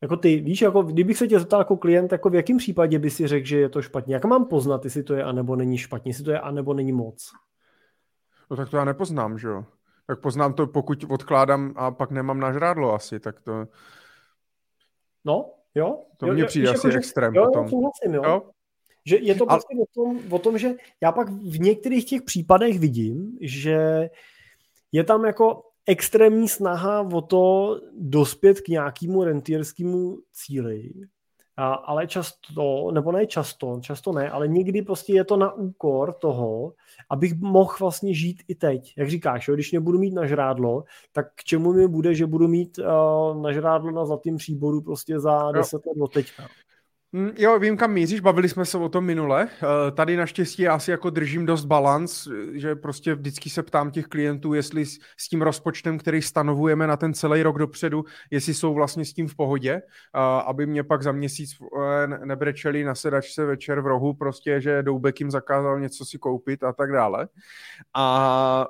[0.04, 3.10] Jako ty, víš, jako kdybych se tě zeptal jako klient, jako v jakém případě by
[3.10, 4.14] si řekl, že je to špatně?
[4.14, 7.32] Jak mám poznat, jestli to je anebo není špatně, jestli to je anebo není moc?
[8.52, 9.66] No tak to já nepoznám, že jo?
[10.08, 13.66] Tak poznám to, pokud odkládám a pak nemám na žrádlo asi, tak to...
[15.26, 16.04] No, jo.
[16.18, 17.64] To mně přijde asi jako, extrém jo, potom.
[17.64, 18.24] Jo, souhlasím, jo.
[18.26, 18.42] jo?
[19.06, 19.82] Že je to prostě a...
[19.82, 20.72] o, tom, o tom, že
[21.02, 24.10] já pak v některých těch případech vidím, že
[24.92, 30.94] je tam jako extrémní snaha o to dospět k nějakému rentierskému cíli,
[31.58, 36.14] a, ale často, nebo ne často, často ne, ale někdy prostě je to na úkor
[36.14, 36.74] toho,
[37.10, 38.94] abych mohl vlastně žít i teď.
[38.98, 42.48] Jak říkáš, jo, když nebudu mít na žrádlo, tak k čemu mi bude, že budu
[42.48, 46.48] mít uh, na žrádlo na zlatým příboru prostě za 10 let od teďka.
[47.16, 49.48] Mm, jo, vím, kam míříš, bavili jsme se o tom minule.
[49.48, 54.08] Eh, tady naštěstí já si jako držím dost balans, že prostě vždycky se ptám těch
[54.08, 54.86] klientů, jestli
[55.18, 59.28] s tím rozpočtem, který stanovujeme na ten celý rok dopředu, jestli jsou vlastně s tím
[59.28, 59.82] v pohodě, eh,
[60.46, 65.20] aby mě pak za měsíc eh, nebrečeli na sedačce večer v rohu, prostě, že Doubek
[65.20, 67.28] jim zakázal něco si koupit a tak dále.
[67.94, 68.68] A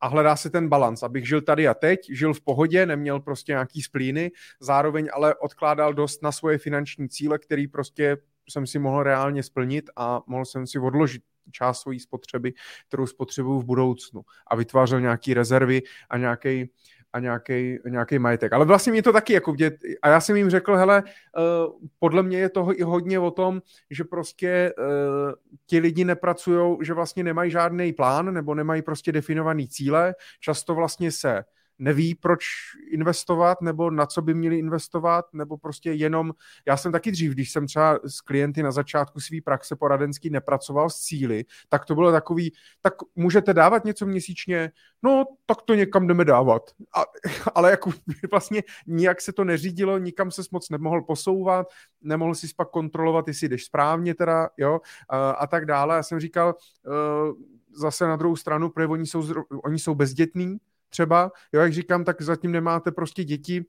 [0.00, 3.52] a hledá se ten balans, abych žil tady a teď, žil v pohodě, neměl prostě
[3.52, 8.16] nějaký splíny, zároveň ale odkládal dost na svoje finanční cíle, který prostě
[8.50, 12.52] jsem si mohl reálně splnit a mohl jsem si odložit část své spotřeby,
[12.88, 14.22] kterou spotřebuju v budoucnu.
[14.46, 16.70] A vytvářel nějaký rezervy a nějaký
[17.12, 17.78] a nějaký,
[18.18, 18.52] majetek.
[18.52, 19.54] Ale vlastně mě to taky jako
[20.02, 23.62] a já jsem jim řekl, hele, uh, podle mě je toho i hodně o tom,
[23.90, 25.32] že prostě uh,
[25.66, 31.12] ti lidi nepracují, že vlastně nemají žádný plán nebo nemají prostě definovaný cíle, často vlastně
[31.12, 31.44] se
[31.78, 32.44] neví, proč
[32.90, 36.32] investovat, nebo na co by měli investovat, nebo prostě jenom,
[36.66, 40.90] já jsem taky dřív, když jsem třeba s klienty na začátku své praxe poradenský nepracoval
[40.90, 44.70] s cíly, tak to bylo takový, tak můžete dávat něco měsíčně,
[45.02, 46.70] no, tak to někam jdeme dávat.
[46.94, 47.04] A,
[47.54, 47.90] ale jako
[48.30, 51.66] vlastně nijak se to neřídilo, nikam se moc nemohl posouvat,
[52.00, 55.96] nemohl si pak kontrolovat, jestli jdeš správně teda, jo, a, a tak dále.
[55.96, 56.54] Já jsem říkal,
[56.86, 57.34] uh,
[57.76, 59.24] zase na druhou stranu, protože oni jsou,
[59.64, 60.58] oni jsou bezdětní,
[60.96, 63.64] třeba, jo, jak říkám, tak zatím nemáte prostě děti,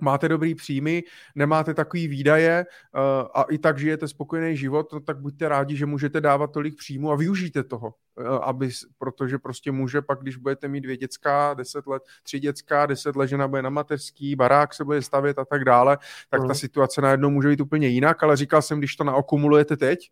[0.00, 1.02] máte dobrý příjmy,
[1.34, 3.00] nemáte takový výdaje uh,
[3.34, 7.12] a i tak žijete spokojený život, no, tak buďte rádi, že můžete dávat tolik příjmu
[7.12, 11.86] a využijte toho, uh, aby, protože prostě může pak, když budete mít dvě dětská, deset
[11.86, 15.64] let, tři dětská, deset let žena bude na mateřský, barák se bude stavět a tak
[15.64, 15.98] dále,
[16.30, 16.48] tak uh.
[16.48, 20.10] ta situace najednou může být úplně jinak, ale říkal jsem, když to naokumulujete teď,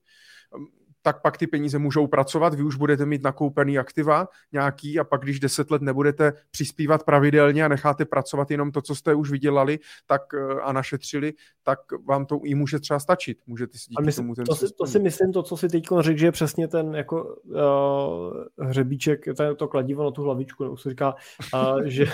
[1.03, 5.23] tak pak ty peníze můžou pracovat, vy už budete mít nakoupený aktiva nějaký a pak
[5.23, 9.79] když deset let nebudete přispívat pravidelně a necháte pracovat jenom to, co jste už vydělali
[10.07, 13.39] tak, eh, a našetřili, tak vám to i může třeba stačit.
[13.47, 15.85] Můžete si díky myslím, tomu ten to, si, to si myslím, to, co si teď
[16.01, 20.77] řekl, že je přesně ten jako uh, hřebíček, to, to kladivo na tu hlavičku, nebo
[20.77, 21.15] se říká,
[21.55, 22.05] uh, že,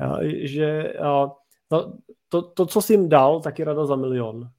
[0.00, 1.30] uh, že uh,
[1.68, 1.92] to,
[2.28, 4.50] to, to, co jsi jim dal, tak je rada za milion.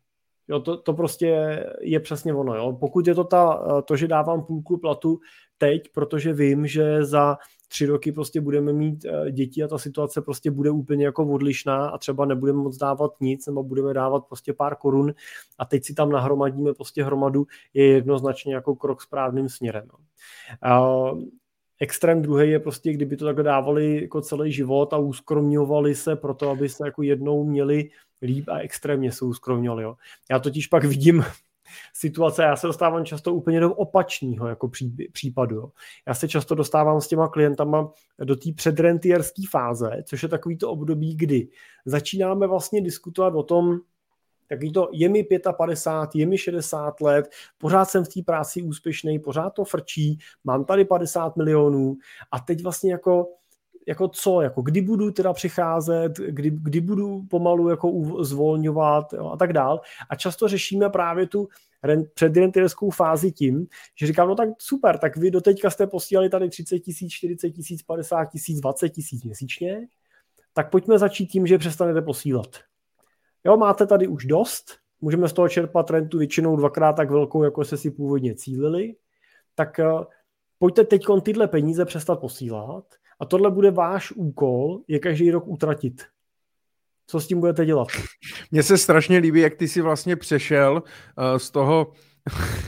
[0.48, 2.56] Jo, to, to prostě je přesně ono.
[2.56, 2.78] Jo.
[2.80, 5.20] Pokud je to ta, to, že dávám půlku platu
[5.58, 7.38] teď, protože vím, že za
[7.68, 11.90] tři roky prostě budeme mít eh, děti a ta situace prostě bude úplně jako odlišná
[11.90, 15.14] a třeba nebudeme moc dávat nic nebo budeme dávat prostě pár korun
[15.58, 19.88] a teď si tam nahromadíme prostě hromadu, je jednoznačně jako krok správným směrem.
[20.64, 21.18] No.
[21.80, 26.34] Extrém druhý je prostě, kdyby to takhle dávali jako celý život a uskromňovali se pro
[26.34, 27.90] to, aby se jako jednou měli
[28.24, 29.84] líp a extrémně se uskromňovali.
[29.84, 29.96] Jo.
[30.32, 31.24] Já totiž pak vidím
[31.94, 35.56] situace, já se dostávám často úplně do opačného jako pří, případu.
[35.56, 35.72] Jo.
[36.08, 37.92] Já se často dostávám s těma klientama
[38.24, 41.48] do té předrentierské fáze, což je takový to období, kdy
[41.86, 43.80] začínáme vlastně diskutovat o tom,
[44.48, 45.28] Takový to, je mi
[45.58, 50.66] 55, je mi 60 let, pořád jsem v té práci úspěšný, pořád to frčí, mám
[50.66, 51.98] tady 50 milionů
[52.32, 53.28] a teď vlastně jako
[53.88, 59.38] jako co, jako kdy budu teda přicházet, kdy, kdy budu pomalu jako zvolňovat jo, a
[59.38, 59.82] tak dál.
[60.10, 61.48] A často řešíme právě tu
[62.14, 63.68] předrentierskou fázi tím,
[64.00, 67.84] že říkám, no tak super, tak vy doteďka jste posílali tady 30 tisíc, 40 tisíc,
[67.84, 69.88] 50 tisíc, 20 tisíc měsíčně,
[70.54, 72.48] tak pojďme začít tím, že přestanete posílat.
[73.46, 77.66] Jo, máte tady už dost, můžeme z toho čerpat rentu většinou dvakrát tak velkou, jako
[77.66, 78.96] se si původně cílili,
[79.56, 79.86] tak eh,
[80.60, 82.86] pojďte teď tyhle peníze přestat posílat
[83.24, 86.04] a tohle bude váš úkol, je každý rok utratit.
[87.08, 87.88] Co s tím budete dělat?
[88.52, 91.92] Mně se strašně líbí, jak ty si vlastně přešel uh, z toho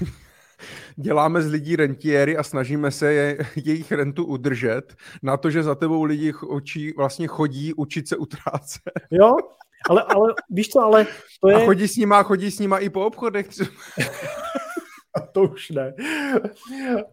[0.95, 5.75] děláme z lidí rentiéry a snažíme se je, jejich rentu udržet na to, že za
[5.75, 8.91] tebou lidi očí, vlastně chodí učit se utrácet.
[9.11, 9.35] Jo,
[9.89, 11.07] ale, ale víš co, ale
[11.41, 11.55] to je...
[11.55, 13.47] A chodí s nima, chodí s nima i po obchodech.
[15.31, 15.93] To už ne.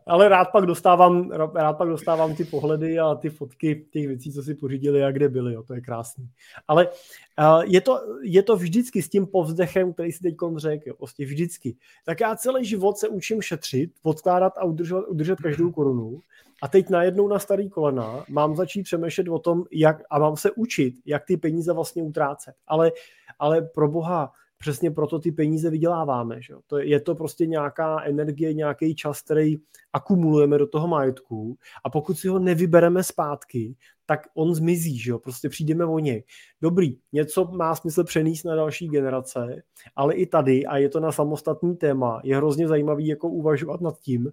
[0.07, 4.43] Ale rád pak dostávám, rád pak dostávám ty pohledy a ty fotky těch věcí, co
[4.43, 6.29] si pořídili a kde byli, jo, to je krásný.
[6.69, 10.95] Ale uh, je, to, je to vždycky s tím povzdechem, který si teď řekl, jo,
[10.95, 11.77] prostě vždycky.
[12.05, 16.21] Tak já celý život se učím šetřit, odkládat a udržet, udržet každou korunu
[16.63, 20.51] a teď najednou na starý kolena mám začít přemýšlet o tom, jak, a mám se
[20.51, 22.55] učit, jak ty peníze vlastně utrácet.
[22.67, 22.93] Ale,
[23.39, 24.33] ale pro boha,
[24.63, 26.43] přesně proto ty peníze vyděláváme.
[26.43, 26.55] Že?
[26.67, 29.57] To je, je to prostě nějaká energie, nějaký čas, který
[29.93, 33.77] akumulujeme do toho majetku a pokud si ho nevybereme zpátky,
[34.07, 35.19] tak on zmizí, že jo?
[35.19, 36.25] prostě přijdeme o něj.
[36.63, 39.63] Dobrý, něco má smysl přenést na další generace,
[39.97, 43.99] ale i tady, a je to na samostatný téma, je hrozně zajímavý jako uvažovat nad
[43.99, 44.33] tím,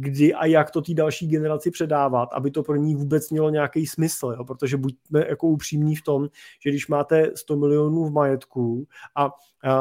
[0.00, 3.86] kdy a jak to té další generaci předávat, aby to pro ní vůbec mělo nějaký
[3.86, 4.44] smysl, jo?
[4.44, 6.28] protože buďme jako upřímní v tom,
[6.60, 8.86] že když máte 100 milionů v majetku
[9.16, 9.30] a,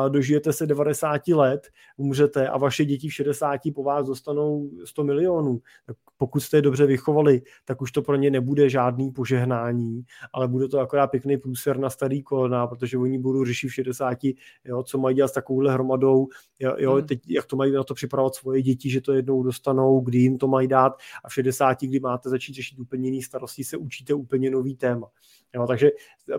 [0.09, 5.61] dožijete se 90 let, umřete a vaše děti v 60 po vás dostanou 100 milionů,
[5.85, 10.03] tak pokud jste je dobře vychovali, tak už to pro ně nebude žádný požehnání,
[10.33, 14.17] ale bude to akorát pěkný průser na starý kolena, protože oni budou řešit v 60,
[14.65, 16.27] jo, co mají dělat s takovouhle hromadou,
[16.59, 17.07] jo, jo hmm.
[17.07, 20.37] teď jak to mají na to připravovat svoje děti, že to jednou dostanou, kdy jim
[20.37, 20.93] to mají dát
[21.23, 25.07] a v 60, kdy máte začít řešit úplně jiný starosti, se učíte úplně nový téma.
[25.55, 25.89] Jo, takže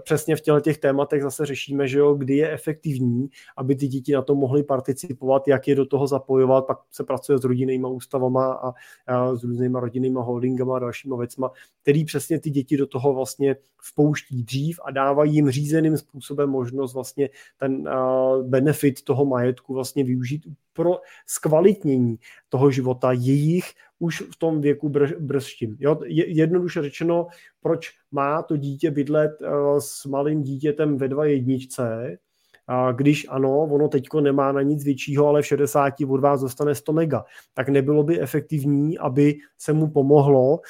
[0.03, 4.12] přesně v těle těch tématech zase řešíme, že jo, kdy je efektivní, aby ty děti
[4.12, 8.52] na to mohly participovat, jak je do toho zapojovat, pak se pracuje s rodinnýma ústavama
[8.52, 8.73] a,
[9.07, 11.51] a s různýma rodinnýma holdingama a dalšíma věcma,
[11.82, 16.94] který přesně ty děti do toho vlastně vpouští dřív a dávají jim řízeným způsobem možnost
[16.94, 22.16] vlastně ten uh, benefit toho majetku vlastně využít pro zkvalitnění
[22.48, 23.65] toho života jejich
[23.98, 25.77] už v tom věku brž, brzštím.
[25.81, 27.27] Jo, jednoduše řečeno,
[27.61, 32.16] proč má to dítě bydlet uh, s malým dítětem ve dva jedničce,
[32.93, 36.93] když ano, ono teďko nemá na nic většího, ale v 60 od vás dostane 100
[36.93, 37.25] mega,
[37.55, 40.61] tak nebylo by efektivní, aby se mu pomohlo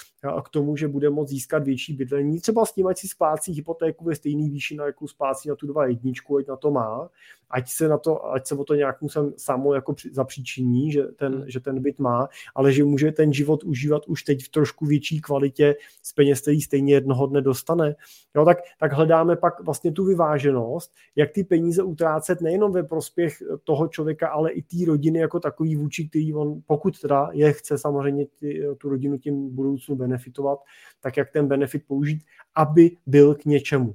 [0.45, 4.05] k tomu, že bude moct získat větší bydlení, třeba s tím, ať si splácí hypotéku
[4.05, 7.09] ve stejný výši, na jakou splácí na tu dva jedničku, ať na to má,
[7.51, 11.35] ať se, na to, ať se o to nějak musím samo jako zapříčiní, že ten,
[11.35, 11.51] hmm.
[11.51, 15.21] že ten byt má, ale že může ten život užívat už teď v trošku větší
[15.21, 17.95] kvalitě z peněz, který stejně jednoho dne dostane.
[18.37, 23.43] Jo, tak, tak hledáme pak vlastně tu vyváženost, jak ty peníze utrácet nejenom ve prospěch
[23.65, 27.79] toho člověka, ale i té rodiny jako takový vůči, který on, pokud teda je chce
[27.79, 30.59] samozřejmě ty, tu rodinu tím budoucnu benefitovat,
[31.01, 32.25] tak jak ten benefit použít,
[32.55, 33.95] aby byl k něčemu.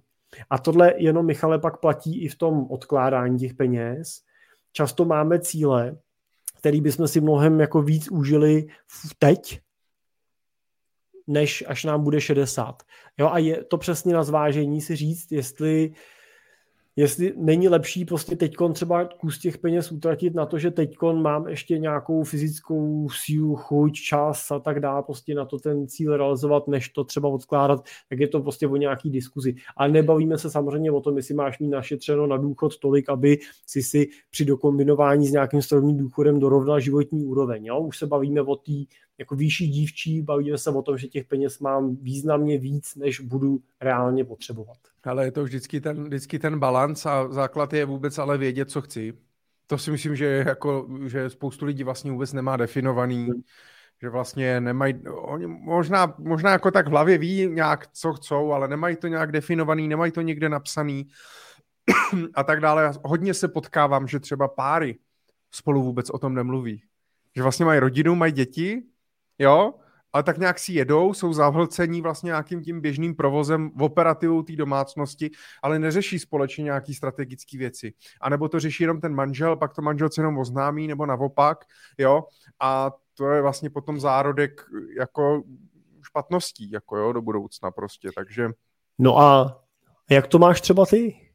[0.49, 4.21] A tohle jenom, Michale, pak platí i v tom odkládání těch peněz.
[4.71, 5.97] Často máme cíle,
[6.57, 8.67] který bychom si mnohem jako víc užili
[9.19, 9.61] teď,
[11.27, 12.83] než až nám bude 60.
[13.17, 15.93] Jo, a je to přesně na zvážení si říct, jestli
[16.95, 21.47] jestli není lepší prostě teďkon třeba kus těch peněz utratit na to, že teďkon mám
[21.47, 26.67] ještě nějakou fyzickou sílu, chuť, čas a tak dále, prostě na to ten cíl realizovat,
[26.67, 29.55] než to třeba odkládat, tak je to prostě o nějaký diskuzi.
[29.77, 33.83] Ale nebavíme se samozřejmě o tom, jestli máš mít našetřeno na důchod tolik, aby si
[33.83, 37.65] si při dokombinování s nějakým strovním důchodem dorovnal životní úroveň.
[37.65, 37.79] Jo?
[37.79, 38.71] Už se bavíme o té
[39.17, 43.59] jako výšší dívčí, bavíme se o tom, že těch peněz mám významně víc, než budu
[43.81, 44.77] reálně potřebovat.
[45.03, 48.81] Ale je to vždycky ten, vždycky ten balans a základ je vůbec ale vědět, co
[48.81, 49.13] chci.
[49.67, 53.41] To si myslím, že, jako, že spoustu lidí vlastně vůbec nemá definovaný, hmm.
[54.01, 58.67] že vlastně nemají, oni možná, možná jako tak v hlavě ví nějak, co chcou, ale
[58.67, 61.07] nemají to nějak definovaný, nemají to někde napsaný
[62.33, 62.93] a tak dále.
[63.03, 64.97] Hodně se potkávám, že třeba páry
[65.51, 66.83] spolu vůbec o tom nemluví.
[67.35, 68.83] Že vlastně mají rodinu, mají děti,
[69.39, 69.73] jo,
[70.15, 74.55] ale tak nějak si jedou, jsou zavhlcení vlastně nějakým tím běžným provozem v operativu té
[74.55, 75.31] domácnosti,
[75.63, 77.93] ale neřeší společně nějaký strategické věci.
[78.21, 81.65] A nebo to řeší jenom ten manžel, pak to manželce jenom oznámí, nebo naopak,
[81.97, 82.23] jo,
[82.61, 84.61] a to je vlastně potom zárodek
[84.97, 85.43] jako
[86.05, 88.49] špatností, jako jo, do budoucna prostě, takže...
[88.99, 89.59] No a
[90.09, 91.31] jak to máš třeba ty?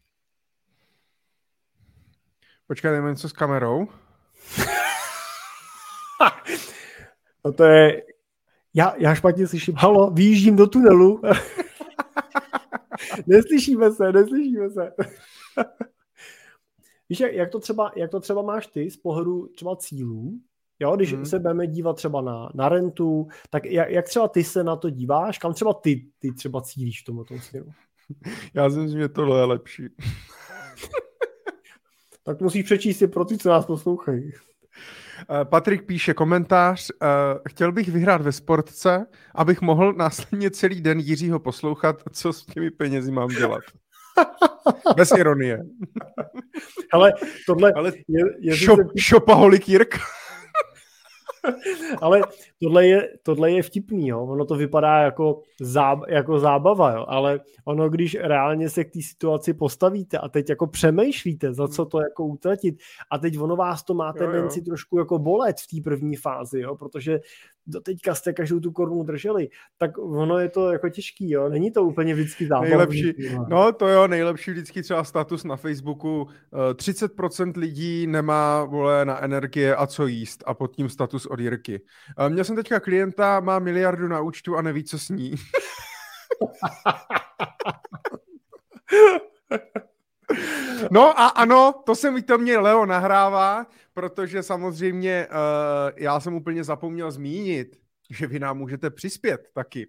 [2.66, 3.88] Počkej, jdeme něco s kamerou.
[7.44, 8.02] no to je
[8.74, 11.20] já, já špatně slyším, halo, vyjíždím do tunelu.
[13.26, 14.92] neslyšíme se, neslyšíme se.
[17.08, 20.40] Víš, jak to, třeba, jak to třeba máš ty z pohledu třeba cílů,
[20.82, 21.26] Jo, když hmm.
[21.26, 24.90] se budeme dívat třeba na, na rentu, tak jak, jak třeba ty se na to
[24.90, 25.38] díváš?
[25.38, 27.70] Kam třeba ty, ty třeba cílíš v tomto směru?
[28.54, 29.88] Já si myslím, že tohle je lepší.
[32.22, 34.32] tak musíš přečíst si pro ty, co nás poslouchají.
[35.20, 37.06] Eh, Patrik píše komentář, eh,
[37.48, 42.70] chtěl bych vyhrát ve sportce, abych mohl následně celý den Jiřího poslouchat, co s těmi
[42.70, 43.62] penězi mám dělat.
[44.96, 45.58] Bez ironie.
[46.92, 47.12] Ale
[47.46, 47.72] tohle...
[47.72, 49.98] Ale je, je šop, šopaholik Jirka.
[52.00, 52.20] ale
[52.62, 54.22] tohle je, tohle je vtipný, jo.
[54.22, 57.04] ono to vypadá jako, záb, jako zábava, jo.
[57.08, 61.84] ale ono, když reálně se k té situaci postavíte a teď jako přemýšlíte, za co
[61.84, 62.78] to jako utratit
[63.10, 66.76] a teď ono vás to má tendenci trošku jako bolet v té první fázi, jo,
[66.76, 67.20] protože
[67.66, 71.70] do teďka jste každou tu korunu drželi, tak ono je to jako těžký, jo, není
[71.70, 72.70] to úplně vždycky zábavný.
[72.70, 73.14] Nejlepší,
[73.48, 79.22] no to jo, nejlepší vždycky třeba status na Facebooku, 30% eh, lidí nemá, vole, na
[79.22, 81.82] energie a co jíst a pod tím status od Jirky.
[82.18, 85.34] Eh, měl jsem teďka klienta, má miliardu na účtu a neví, co s ní.
[90.90, 95.36] No a ano, to se mi to mě Leo nahrává, protože samozřejmě uh,
[95.96, 97.76] já jsem úplně zapomněl zmínit,
[98.10, 99.88] že vy nám můžete přispět taky.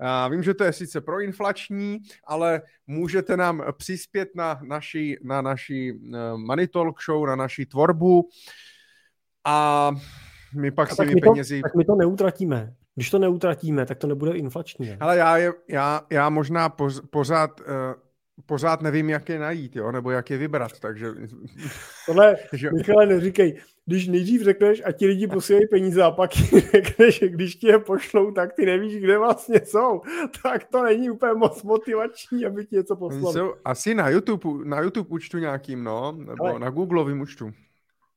[0.00, 5.92] Uh, vím, že to je sice proinflační, ale můžete nám přispět na naší, na naší
[5.92, 8.28] uh, Money Talk show, na naší tvorbu
[9.44, 9.90] a
[10.54, 11.60] my pak a si my penězi...
[11.60, 12.74] To, tak my to neutratíme.
[12.94, 14.96] Když to neutratíme, tak to nebude inflační.
[15.00, 16.76] Ale já, je, já, já možná
[17.10, 17.66] pořád uh,
[18.46, 21.08] pořád nevím, jak je najít, jo, nebo jak je vybrat, takže...
[22.06, 22.36] Tohle,
[22.76, 26.30] Michale, neříkej, když nejdřív řekneš a ti lidi posílají peníze a pak
[26.72, 30.00] řekneš, že když ti je pošlou, tak ty nevíš, kde vlastně jsou,
[30.42, 33.34] tak to není úplně moc motivační, aby ti něco poslali.
[33.34, 36.58] Jsou asi na YouTube, na YouTube účtu nějakým, no, nebo Ale...
[36.58, 37.52] na Googleovým účtu.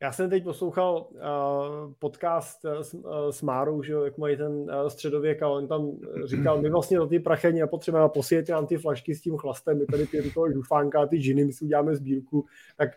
[0.05, 4.51] Já jsem teď poslouchal uh, podcast uh, s, uh, s Márou, že jak mají ten
[4.51, 5.91] uh, středověk a on tam
[6.25, 9.85] říkal, my vlastně do ty prachení nepotřebujeme posílit nám ty flašky s tím chlastem, my
[9.85, 12.45] tady ty toho žufánka a ty džiny, my si uděláme sbírku,
[12.77, 12.89] tak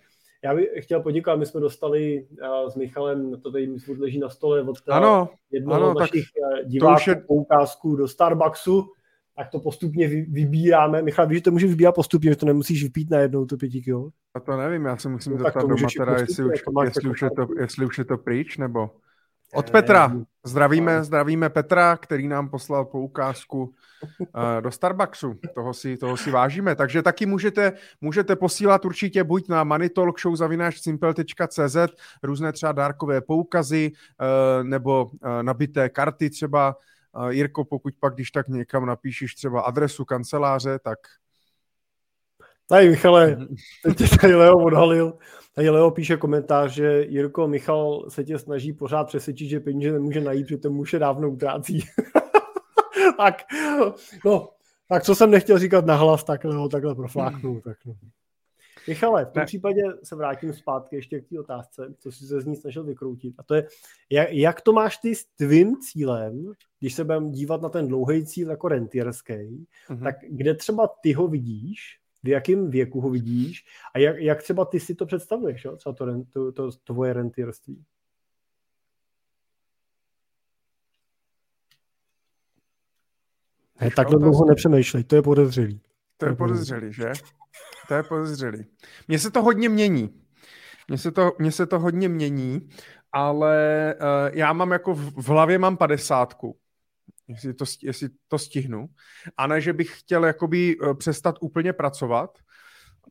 [0.45, 4.29] já bych chtěl poděkovat, my jsme dostali uh, s Michalem, to tady mi leží na
[4.29, 6.25] stole od ano, jednoho ano, z našich
[6.65, 7.17] diváků je...
[7.17, 8.87] poukázku do Starbucksu,
[9.39, 11.03] tak to postupně vybíráme.
[11.03, 14.11] Michal, víš, že to může vybírat postupně, že to nemusíš vypít najednou, to pěti kilo?
[14.35, 17.31] A to nevím, já se musím no, zeptat doma teda, jestli už, jestli, už je
[17.31, 18.91] to, jestli už je to pryč, nebo...
[19.55, 20.13] Od Petra.
[20.45, 23.73] Zdravíme, zdravíme Petra, který nám poslal poukázku uh,
[24.61, 25.35] do Starbucksu.
[25.55, 26.75] Toho si, toho si vážíme.
[26.75, 31.77] Takže taky můžete, můžete posílat určitě buď na moneytalkshow.cz
[32.23, 33.97] různé třeba dárkové poukazy uh,
[34.67, 35.11] nebo
[35.43, 36.77] nabité karty třeba
[37.29, 40.99] Jirko, pokud pak, když tak někam napíšeš třeba adresu kanceláře, tak...
[42.67, 43.37] Tady Michale,
[43.85, 45.19] teď tě tady Leo odhalil.
[45.55, 50.21] Tady Leo píše komentář, že Jirko, Michal se tě snaží pořád přesvědčit, že peníze nemůže
[50.21, 51.81] najít, protože to muže dávno utrácí.
[53.17, 53.43] tak,
[54.25, 54.49] no,
[54.89, 57.61] tak co jsem nechtěl říkat nahlas, tak Leo takhle profláknul.
[57.61, 57.95] Tak no.
[58.89, 59.47] Michale, v tom ne.
[59.47, 63.35] případě se vrátím zpátky ještě k té otázce, co jsi se z ní snažil vykroutit.
[63.39, 63.69] A to je,
[64.11, 68.27] jak, jak to máš ty s tvým cílem, když se budeme dívat na ten dlouhý
[68.27, 70.03] cíl jako rentierský, mm-hmm.
[70.03, 74.65] tak kde třeba ty ho vidíš, v jakém věku ho vidíš a jak, jak třeba
[74.65, 75.77] ty si to představuješ, jo?
[75.77, 77.85] třeba to, to, to, tvoje rentierství?
[83.81, 85.81] Ne, takhle dlouho nepřemýšlej, to je podezřelý.
[86.19, 87.13] To je podezřelý, že?
[87.89, 88.65] To je podezřelý.
[89.09, 90.23] Mně se to hodně mění.
[90.89, 92.69] Mně se to, mně se to hodně mění,
[93.13, 96.59] ale uh, já mám jako v, v hlavě mám padesátku,
[97.29, 98.87] jestli to, jestli to stihnu.
[99.37, 102.39] A ne, že bych chtěl jakoby uh, přestat úplně pracovat,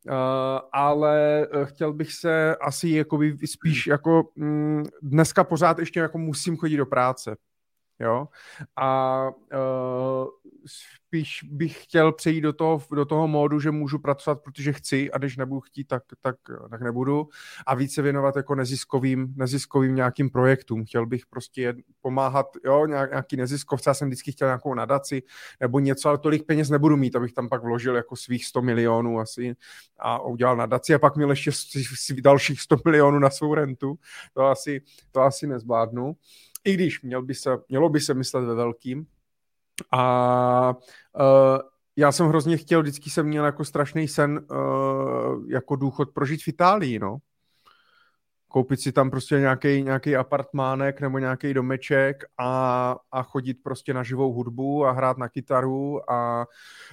[0.10, 0.14] uh,
[0.74, 6.78] ale chtěl bych se asi jakoby spíš jako mm, dneska pořád ještě jako musím chodit
[6.78, 7.36] do práce.
[7.99, 8.28] Jo?
[8.76, 10.28] A uh,
[11.07, 15.18] spíš bych chtěl přejít do toho, do toho módu, že můžu pracovat, protože chci a
[15.18, 16.36] když nebudu chtít, tak, tak,
[16.69, 17.30] tak nebudu
[17.68, 20.86] a více věnovat jako neziskovým, neziskovým nějakým projektům.
[20.86, 25.24] Chtěl bych prostě pomáhat, jo, nějak, nějaký neziskovce, já jsem vždycky chtěl nějakou nadaci
[25.60, 29.19] nebo něco, ale tolik peněz nebudu mít, abych tam pak vložil jako svých 100 milionů
[29.19, 29.56] asi
[29.99, 31.52] a udělal nadaci a pak měl ještě
[32.22, 33.99] dalších 100 milionů na svou rentu.
[34.34, 36.15] To asi, to asi nezvládnu.
[36.68, 39.07] I když měl by se, mělo by se myslet ve velkým,
[39.91, 40.76] a
[41.19, 41.60] uh,
[41.95, 46.48] já jsem hrozně chtěl, vždycky jsem měl jako strašný sen uh, jako důchod prožít v
[46.48, 47.18] Itálii, no.
[48.48, 54.03] Koupit si tam prostě nějaký nějaký apartmánek nebo nějaký domeček a, a chodit prostě na
[54.03, 56.48] živou hudbu a hrát na kytaru a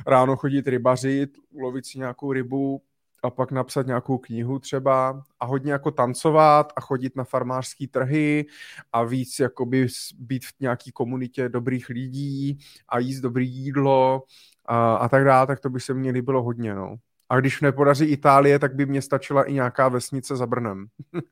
[0.07, 1.31] ráno chodit rybařit,
[1.61, 2.83] lovit si nějakou rybu,
[3.25, 8.47] a pak napsat nějakou knihu třeba a hodně jako tancovat a chodit na farmářské trhy
[8.93, 9.87] a víc jakoby
[10.19, 14.23] být v nějaký komunitě dobrých lidí a jíst dobrý jídlo
[14.65, 16.97] a, a tak dále, tak to by se mně líbilo hodně, no.
[17.29, 20.87] A když nepodaří Itálie, tak by mě stačila i nějaká vesnice za Brnem.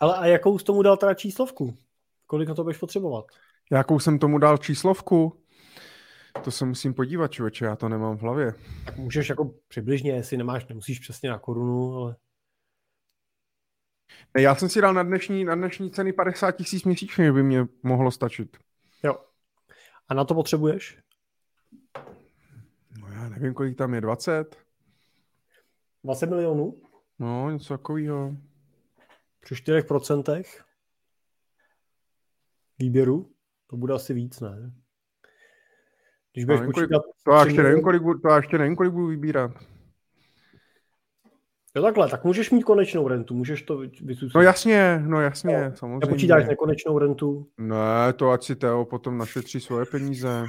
[0.00, 1.76] Ale a jakou jsi tomu dal teda číslovku?
[2.26, 3.24] Kolik na to budeš potřebovat?
[3.70, 5.41] Jakou jsem tomu dal číslovku?
[6.44, 8.54] To se musím podívat, člověče, já to nemám v hlavě.
[8.84, 12.16] Tak můžeš jako přibližně, jestli nemáš, nemusíš přesně na korunu, ale...
[14.38, 18.10] Já jsem si dal na dnešní, na dnešní ceny 50 tisíc měsíčně, by mě mohlo
[18.10, 18.56] stačit.
[19.04, 19.16] Jo.
[20.08, 20.98] A na to potřebuješ?
[23.00, 24.56] No já nevím, kolik tam je, 20?
[26.04, 26.82] 20 milionů?
[27.18, 28.36] No, něco takového.
[29.40, 30.44] Při 4%
[32.78, 33.32] výběru?
[33.66, 34.72] To bude asi víc, ne?
[36.32, 37.02] Když budeš no, počítat...
[37.24, 39.50] To já ještě nevím, kolik, to já ještě nevím, kolik budu vybírat.
[41.76, 44.34] Jo takhle, tak můžeš mít konečnou rentu, můžeš to vycucit.
[44.34, 46.06] No jasně, no jasně, no, samozřejmě.
[46.06, 47.46] Nepočítáš nekonečnou rentu?
[47.58, 50.44] Ne, to ať si Teo potom našetří svoje peníze.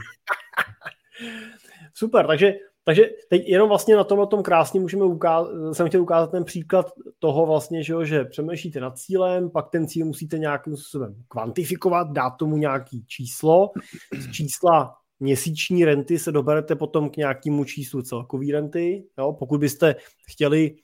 [1.93, 2.53] Super, takže,
[2.83, 6.91] takže teď jenom vlastně na tomhle tom krásně můžeme ukázat, jsem chtěl ukázat ten příklad
[7.19, 12.11] toho vlastně, že, jo, že přemýšlíte nad cílem, pak ten cíl musíte nějakým způsobem kvantifikovat,
[12.11, 13.71] dát tomu nějaký číslo.
[14.19, 19.05] Z čísla měsíční renty se doberete potom k nějakému číslu celkový renty.
[19.17, 19.33] Jo?
[19.39, 19.95] Pokud byste
[20.27, 20.75] chtěli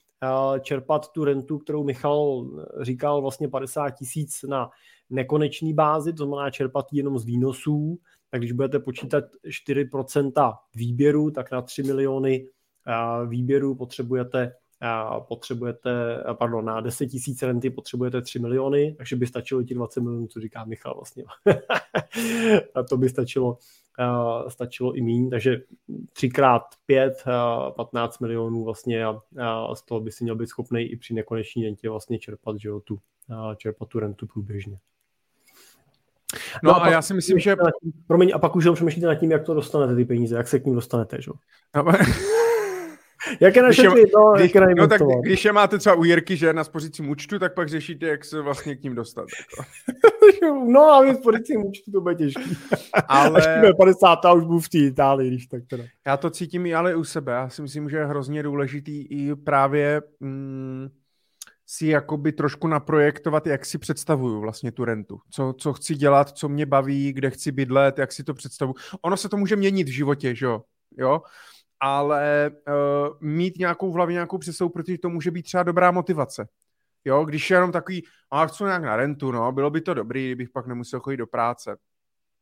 [0.62, 2.48] čerpat tu rentu, kterou Michal
[2.82, 4.70] říkal, vlastně 50 tisíc na
[5.10, 8.00] nekonečný bázi, to znamená čerpat jenom z výnosů,
[8.32, 12.48] tak když budete počítat 4% výběru, tak na 3 miliony
[13.28, 14.54] výběru potřebujete
[15.28, 20.28] potřebujete, pardon, na 10 tisíc renty potřebujete 3 miliony, takže by stačilo ti 20 milionů,
[20.28, 21.24] co říká Michal vlastně.
[22.76, 23.58] a to by stačilo,
[24.48, 25.62] stačilo i míň, takže
[26.14, 27.24] 3 krát 5,
[27.76, 29.20] 15 milionů vlastně a,
[29.74, 32.80] z toho by si měl být schopný i při nekoneční rentě vlastně čerpat, že jo,
[32.80, 33.00] tu,
[33.58, 34.80] čerpat tu rentu průběžně.
[36.64, 37.56] No, no a, a já si myslím, že...
[37.84, 40.60] Tím, promiň, a pak už přemýšlíte nad tím, jak to dostanete ty peníze, jak se
[40.60, 41.32] k ním dostanete, že?
[41.76, 41.84] No,
[43.40, 46.38] jak je naše když, no, když, jak no, tak když je máte třeba u Jirky,
[46.38, 49.26] že na spořícím účtu, tak pak řešíte, jak se vlastně k ním dostat.
[49.40, 49.70] Jako.
[50.68, 52.58] no a v spořícím účtu to bude těžký.
[53.08, 53.62] Ale...
[53.62, 55.84] Až 50 a už budu v té Itálii, když tak teda.
[56.08, 57.32] Já to cítím i ale u sebe.
[57.32, 60.90] Já si myslím, že je hrozně důležitý i právě mm,
[61.68, 65.20] si jakoby trošku naprojektovat, jak si představuju vlastně tu rentu.
[65.32, 68.76] Co, co chci dělat, co mě baví, kde chci bydlet, jak si to představuju.
[69.02, 70.62] Ono se to může měnit v životě, že jo?
[70.98, 71.22] jo?
[71.80, 76.48] Ale uh, mít nějakou v hlavě nějakou představu, protože to může být třeba dobrá motivace.
[77.06, 80.26] Jo, když je jenom takový, a chci nějak na rentu, no, bylo by to dobrý,
[80.26, 81.78] kdybych pak nemusel chodit do práce.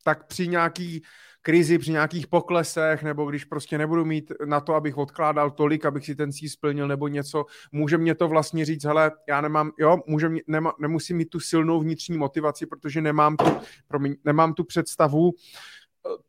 [0.04, 1.02] Tak při nějaký
[1.42, 6.04] krizi, při nějakých poklesech, nebo když prostě nebudu mít na to, abych odkládal tolik, abych
[6.04, 9.98] si ten cíl splnil, nebo něco, může mě to vlastně říct, hele, já nemám, jo,
[10.06, 13.44] může mě, nema, nemusím mít tu silnou vnitřní motivaci, protože nemám tu,
[13.88, 15.32] promiň, nemám tu představu,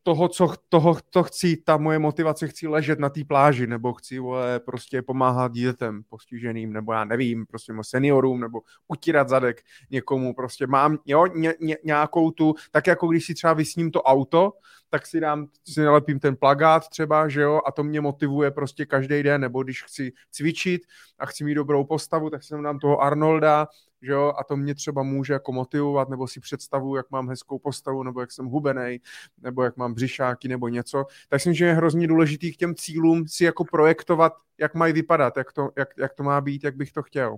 [0.03, 4.19] toho, co toho, to chci, ta moje motivace, chci ležet na té pláži, nebo chci
[4.19, 10.67] vole, prostě pomáhat dětem postiženým, nebo já nevím, prostě seniorům, nebo utírat zadek někomu, prostě
[10.67, 14.53] mám jo, ně, ně, nějakou tu, tak jako když si třeba vysním to auto,
[14.89, 18.85] tak si dám, si nalepím ten plagát třeba, že jo, a to mě motivuje prostě
[18.85, 20.81] každý den, nebo když chci cvičit
[21.19, 23.67] a chci mít dobrou postavu, tak si tam dám toho Arnolda,
[24.01, 27.59] že jo, a to mě třeba může jako motivovat, nebo si představu, jak mám hezkou
[27.59, 29.01] postavu, nebo jak jsem hubený,
[29.41, 31.05] nebo jak mám břišáky, nebo něco.
[31.29, 34.93] Tak si myslím, že je hrozně důležitý k těm cílům si jako projektovat, jak mají
[34.93, 37.35] vypadat, jak to, jak, jak to má být, jak bych to chtěl.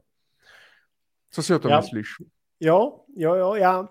[1.31, 2.07] Co si o tom já, myslíš?
[2.59, 3.89] Jo, jo, jo, já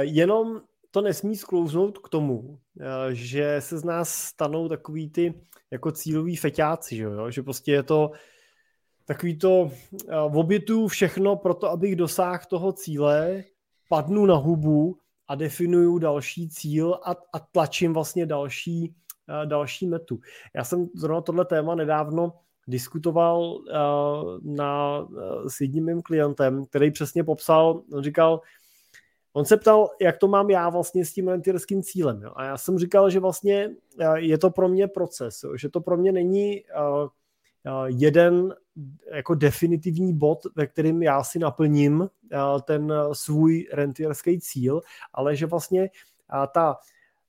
[0.00, 0.60] jenom
[0.90, 5.34] to nesmí sklouznout k tomu, eh, že se z nás stanou takový ty
[5.70, 7.30] jako cíloví feťáci, že, jo?
[7.30, 8.10] že prostě je to
[9.04, 9.70] takový to
[10.08, 13.44] eh, obětu všechno pro to, abych dosáhl toho cíle,
[13.88, 14.98] padnu na hubu
[15.28, 18.94] a definuju další cíl a, a tlačím vlastně další,
[19.42, 20.20] eh, další metu.
[20.54, 22.32] Já jsem zrovna tohle téma nedávno
[22.68, 23.58] diskutoval
[24.42, 25.06] na,
[25.48, 28.40] s jedním mým klientem, který přesně popsal, on říkal,
[29.36, 32.22] On se ptal, jak to mám já vlastně s tím rentierským cílem.
[32.22, 32.32] Jo?
[32.36, 33.70] A já jsem říkal, že vlastně
[34.14, 35.56] je to pro mě proces, jo?
[35.56, 37.08] že to pro mě není uh,
[37.86, 38.54] jeden
[39.14, 42.08] jako definitivní bod, ve kterým já si naplním uh,
[42.64, 44.80] ten svůj rentierský cíl,
[45.12, 46.76] ale že vlastně uh, ta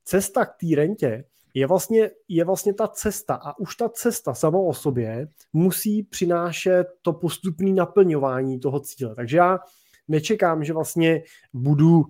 [0.04, 4.60] cesta k té rentě je vlastně, je vlastně ta cesta a už ta cesta sama
[4.60, 9.16] o sobě musí přinášet to postupné naplňování toho cíle.
[9.16, 9.60] Takže já
[10.08, 12.06] nečekám, že vlastně budu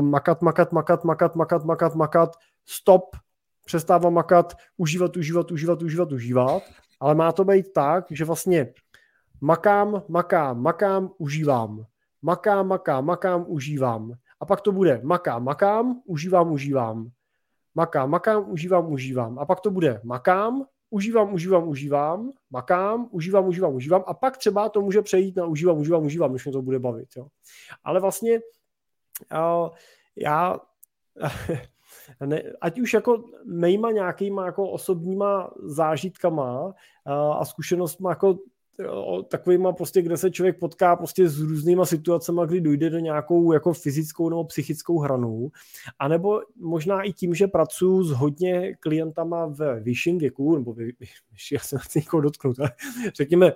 [0.00, 3.16] makat, makat, makat, makat, makat, makat, makat, stop,
[3.64, 6.62] přestávám makat, užívat, užívat, užívat, užívat, užívat,
[7.00, 8.74] ale má to být tak, že vlastně
[9.40, 11.84] makám, makám, makám, užívám.
[12.22, 14.12] Makám, makám, makám, užívám.
[14.40, 17.10] A pak to bude makám, makám, užívám, užívám.
[17.74, 19.38] Makám, makám, užívám, užívám.
[19.38, 24.68] A pak to bude makám, užívám, užívám, užívám, makám, užívám, užívám, užívám a pak třeba
[24.68, 27.08] to může přejít na užívám, užívám, užívám, když mě to bude bavit.
[27.16, 27.26] Jo.
[27.84, 28.40] Ale vlastně
[29.32, 29.68] uh,
[30.16, 30.60] já
[32.26, 36.72] ne, ať už jako mýma nějakýma jako osobníma zážitkama uh,
[37.12, 38.38] a zkušenostma jako
[39.28, 43.72] takovýma prostě, kde se člověk potká prostě s různýma situacemi, kdy dojde do nějakou jako
[43.72, 45.48] fyzickou nebo psychickou hranu,
[45.98, 50.74] anebo možná i tím, že pracuji s hodně klientama ve vyšším věku, nebo
[51.52, 52.72] já se nechci někoho dotknout, ale
[53.14, 53.52] řekněme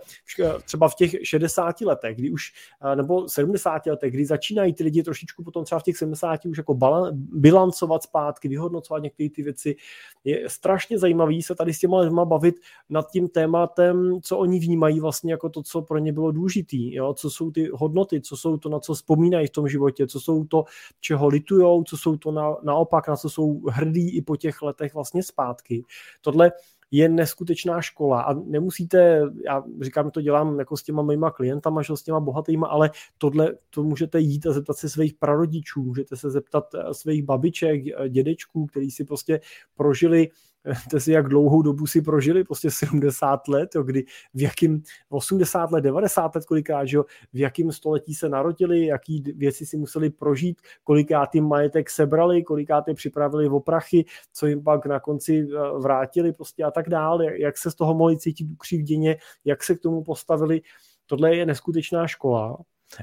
[0.64, 2.52] třeba v těch 60 letech, kdy už,
[2.94, 6.78] nebo 70 letech, kdy začínají ty lidi trošičku potom třeba v těch 70 už jako
[7.14, 9.76] bilancovat zpátky, vyhodnocovat některé ty věci.
[10.24, 12.54] Je strašně zajímavý se tady s těma lidma bavit
[12.88, 17.14] nad tím tématem, co oni vnímají vlastně jako to, co pro ně bylo důležitý, jo?
[17.14, 20.44] co jsou ty hodnoty, co jsou to, na co vzpomínají v tom životě, co jsou
[20.44, 20.64] to,
[21.00, 24.94] čeho litujou, co jsou to na, naopak, na co jsou hrdí i po těch letech
[24.94, 25.84] vlastně zpátky.
[26.20, 26.52] Tohle
[26.90, 31.96] je neskutečná škola a nemusíte, já říkám, to dělám jako s těma mýma klientama, že
[31.96, 36.30] s těma bohatýma, ale tohle, to můžete jít a zeptat se svých prarodičů, můžete se
[36.30, 39.40] zeptat eh, svých babiček, eh, dědečků, který si prostě
[39.74, 40.28] prožili
[40.90, 44.04] to si, jak dlouhou dobu si prožili, prostě 70 let, jo, kdy
[44.34, 49.22] v jakým 80 let, 90 let kolikrát, že jo, v jakém století se narodili, jaký
[49.36, 54.62] věci si museli prožít, kolikrát tím majetek sebrali, kolikrát je připravili v oprachy, co jim
[54.62, 58.50] pak na konci eh, vrátili prostě a tak dále, jak se z toho mohli cítit
[58.52, 60.60] ukřivděně, jak se k tomu postavili.
[61.06, 62.58] Tohle je neskutečná škola.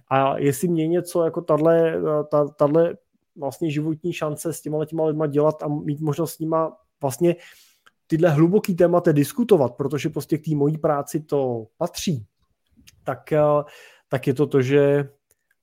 [0.07, 2.97] A jestli mě něco jako tahle, eh, tahle
[3.35, 7.35] vlastně životní šance s těma těma lidma dělat a mít možnost s nima vlastně
[8.07, 12.25] tyhle hluboký témata diskutovat, protože prostě k té mojí práci to patří,
[13.03, 13.63] tak, eh,
[14.09, 15.09] tak je to to, že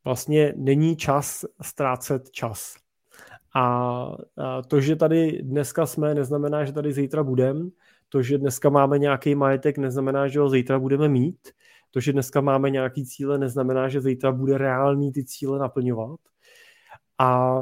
[0.04, 2.74] vlastně není čas ztrácet čas.
[3.54, 4.16] A
[4.68, 7.70] to, že tady dneska jsme, neznamená, že tady zítra budeme.
[8.08, 11.48] To, že dneska máme nějaký majetek, neznamená, že ho zítra budeme mít.
[11.90, 16.20] To, že dneska máme nějaký cíle, neznamená, že zítra bude reálný ty cíle naplňovat.
[17.18, 17.60] A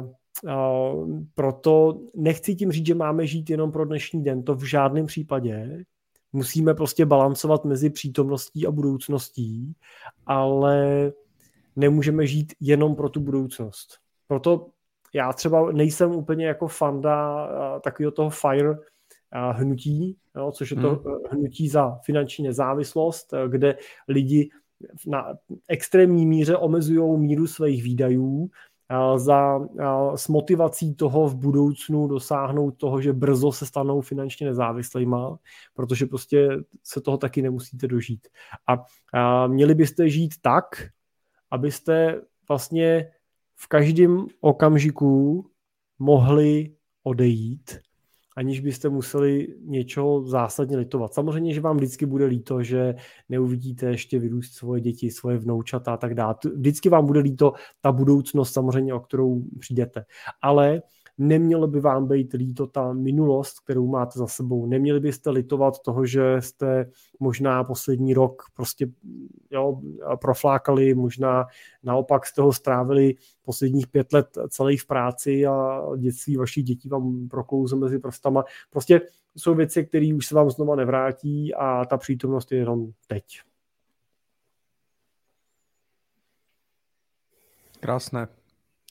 [1.35, 5.83] proto nechci tím říct, že máme žít jenom pro dnešní den, to v žádném případě.
[6.33, 9.73] Musíme prostě balancovat mezi přítomností a budoucností,
[10.25, 11.11] ale
[11.75, 13.97] nemůžeme žít jenom pro tu budoucnost.
[14.27, 14.67] Proto
[15.13, 17.47] já třeba nejsem úplně jako fanda
[17.83, 18.77] takového toho FIRE
[19.51, 21.15] hnutí, jo, což je to hmm.
[21.31, 23.77] hnutí za finanční nezávislost, kde
[24.07, 24.49] lidi
[25.07, 25.33] na
[25.67, 28.49] extrémní míře omezují míru svých výdajů
[29.15, 29.59] za,
[30.15, 35.39] s motivací toho v budoucnu dosáhnout toho, že brzo se stanou finančně nezávislýma,
[35.73, 36.49] protože prostě
[36.83, 38.27] se toho taky nemusíte dožít.
[38.67, 38.85] A,
[39.19, 40.65] a měli byste žít tak,
[41.51, 43.11] abyste vlastně
[43.55, 45.45] v každém okamžiku
[45.99, 47.79] mohli odejít
[48.37, 51.13] aniž byste museli něčeho zásadně litovat.
[51.13, 52.95] Samozřejmě, že vám vždycky bude líto, že
[53.29, 56.35] neuvidíte ještě vyrůst svoje děti, svoje vnoučata a tak dále.
[56.55, 60.05] Vždycky vám bude líto ta budoucnost samozřejmě, o kterou přijdete.
[60.41, 60.81] Ale
[61.17, 64.65] nemělo by vám být líto ta minulost, kterou máte za sebou.
[64.65, 68.87] Neměli byste litovat toho, že jste možná poslední rok prostě
[69.51, 69.81] jo,
[70.21, 71.45] proflákali, možná
[71.83, 77.27] naopak z toho strávili posledních pět let celých v práci a dětství vašich dětí vám
[77.27, 78.43] proklouze mezi prstama.
[78.69, 79.01] Prostě
[79.35, 83.23] jsou věci, které už se vám znova nevrátí a ta přítomnost je jenom teď.
[87.79, 88.27] Krásné.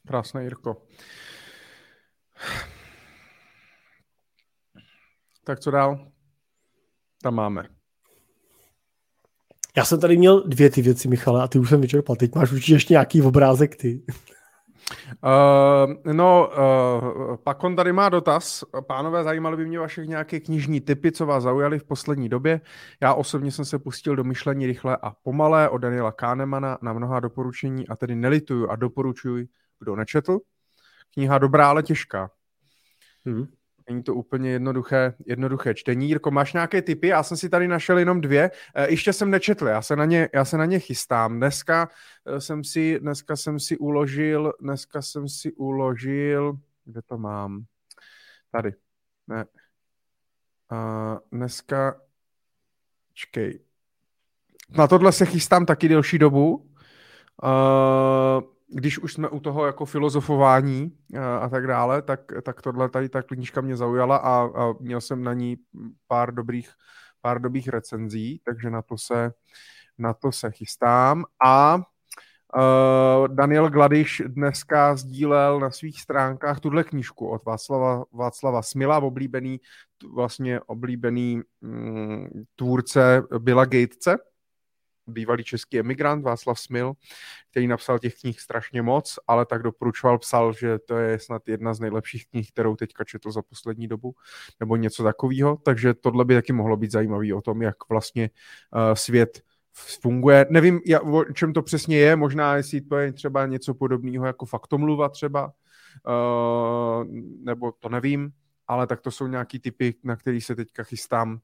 [0.06, 0.76] Krásné, Jirko.
[5.44, 6.08] Tak co dál?
[7.22, 7.68] Tam máme.
[9.76, 12.16] Já jsem tady měl dvě ty věci, Michale, a ty už jsem vyčerpal.
[12.16, 14.04] Teď máš určitě ještě nějaký obrázek ty.
[15.24, 18.64] Uh, no, uh, pak on tady má dotaz.
[18.86, 22.60] Pánové, zajímaly by mě vaše nějaké knižní typy, co vás zaujaly v poslední době.
[23.02, 27.20] Já osobně jsem se pustil do myšlení rychle a pomalé od Daniela Kahnemana na mnoha
[27.20, 29.48] doporučení a tedy nelituju a doporučuji,
[29.80, 30.38] kdo nečetl.
[31.16, 32.30] Kniha dobrá, ale těžká.
[33.26, 33.46] Hmm.
[33.88, 36.08] Není to úplně jednoduché, jednoduché čtení.
[36.08, 37.08] Jirko, máš nějaké typy?
[37.08, 38.50] Já jsem si tady našel jenom dvě.
[38.74, 41.36] E, ještě jsem nečetl, já se na ně, já se na ně chystám.
[41.36, 41.88] Dneska
[42.26, 47.64] e, jsem si, dneska jsem si uložil, dneska jsem si uložil, kde to mám?
[48.50, 48.72] Tady.
[49.26, 49.44] Ne.
[50.70, 52.00] A dneska,
[53.14, 53.60] čkej.
[54.78, 56.56] Na tohle se chystám taky delší dobu.
[57.42, 62.62] Uh, když už jsme u toho jako filozofování a, eh, a tak dále, tak, tak
[62.62, 65.56] tohle tady ta knížka mě zaujala a, a měl jsem na ní
[66.06, 66.70] pár dobrých,
[67.20, 69.32] pár dobrých recenzí, takže na to se,
[69.98, 71.24] na to se chystám.
[71.44, 71.78] A
[72.56, 79.60] Uh, Daniel Gladiš dneska sdílel na svých stránkách tuhle knížku od Václava, Václava Smila, oblíbený,
[80.14, 84.16] vlastně oblíbený mm, tvůrce Billa Gatese,
[85.06, 86.92] bývalý český emigrant Václav Smil,
[87.50, 91.74] který napsal těch knih strašně moc, ale tak doporučoval, psal, že to je snad jedna
[91.74, 94.14] z nejlepších knih, kterou teďka četl za poslední dobu,
[94.60, 98.30] nebo něco takového, takže tohle by taky mohlo být zajímavý o tom, jak vlastně
[98.74, 99.42] uh, svět
[100.00, 100.46] funguje.
[100.50, 105.08] Nevím, o čem to přesně je, možná jestli to je třeba něco podobného jako faktomluva
[105.08, 107.04] třeba, uh,
[107.44, 108.30] nebo to nevím,
[108.66, 111.38] ale tak to jsou nějaký typy, na který se teďka chystám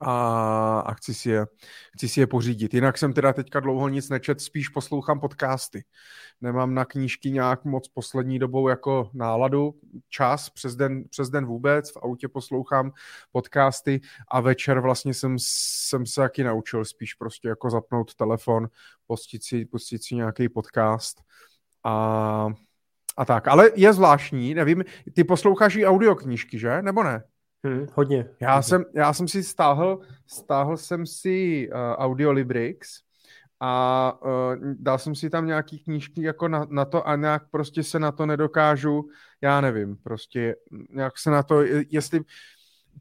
[0.00, 1.46] a, a chci, si je,
[1.94, 2.74] chci si je pořídit.
[2.74, 5.84] Jinak jsem teda teďka dlouho nic nečet, spíš poslouchám podcasty.
[6.40, 9.74] Nemám na knížky nějak moc poslední dobou jako náladu,
[10.08, 12.92] čas, přes den, přes den vůbec, v autě poslouchám
[13.32, 18.68] podcasty a večer vlastně jsem, jsem se taky naučil spíš prostě jako zapnout telefon,
[19.06, 21.22] pustit si, pustit si nějaký podcast
[21.84, 22.48] a,
[23.16, 23.48] a tak.
[23.48, 26.82] Ale je zvláštní, nevím, ty posloucháš i audioknížky, že?
[26.82, 27.22] Nebo ne?
[27.64, 28.28] Hmm, hodně.
[28.40, 28.62] Já, hodně.
[28.62, 33.00] Jsem, já jsem si stáhl, stáhl jsem si uh, Audiolibrix
[33.60, 34.30] a uh,
[34.78, 38.12] dal jsem si tam nějaký knížky jako na, na to a nějak prostě se na
[38.12, 39.08] to nedokážu,
[39.40, 40.56] já nevím, prostě
[40.90, 42.20] nějak se na to, jestli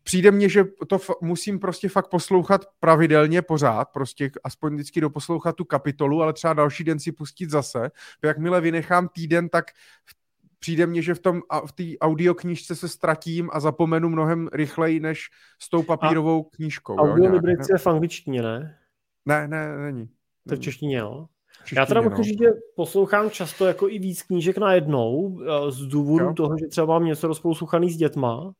[0.03, 5.55] přijde mně, že to f- musím prostě fakt poslouchat pravidelně pořád, prostě aspoň vždycky doposlouchat
[5.55, 7.91] tu kapitolu, ale třeba další den si pustit zase.
[8.23, 9.65] Jakmile vynechám týden, tak
[10.05, 10.20] v
[10.61, 15.29] přijde mně, že v tom v té audioknížce se ztratím a zapomenu mnohem rychleji než
[15.61, 16.95] s tou papírovou a knížkou.
[16.95, 18.77] Audiolibrix je v angličtině, ne?
[19.25, 20.09] Ne, ne, není.
[20.47, 21.25] To je v češtině, jo?
[21.59, 22.23] Češtině, Já teda musím no.
[22.23, 25.39] říct, že poslouchám často jako i víc knížek najednou
[25.69, 26.33] z důvodu jo.
[26.33, 28.51] toho, že třeba mám něco rozposlouchaný s dětma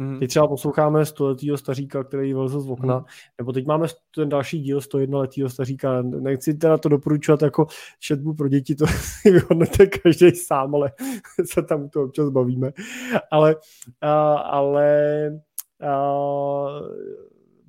[0.00, 0.18] Mm.
[0.18, 3.04] Teď třeba posloucháme stoletýho staříka, který vylezl z okna, mm.
[3.38, 6.02] nebo teď máme ten další díl 101 letýho staříka.
[6.02, 7.66] Nechci teda to doporučovat jako
[7.98, 8.86] četbu pro děti, to
[9.20, 10.92] si vyhodnete každý sám, ale
[11.44, 12.72] se tam to občas bavíme.
[13.30, 13.56] Ale,
[14.00, 15.26] a, ale
[15.88, 16.66] a,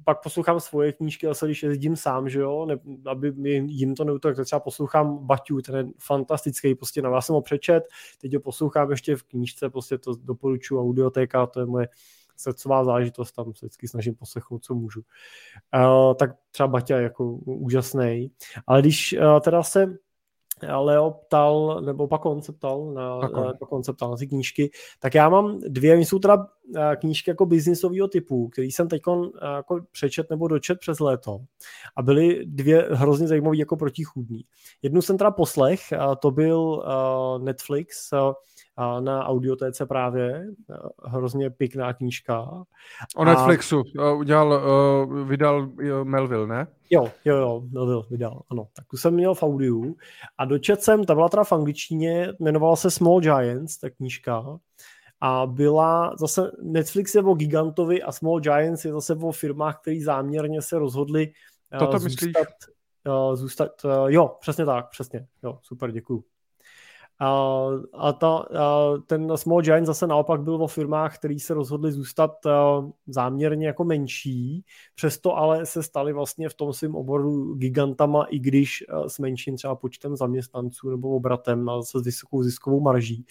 [0.03, 2.75] pak poslouchám svoje knížky, zase když jezdím sám, že jo, ne,
[3.05, 3.33] aby
[3.67, 7.41] jim to neutok, tak třeba poslouchám Baťu, ten je fantastický, prostě na vás jsem ho
[7.41, 7.83] přečet,
[8.21, 11.87] teď ho poslouchám ještě v knížce, prostě to doporučuji, audiotéka, to je moje
[12.41, 15.01] srdcová záležitost, tam se vždycky snažím poslechnout, co můžu.
[15.75, 18.31] Uh, tak třeba Baťa je jako úžasný.
[18.67, 19.97] Ale když uh, teda se
[20.79, 23.19] Leo ptal, nebo pak on se ptal na,
[23.59, 26.47] pak on se ptal na ty knížky, tak já mám dvě, jsou teda
[26.95, 29.01] knížky jako biznisového typu, který jsem teď
[29.55, 31.39] jako přečet nebo dočet přes léto
[31.95, 34.41] a byly dvě hrozně zajímavé jako protichůdný.
[34.81, 35.81] Jednu jsem teda poslech,
[36.19, 36.85] to byl
[37.43, 38.09] Netflix,
[38.99, 40.45] na audiotéce právě,
[41.05, 42.63] hrozně pěkná knížka.
[43.15, 43.83] O Netflixu
[44.17, 44.61] udělal,
[45.25, 45.69] vydal
[46.03, 46.67] Melville, ne?
[46.89, 48.67] Jo, jo, jo, Melville vydal, ano.
[48.75, 49.95] Tak tu jsem měl v audiu
[50.37, 54.59] a dočet jsem, ta byla teda v angličtině, jmenovala se Small Giants, ta knížka,
[55.21, 60.01] a byla zase, Netflix je o gigantovi a Small Giants je zase o firmách, které
[60.03, 61.33] záměrně se rozhodli
[61.79, 62.33] Toto zůstat, myslíš?
[63.33, 63.71] zůstat,
[64.07, 66.23] jo, přesně tak, přesně, jo, super, děkuju.
[67.23, 71.91] A, a, ta, a ten Small Giant zase naopak byl o firmách, které se rozhodly
[71.91, 72.31] zůstat
[73.07, 74.65] záměrně jako menší,
[74.95, 79.75] přesto ale se stali vlastně v tom svém oboru gigantama, i když s menším třeba
[79.75, 83.25] počtem zaměstnanců nebo obratem, ale se s vysokou ziskovou marží.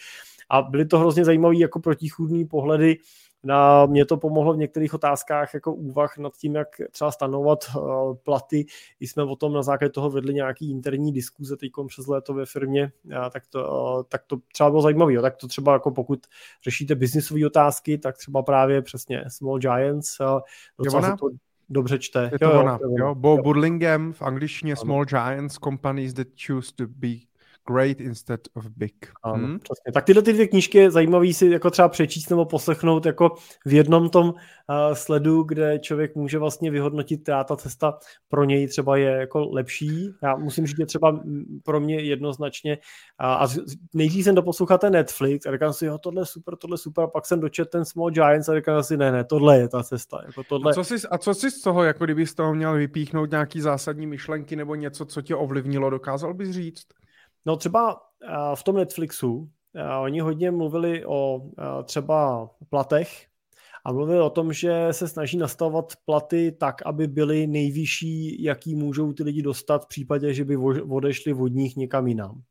[0.50, 2.98] A byly to hrozně zajímavé jako protichůdné pohledy
[3.44, 8.14] na, mě to pomohlo v některých otázkách jako úvah nad tím, jak třeba stanovat uh,
[8.14, 8.66] platy.
[9.00, 12.46] I jsme o tom na základě toho vedli nějaký interní diskuze teď přes léto ve
[12.46, 15.22] firmě, uh, tak, to, uh, tak to třeba bylo zajímavé.
[15.22, 16.20] Tak to třeba jako pokud
[16.64, 20.40] řešíte biznisové otázky, tak třeba právě přesně Small Giants, uh,
[20.78, 21.28] docela se to
[21.68, 22.28] dobře čte.
[22.32, 23.14] Je to jo, ona, jo, jo.
[23.14, 27.29] Bo Burlingame v angličtině Small Giants, companies that choose to be
[27.72, 29.12] great instead of big.
[29.22, 29.58] Ano, hmm?
[29.58, 29.92] přesně.
[29.92, 33.34] Tak tyhle ty dvě knížky je zajímavý si jako třeba přečíst nebo poslechnout jako
[33.66, 34.34] v jednom tom uh,
[34.92, 37.98] sledu, kde člověk může vlastně vyhodnotit, která ta cesta
[38.28, 40.10] pro něj třeba je jako lepší.
[40.22, 41.20] Já musím říct, že třeba
[41.64, 42.78] pro mě jednoznačně
[43.20, 43.48] uh, a
[43.94, 47.04] nejdřív jsem doposlouchal ten Netflix a říkám si, jo, tohle je super, tohle je super,
[47.04, 49.82] a pak jsem dočet ten Small Giants a říkám si, ne, ne, tohle je ta
[49.82, 50.22] cesta.
[50.26, 50.72] Jako tohle...
[50.72, 53.60] a, co jsi, a co jsi z toho, jako kdyby z toho měl vypíchnout nějaký
[53.60, 56.86] zásadní myšlenky nebo něco, co tě ovlivnilo, dokázal bys říct?
[57.46, 58.00] No třeba
[58.54, 59.50] v tom Netflixu
[60.02, 61.40] oni hodně mluvili o
[61.84, 63.26] třeba platech
[63.84, 69.12] a mluvili o tom, že se snaží nastavovat platy tak, aby byly nejvyšší, jaký můžou
[69.12, 70.56] ty lidi dostat v případě, že by
[70.90, 72.42] odešli od nich někam jinam.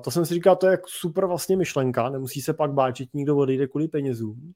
[0.00, 3.36] to jsem si říkal, to je super vlastně myšlenka, nemusí se pak bát, že někdo
[3.36, 4.52] odejde kvůli penězům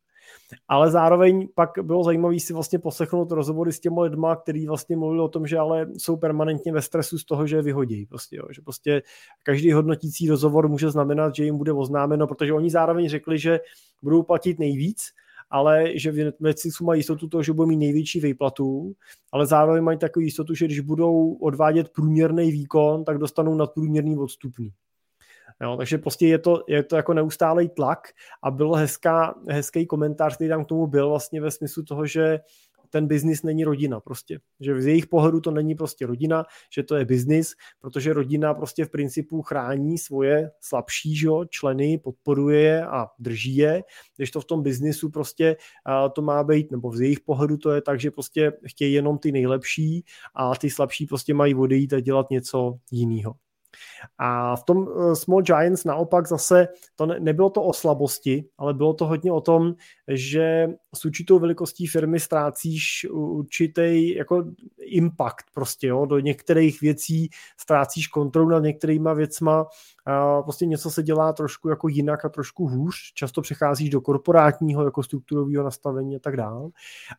[0.68, 5.22] ale zároveň pak bylo zajímavé si vlastně poslechnout rozhovory s těmi lidma, kteří vlastně mluvili
[5.22, 8.06] o tom, že ale jsou permanentně ve stresu z toho, že je vyhodí.
[8.06, 8.44] Prostě, jo.
[8.50, 9.02] Že prostě
[9.42, 13.60] každý hodnotící rozhovor může znamenat, že jim bude oznámeno, protože oni zároveň řekli, že
[14.02, 15.02] budou platit nejvíc,
[15.50, 18.92] ale že v Netflixu mají jistotu toho, že budou mít největší výplatu,
[19.32, 24.72] ale zároveň mají takovou jistotu, že když budou odvádět průměrný výkon, tak dostanou nadprůměrný odstupný.
[25.62, 28.08] Jo, takže prostě je to, je to jako neustálý tlak
[28.42, 32.40] a byl hezká, hezký komentář, který tam k tomu byl vlastně ve smyslu toho, že
[32.90, 34.38] ten biznis není rodina prostě.
[34.60, 38.84] Že z jejich pohledu to není prostě rodina, že to je biznis, protože rodina prostě
[38.84, 43.82] v principu chrání svoje slabší že členy, podporuje a drží je,
[44.16, 45.56] když to v tom biznisu prostě
[46.12, 49.32] to má být, nebo z jejich pohledu to je tak, že prostě chtějí jenom ty
[49.32, 50.04] nejlepší
[50.34, 53.34] a ty slabší prostě mají odejít a dělat něco jiného.
[54.19, 58.74] A v tom eh, Small Giants naopak zase to ne, nebylo to o slabosti, ale
[58.74, 59.74] bylo to hodně o tom,
[60.09, 64.44] že s určitou velikostí firmy ztrácíš určitý jako
[64.78, 67.28] impact prostě, jo, do některých věcí
[67.61, 69.66] ztrácíš kontrolu nad některýma věcma,
[70.07, 74.85] a prostě něco se dělá trošku jako jinak a trošku hůř, často přecházíš do korporátního
[74.85, 76.70] jako strukturového nastavení a tak dále.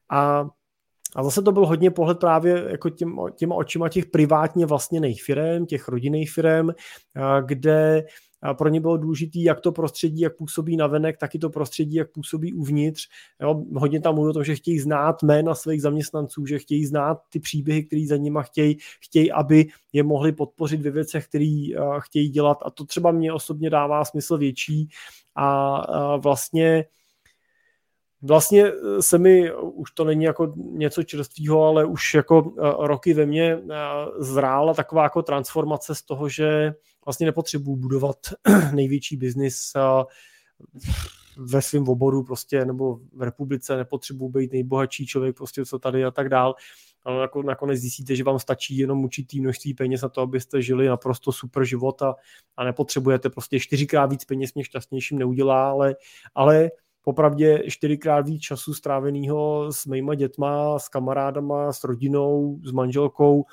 [0.09, 0.49] A
[1.15, 5.65] a zase to byl hodně pohled právě jako těm, těma očima těch privátně vlastněných firm,
[5.65, 6.69] těch rodinných firm,
[7.45, 8.05] kde
[8.57, 11.95] pro ně bylo důležité, jak to prostředí, jak působí na venek, tak i to prostředí,
[11.95, 13.07] jak působí uvnitř.
[13.41, 17.17] Jo, hodně tam mluví o tom, že chtějí znát jména svých zaměstnanců, že chtějí znát
[17.29, 21.67] ty příběhy, které za nima chtějí, chtějí, aby je mohli podpořit ve věcech, které
[21.99, 22.57] chtějí dělat.
[22.65, 24.89] A to třeba mě osobně dává smysl větší.
[25.35, 26.85] A vlastně
[28.23, 33.13] Vlastně eh, se mi, už to není jako něco čerstvého, ale už jako eh, roky
[33.13, 33.75] ve mně eh,
[34.19, 36.73] zrála taková jako transformace z toho, že
[37.05, 38.17] vlastně nepotřebuji budovat
[38.73, 39.73] největší biznis
[41.37, 46.11] ve svém oboru prostě, nebo v republice nepotřebuji být nejbohatší člověk prostě, co tady a
[46.11, 46.55] tak dál.
[47.05, 50.87] Ale jako nakonec zjistíte, že vám stačí jenom určitý množství peněz na to, abyste žili
[50.87, 52.15] naprosto super život a,
[52.57, 55.95] a nepotřebujete prostě čtyřikrát víc peněz mě šťastnějším neudělá, ale,
[56.35, 56.71] ale
[57.03, 63.45] popravdě čtyřikrát víc času stráveného s mýma dětma, s kamarádama, s rodinou, s manželkou.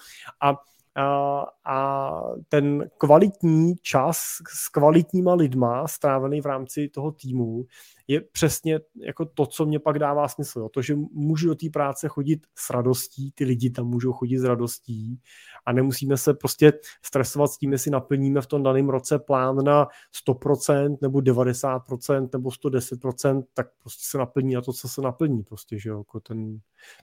[0.42, 0.56] A
[0.94, 2.10] a, a
[2.48, 4.18] ten kvalitní čas
[4.48, 7.64] s kvalitníma lidma strávený v rámci toho týmu
[8.10, 10.60] je přesně jako to, co mě pak dává smysl.
[10.60, 10.68] Jo.
[10.68, 14.44] To, že můžu do té práce chodit s radostí, ty lidi tam můžou chodit s
[14.44, 15.20] radostí
[15.66, 16.72] a nemusíme se prostě
[17.04, 19.88] stresovat s tím, jestli naplníme v tom daném roce plán na
[20.28, 25.42] 100% nebo 90% nebo 110%, tak prostě se naplní na to, co se naplní.
[25.42, 25.98] Prostě, že jo.
[25.98, 26.58] Jako ten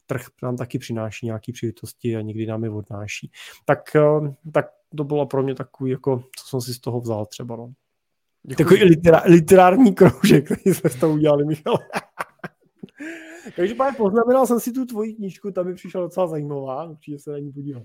[0.05, 3.31] trh nám taky přináší nějaké příležitosti a někdy nám je odnáší.
[3.65, 4.65] Tak, eh, tak
[4.97, 7.55] to bylo pro mě takový, jako, co jsem si z toho vzal třeba.
[7.55, 7.73] No.
[8.47, 8.63] Děkuji.
[8.63, 11.77] Takový literá, literární kroužek, který jsme s toho udělali, Michal.
[13.55, 17.31] Takže páně, poznamenal jsem si tu tvoji knížku, ta mi přišla docela zajímavá, určitě se
[17.31, 17.83] na ní podívám.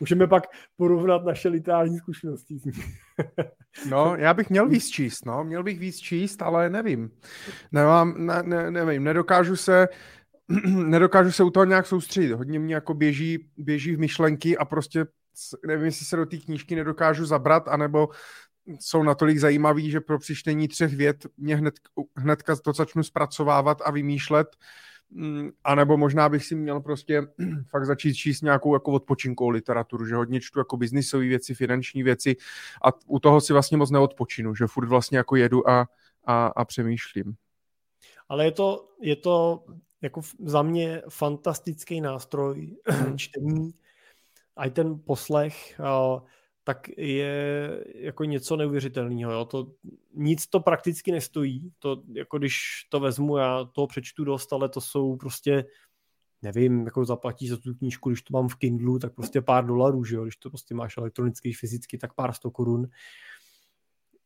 [0.00, 0.46] Můžeme pak
[0.76, 2.60] porovnat naše literární zkušenosti.
[3.90, 7.10] no, já bych měl víc číst, no, měl bych víc číst, ale nevím.
[7.72, 9.88] Nemám, ne, ne, nevím, nedokážu se,
[10.66, 12.32] nedokážu se u toho nějak soustředit.
[12.32, 15.06] Hodně mě jako běží, běží v myšlenky a prostě
[15.66, 18.08] nevím, jestli se do té knížky nedokážu zabrat, anebo
[18.80, 21.74] jsou natolik zajímavý, že pro přičtení třech vět mě hned,
[22.16, 24.56] hnedka to začnu zpracovávat a vymýšlet,
[25.10, 27.22] mm, a nebo možná bych si měl prostě
[27.70, 32.36] fakt začít číst nějakou jako odpočinkovou literaturu, že hodně čtu jako biznisové věci, finanční věci
[32.84, 35.88] a u toho si vlastně moc neodpočinu, že furt vlastně jako jedu a,
[36.24, 37.34] a, a přemýšlím.
[38.28, 39.64] Ale je to, je to
[40.02, 43.18] jako za mě fantastický nástroj hmm.
[43.18, 43.72] čtení,
[44.56, 45.80] a ten poslech,
[46.74, 49.32] tak je jako něco neuvěřitelného.
[49.32, 49.44] Jo?
[49.44, 49.72] To,
[50.14, 51.72] nic to prakticky nestojí.
[51.78, 52.56] To, jako když
[52.88, 55.64] to vezmu, já to přečtu dost, ale to jsou prostě
[56.42, 60.04] nevím, jako zaplatí za tu knížku, když to mám v Kindlu, tak prostě pár dolarů,
[60.04, 60.22] že jo?
[60.22, 62.88] když to prostě máš elektronicky, fyzicky, tak pár sto korun.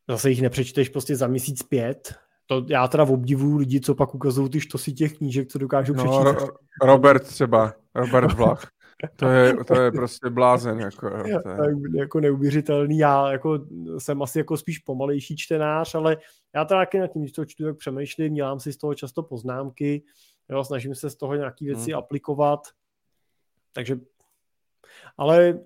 [0.09, 2.15] Zase jich nepřečteš prostě za měsíc pět,
[2.47, 6.03] to já teda obdivuju lidi, co pak ukazují ty štosy těch knížek, co dokážou no,
[6.05, 6.49] přečíst.
[6.49, 8.74] Ro- Robert třeba, Robert Vlach.
[9.17, 10.81] To je, to je prostě blázen.
[10.81, 11.99] Jako, to je...
[11.99, 12.99] jako neuvěřitelný.
[12.99, 13.59] Já jako,
[13.99, 16.17] jsem asi jako spíš pomalejší čtenář, ale
[16.55, 19.23] já teda taky na tím, když to čtu, tak přemýšlím, dělám si z toho často
[19.23, 20.03] poznámky,
[20.49, 21.99] jo, snažím se z toho nějaké věci hmm.
[21.99, 22.69] aplikovat.
[23.73, 24.01] Takže,
[25.17, 25.59] ale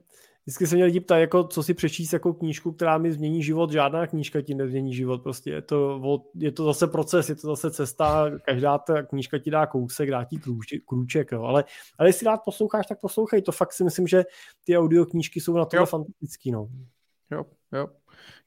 [0.48, 3.70] vždycky se mě lidi ptají, jako, co si přečíst jako knížku, která mi změní život.
[3.70, 5.22] Žádná knížka ti nezmění život.
[5.22, 6.00] Prostě je to,
[6.34, 8.30] je to zase proces, je to zase cesta.
[8.44, 10.40] Každá ta knížka ti dá kousek, dá ti
[10.86, 11.32] krůček.
[11.32, 11.42] jo.
[11.42, 11.64] Ale,
[11.98, 13.42] ale jestli rád posloucháš, tak poslouchej.
[13.42, 14.24] To fakt si myslím, že
[14.64, 16.50] ty audioknížky jsou na to fantastický.
[16.50, 16.68] No.
[17.30, 17.86] Jo, jo.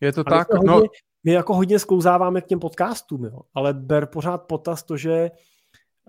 [0.02, 0.48] Je to ale tak.
[0.64, 0.74] No.
[0.74, 0.90] Hodně,
[1.24, 3.40] my jako hodně sklouzáváme k těm podcastům, jo.
[3.54, 5.32] ale ber pořád potaz to, že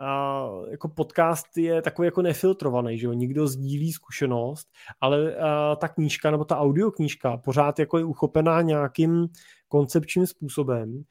[0.02, 4.68] a jako podcast je takový jako nefiltrovaný, že jo, nikdo sdílí zkušenost,
[5.00, 5.36] ale
[5.76, 9.28] ta knížka nebo ta audioknížka pořád jako je uchopená nějakým
[9.68, 11.02] koncepčním způsobem,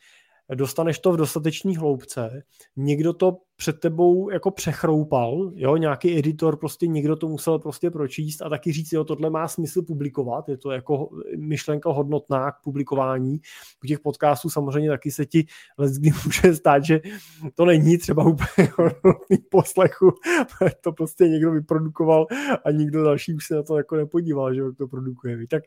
[0.56, 2.44] dostaneš to v dostatečné hloubce,
[2.76, 8.41] někdo to před tebou jako přechroupal, jo, nějaký editor, prostě někdo to musel prostě pročíst
[8.41, 13.41] a taky říct, jo, tohle má smysl publikovat, je to jako myšlenka hodnotná k publikování.
[13.84, 15.45] U těch podcastů samozřejmě taky se ti
[15.99, 17.02] kdy může stát, že
[17.56, 20.11] to není třeba úplně hodnotný poslechu,
[20.82, 22.28] to prostě někdo vyprodukoval
[22.65, 25.48] a nikdo další už se na to jako nepodíval, že to produkuje.
[25.48, 25.64] Tak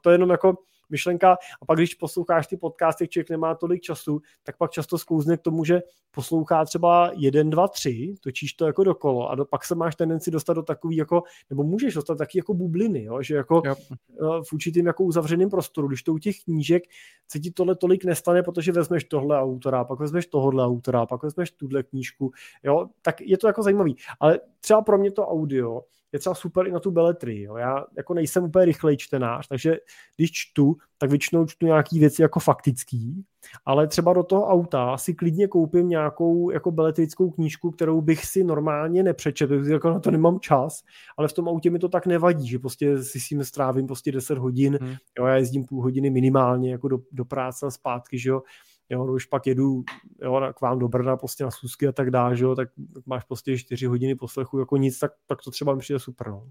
[0.00, 0.54] to je jenom jako
[0.92, 1.36] myšlenka.
[1.62, 5.40] A pak, když posloucháš ty podcasty, člověk nemá tolik času, tak pak často sklouzne k
[5.40, 9.74] tomu, že poslouchá třeba jeden, dva, tři, točíš to jako dokolo a do, pak se
[9.74, 13.22] máš tendenci dostat do takový jako, nebo můžeš dostat taky jako bubliny, jo?
[13.22, 13.78] že jako yep.
[13.90, 16.82] Eh, v určitým jako uzavřeném prostoru, když to u těch knížek
[17.28, 21.50] se ti tohle tolik nestane, protože vezmeš tohle autora, pak vezmeš tohle autora, pak vezmeš
[21.50, 22.30] tuhle knížku,
[22.62, 23.96] jo, tak je to jako zajímavý.
[24.20, 25.80] Ale třeba pro mě to audio
[26.12, 27.42] je třeba super i na tu beletrii.
[27.42, 27.56] Jo.
[27.56, 29.76] Já jako nejsem úplně rychlej čtenář, takže
[30.16, 33.24] když čtu, tak většinou čtu nějaký věci jako faktický,
[33.64, 38.44] ale třeba do toho auta si klidně koupím nějakou jako beletrickou knížku, kterou bych si
[38.44, 40.82] normálně nepřečetl, jako na to nemám čas,
[41.16, 44.12] ale v tom autě mi to tak nevadí, že prostě si s tím strávím prostě
[44.12, 44.94] 10 hodin, hmm.
[45.18, 48.42] jo, já jezdím půl hodiny minimálně jako do, do práce a zpátky, že jo,
[48.90, 49.84] jo, no už pak jedu
[50.22, 52.68] jo, k vám do Brna prostě na schůzky a tak dále, že jo, tak
[53.06, 56.50] máš prostě čtyři hodiny poslechu jako nic, tak, tak to třeba mi přijde super, no.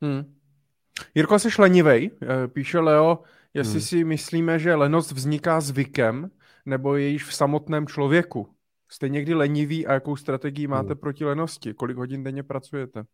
[0.00, 0.34] Hmm.
[1.14, 3.18] Jirko, jsi lenivej, eh, píše Leo,
[3.54, 3.80] jestli hmm.
[3.80, 6.30] si myslíme, že lenost vzniká zvykem,
[6.66, 8.48] nebo je již v samotném člověku.
[8.88, 10.98] Jste někdy leniví a jakou strategii máte hmm.
[10.98, 11.74] proti lenosti?
[11.74, 13.04] Kolik hodin denně pracujete?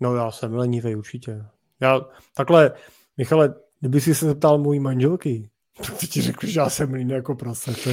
[0.00, 1.44] No já jsem lenivý určitě.
[1.80, 2.00] Já
[2.36, 2.72] takhle,
[3.16, 7.34] Michale, kdyby si se zeptal mojí manželky, tak ti řekl, že já jsem líný jako
[7.34, 7.72] prase.
[7.84, 7.90] To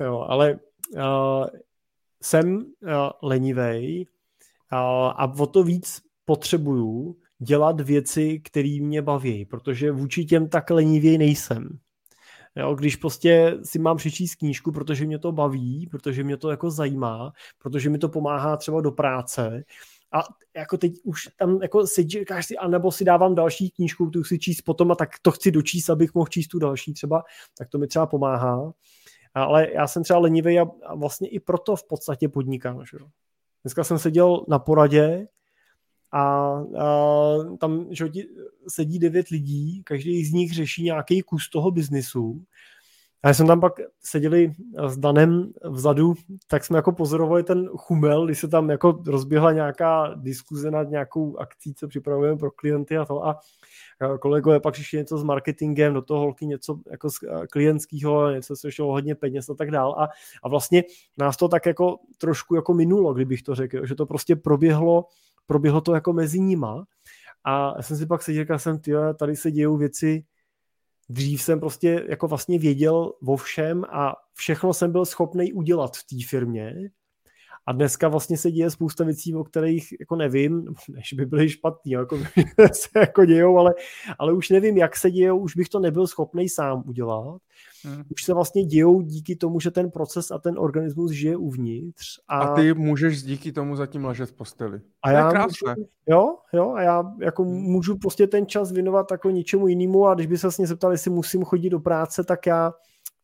[0.00, 0.58] jo, ale
[0.94, 1.46] uh,
[2.22, 2.64] jsem uh,
[3.22, 4.06] lenivej
[4.72, 4.78] uh,
[5.16, 11.18] a o to víc potřebuju dělat věci, které mě baví, protože vůči těm tak lenivěj
[11.18, 11.78] nejsem.
[12.56, 16.70] Jo, když prostě si mám přečíst knížku, protože mě to baví, protože mě to jako
[16.70, 19.64] zajímá, protože mi to pomáhá třeba do práce,
[20.12, 20.22] a
[20.56, 24.38] jako teď už tam jako si říkáš si, anebo si dávám další knížku, tu si
[24.38, 27.22] číst potom a tak to chci dočíst, abych mohl číst tu další třeba,
[27.58, 28.72] tak to mi třeba pomáhá.
[29.34, 32.84] Ale já jsem třeba lenivý a, a vlastně i proto v podstatě podnikám.
[32.84, 32.98] Že?
[33.64, 35.28] Dneska jsem seděl na poradě
[36.12, 38.04] a, a tam že,
[38.68, 42.44] sedí devět lidí, každý z nich řeší nějaký kus toho biznisu
[43.22, 44.52] a já jsem tam pak seděli
[44.86, 46.14] s Danem vzadu,
[46.46, 51.38] tak jsme jako pozorovali ten chumel, když se tam jako rozběhla nějaká diskuze nad nějakou
[51.38, 53.26] akcí, co připravujeme pro klienty a to.
[53.26, 53.40] A
[54.20, 57.18] kolegové pak přišli něco s marketingem, do toho holky něco jako z
[57.50, 59.92] klientského, něco, co šlo hodně peněz a tak dál.
[59.98, 60.08] A,
[60.42, 60.84] a vlastně
[61.18, 65.06] nás to tak jako trošku jako minulo, kdybych to řekl, že to prostě proběhlo,
[65.46, 66.84] proběhlo to jako mezi nima.
[67.44, 70.24] A já jsem si pak seděl, jsem, tyjo, tady se dějou věci,
[71.08, 76.04] dřív jsem prostě jako vlastně věděl o všem a všechno jsem byl schopný udělat v
[76.04, 76.74] té firmě
[77.66, 81.92] a dneska vlastně se děje spousta věcí, o kterých jako nevím, než by byly špatný,
[81.92, 82.18] jako
[82.72, 83.74] se jako dějou, ale,
[84.18, 87.40] ale už nevím, jak se dějou, už bych to nebyl schopný sám udělat.
[87.84, 88.02] Hmm.
[88.10, 92.06] Už se vlastně dějou díky tomu, že ten proces a ten organismus žije uvnitř.
[92.28, 94.80] A, a ty můžeš díky tomu zatím ležet v posteli.
[95.02, 97.52] A já můžu, jo, jo, a já jako hmm.
[97.52, 101.10] můžu prostě ten čas věnovat jako něčemu jinému a když by se vlastně zeptal, jestli
[101.10, 102.72] musím chodit do práce, tak já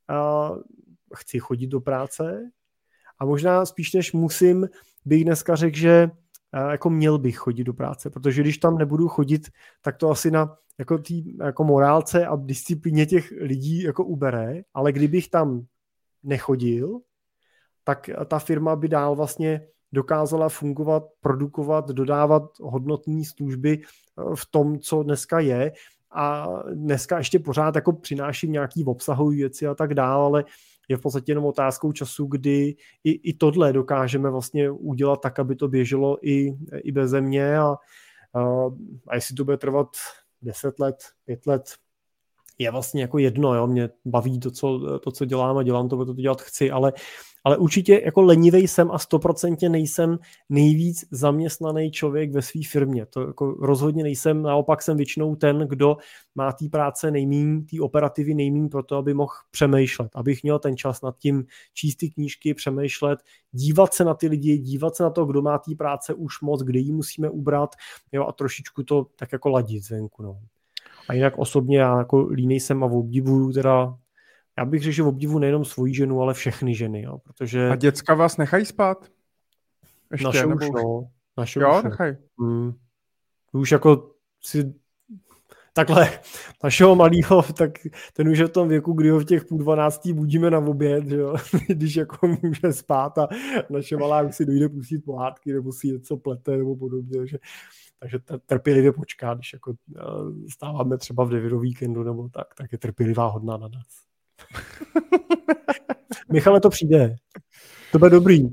[0.08, 0.50] a,
[1.14, 2.50] chci chodit do práce,
[3.18, 4.68] a možná spíš než musím,
[5.04, 6.10] bych dneska řekl, že
[6.70, 9.48] jako měl bych chodit do práce, protože když tam nebudu chodit,
[9.82, 14.92] tak to asi na jako, tý, jako morálce a disciplíně těch lidí jako ubere, ale
[14.92, 15.66] kdybych tam
[16.22, 17.00] nechodil,
[17.84, 23.82] tak ta firma by dál vlastně dokázala fungovat, produkovat, dodávat hodnotné služby e,
[24.34, 25.72] v tom, co dneska je.
[26.10, 30.44] A dneska ještě pořád jako přináším nějaký obsahové věci a tak dále, ale
[30.88, 35.56] je v podstatě jenom otázkou času, kdy i, i tohle dokážeme vlastně udělat tak, aby
[35.56, 37.76] to běželo i, i bez země a, a,
[39.08, 39.88] a jestli to bude trvat
[40.42, 41.74] 10 let, 5 let,
[42.58, 45.96] je vlastně jako jedno, jo, mě baví to, co, to, co dělám a dělám to,
[45.96, 46.92] to, to dělat chci, ale
[47.48, 50.18] ale určitě jako lenivej jsem a stoprocentně nejsem
[50.48, 53.06] nejvíc zaměstnaný člověk ve své firmě.
[53.06, 55.96] To jako rozhodně nejsem, naopak jsem většinou ten, kdo
[56.34, 60.76] má té práce nejmín, té operativy nejmín pro to, aby mohl přemýšlet, abych měl ten
[60.76, 61.44] čas nad tím
[61.74, 63.18] číst ty knížky, přemýšlet,
[63.52, 66.62] dívat se na ty lidi, dívat se na to, kdo má té práce už moc,
[66.62, 67.70] kde ji musíme ubrat
[68.12, 70.22] jo, a trošičku to tak jako ladit zvenku.
[70.22, 70.40] No.
[71.08, 73.98] A jinak osobně já jako línej jsem a obdivuju teda
[74.58, 77.68] já bych řekl, že obdivu nejenom svoji ženu, ale všechny ženy, jo, protože...
[77.68, 79.06] A děcka vás nechají spát?
[80.12, 81.10] Ještě, naše nebo už, no.
[81.36, 82.16] Naše jo, už, nechaj.
[82.40, 82.72] Hmm.
[83.52, 84.74] Už jako si
[85.72, 86.10] takhle
[86.64, 87.70] našeho malého, tak
[88.12, 91.06] ten už je v tom věku, kdy ho v těch půl dvanáctí budíme na oběd,
[91.06, 91.36] že jo?
[91.68, 93.28] když jako může spát a
[93.70, 97.38] naše malá už si dojde pustit pohádky nebo si něco plete nebo podobně, že
[98.00, 100.02] takže trpělivě počká, když jako eh,
[100.50, 104.07] stáváme třeba v 9 víkendu nebo tak, tak je trpělivá hodná na nás.
[106.32, 107.16] Michale, to přijde.
[107.92, 108.48] To bude dobrý.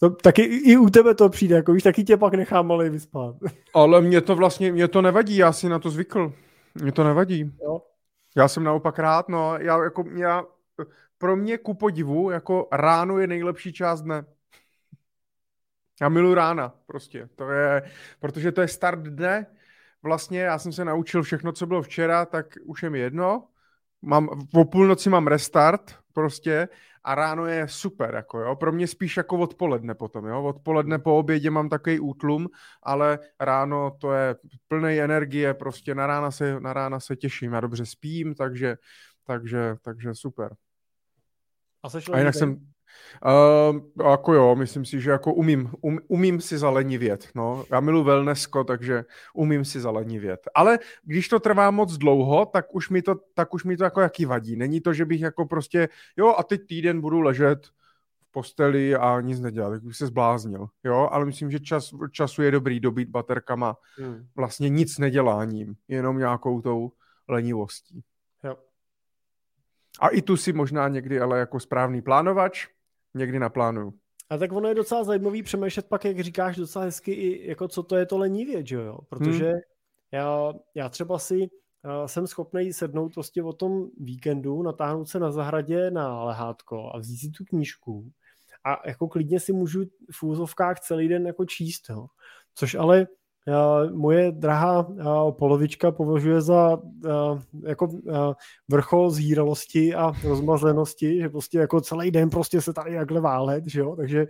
[0.00, 3.36] To, taky i u tebe to přijde, jako víš, taky tě pak nechám malý vyspat.
[3.74, 6.32] Ale mě to vlastně, mě to nevadí, já si na to zvykl.
[6.74, 7.52] Mě to nevadí.
[7.62, 7.82] Jo.
[8.36, 10.44] Já jsem naopak rád, no, já jako, já,
[11.18, 14.24] pro mě ku podivu, jako ráno je nejlepší část dne.
[16.00, 17.28] Já miluji rána, prostě.
[17.36, 17.82] To je,
[18.20, 19.46] protože to je start dne.
[20.02, 23.48] Vlastně já jsem se naučil všechno, co bylo včera, tak už je mi jedno.
[24.06, 26.68] Mám, po půlnoci mám restart, prostě,
[27.04, 28.56] a ráno je super, jako jo.
[28.56, 30.42] Pro mě spíš jako odpoledne potom, jo.
[30.44, 32.48] Odpoledne po obědě mám takový útlum,
[32.82, 34.36] ale ráno to je
[34.68, 37.52] plný energie, prostě na rána se, na rána se těším.
[37.52, 38.76] Já dobře spím, takže,
[39.24, 40.54] takže, takže super.
[41.82, 42.56] A, a jinak jsem,
[43.24, 47.28] Uh, jako jo, myslím si, že jako umím, um, umím si zalenivět.
[47.34, 47.64] No.
[47.70, 49.04] Já milu wellnessko, takže
[49.34, 50.40] umím si zalenivět.
[50.54, 54.00] Ale když to trvá moc dlouho, tak už mi to, tak už mi to jako
[54.00, 54.56] jaký vadí.
[54.56, 57.66] Není to, že bych jako prostě, jo a teď týden budu ležet
[58.20, 60.66] v posteli a nic nedělat, tak bych se zbláznil.
[60.84, 64.26] Jo, ale myslím, že čas, času je dobrý dobít baterkama hmm.
[64.36, 66.92] vlastně nic neděláním, jenom nějakou tou
[67.28, 68.02] lenivostí.
[68.44, 68.56] Jo.
[70.00, 72.66] A i tu si možná někdy ale jako správný plánovač
[73.16, 73.94] někdy naplánuju.
[74.30, 77.82] A tak ono je docela zajímavý přemýšlet pak, jak říkáš docela hezky, i jako co
[77.82, 78.98] to je to lenivě, že jo?
[79.08, 79.60] Protože hmm.
[80.12, 85.32] já, já třeba si uh, jsem schopný sednout prostě o tom víkendu, natáhnout se na
[85.32, 88.12] zahradě na lehátko a vzít si tu knížku
[88.64, 92.06] a jako klidně si můžu v úzovkách celý den jako číst, jo?
[92.54, 93.06] Což ale
[93.94, 94.86] moje drahá
[95.30, 96.78] polovička považuje za
[97.66, 97.88] jako
[98.68, 103.80] vrchol zhýralosti a rozmazlenosti, že prostě jako celý den prostě se tady jakhle válet, že
[103.80, 104.26] jo, takže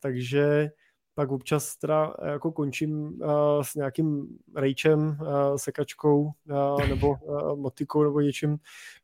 [0.00, 0.70] takže
[1.18, 8.02] pak občas teda jako končím uh, s nějakým rejčem, uh, sekačkou uh, nebo uh, motikou
[8.02, 8.56] nebo něčím,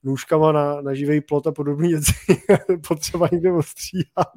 [0.03, 2.13] nůžkama na, na živý plot a podobné věci.
[2.89, 4.33] Potřeba někde ostříhat.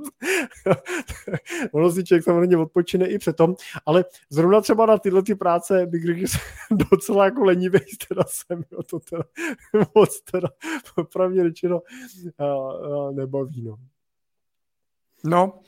[1.71, 3.55] ono si člověk samozřejmě odpočine i přetom,
[3.85, 8.23] ale zrovna třeba na tyhle ty práce bych řekl, že jsem docela jako lenivý teda
[8.27, 9.23] jsem, jo, to teda
[9.95, 10.47] moc teda
[10.95, 11.81] popravdě řečeno
[12.39, 12.47] uh,
[12.89, 13.75] uh, nebaví, no.
[15.23, 15.59] No,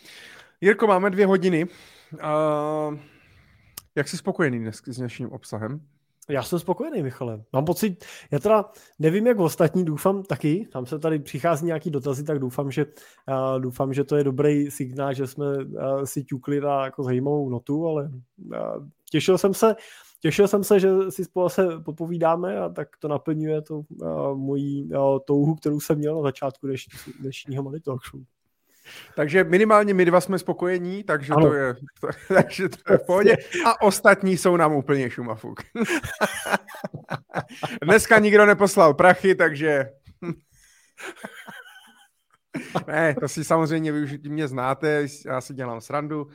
[0.61, 1.65] Jirko, máme dvě hodiny.
[2.13, 2.97] Uh,
[3.95, 5.81] jak jsi spokojený dnes s dnešním obsahem?
[6.29, 7.43] Já jsem spokojený, Michale.
[7.53, 12.23] Mám pocit, já teda nevím, jak ostatní, doufám taky, tam se tady přichází nějaký dotazy,
[12.23, 16.61] tak doufám, že, uh, doufám, že to je dobrý signál, že jsme uh, si ťukli
[16.61, 19.75] na jako zajímavou notu, ale uh, těšil jsem se,
[20.19, 24.83] těšil jsem se, že si spolu se popovídáme a tak to naplňuje tu uh, moji
[24.83, 26.67] uh, touhu, kterou jsem měl na začátku
[27.19, 28.21] dnešního Money Talk Show.
[29.15, 33.37] Takže minimálně my dva jsme spokojení, takže to je, to, takže to je v pohodě.
[33.65, 35.59] A ostatní jsou nám úplně šumafuk.
[37.83, 39.89] Dneska nikdo neposlal prachy, takže...
[42.87, 46.27] ne, to si samozřejmě vy mě znáte, já si dělám srandu.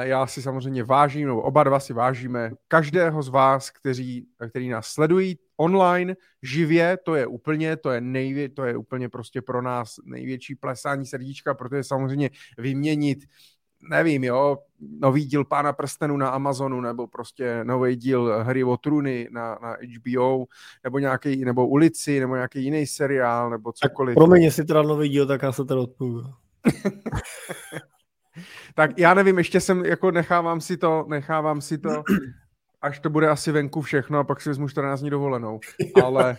[0.00, 4.86] Já si samozřejmě vážím, nebo oba dva si vážíme každého z vás, kteří, který nás
[4.86, 9.94] sledují online, živě, to je úplně, to je, nejvě, to je úplně prostě pro nás
[10.04, 13.18] největší plesání srdíčka, protože samozřejmě vyměnit
[13.90, 14.58] nevím, jo,
[15.00, 19.76] nový díl Pána prstenu na Amazonu, nebo prostě nový díl Hry o trůny na, na
[19.96, 20.44] HBO,
[20.84, 24.14] nebo nějaký, nebo Ulici, nebo nějaký jiný seriál, nebo cokoliv.
[24.14, 26.22] Tak promiň, jestli teda nový díl, tak já se teda odpůjdu.
[28.74, 31.90] tak já nevím, ještě jsem, jako nechávám si to, nechávám si to,
[32.82, 35.60] až to bude asi venku všechno a pak si vezmu 14 dní dovolenou.
[36.02, 36.36] Ale,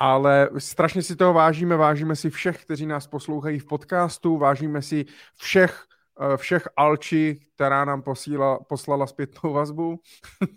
[0.00, 5.04] ale strašně si toho vážíme, vážíme si všech, kteří nás poslouchají v podcastu, vážíme si
[5.36, 5.84] všech,
[6.20, 10.00] eh, všech alči, která nám posíla, poslala zpětnou vazbu.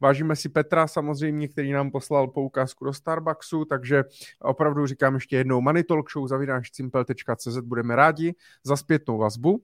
[0.00, 4.04] Vážíme si Petra samozřejmě, který nám poslal poukázku do Starbucksu, takže
[4.40, 5.60] opravdu říkám ještě jednou
[6.26, 8.34] zavináš cimpel.cz, budeme rádi
[8.64, 9.62] za zpětnou vazbu.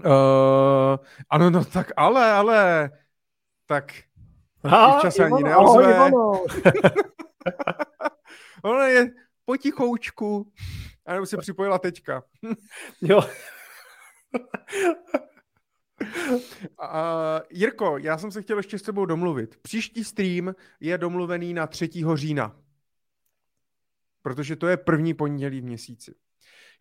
[0.00, 0.96] Uh,
[1.30, 2.90] ano, no tak ale, ale,
[3.66, 3.92] tak
[4.62, 6.10] Aha, čas ani neozve.
[8.62, 9.10] Ono je
[9.44, 10.52] potichoučku.
[11.06, 12.22] A nebo se připojila teďka.
[13.02, 13.20] jo.
[16.80, 19.56] Uh, Jirko, já jsem se chtěl ještě s tebou domluvit.
[19.62, 21.90] Příští stream je domluvený na 3.
[22.14, 22.56] října.
[24.22, 26.14] Protože to je první pondělí v měsíci.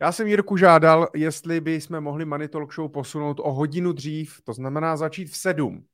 [0.02, 4.42] Já jsem Jirku žádal, jestli by jsme mohli Money Talk Show posunout o hodinu dřív,
[4.44, 5.86] to znamená začít v sedm.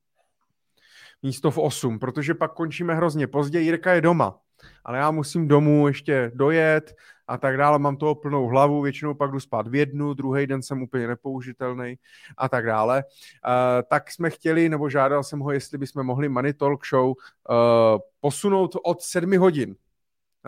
[1.24, 3.60] místo v 8, protože pak končíme hrozně pozdě.
[3.60, 4.40] Jirka je doma,
[4.86, 6.96] ale já musím domů ještě dojet
[7.28, 7.80] a tak dále.
[7.80, 11.96] Mám toho plnou hlavu, většinou pak jdu spát v jednu, druhý den jsem úplně nepoužitelný
[12.38, 13.04] a tak dále.
[13.04, 13.52] Uh,
[13.90, 17.16] tak jsme chtěli, nebo žádal jsem ho, jestli bychom mohli Money Talk Show uh,
[18.20, 19.76] posunout od 7 hodin.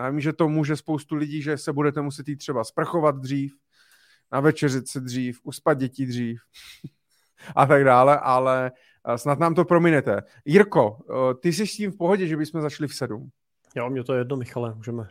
[0.00, 3.54] Já vím, že to může spoustu lidí, že se budete muset jít třeba sprchovat dřív,
[4.32, 6.40] na večeřit se dřív, uspat děti dřív
[7.56, 8.72] a tak dále, ale
[9.16, 10.22] snad nám to prominete.
[10.44, 10.98] Jirko,
[11.40, 13.28] ty jsi s tím v pohodě, že bychom začali v sedm?
[13.76, 15.08] Jo, mě to je jedno, Michale, můžeme.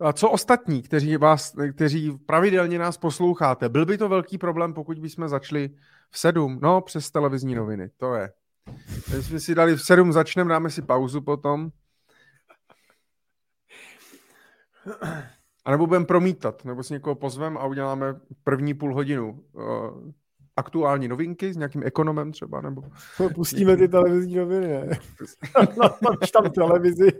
[0.00, 3.68] A co ostatní, kteří, vás, kteří pravidelně nás posloucháte?
[3.68, 5.70] Byl by to velký problém, pokud bychom začali
[6.10, 6.58] v sedm?
[6.62, 8.32] No, přes televizní noviny, to je.
[9.08, 11.70] Když jsme si dali v sedm, začneme, dáme si pauzu potom.
[15.64, 18.06] A nebo budeme promítat, nebo si někoho pozvem a uděláme
[18.44, 19.64] první půl hodinu uh,
[20.56, 22.82] aktuální novinky s nějakým ekonomem třeba, nebo...
[23.34, 24.98] Pustíme ty televizní noviny, ne?
[26.02, 27.12] Máš tam televizi.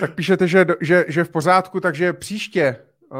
[0.00, 2.76] tak píšete, že, že, že v pořádku, takže příště
[3.10, 3.18] uh,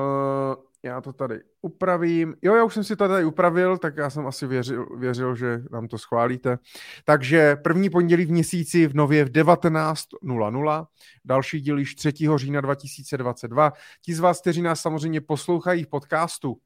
[0.89, 2.35] já to tady upravím.
[2.43, 5.63] Jo, já už jsem si to tady upravil, tak já jsem asi věřil, věřil že
[5.71, 6.59] nám to schválíte.
[7.05, 10.87] Takže první pondělí v měsíci v nově v 19.00,
[11.25, 12.13] další díl již 3.
[12.37, 13.73] října 2022.
[14.03, 16.57] Ti z vás, kteří nás samozřejmě poslouchají v podcastu,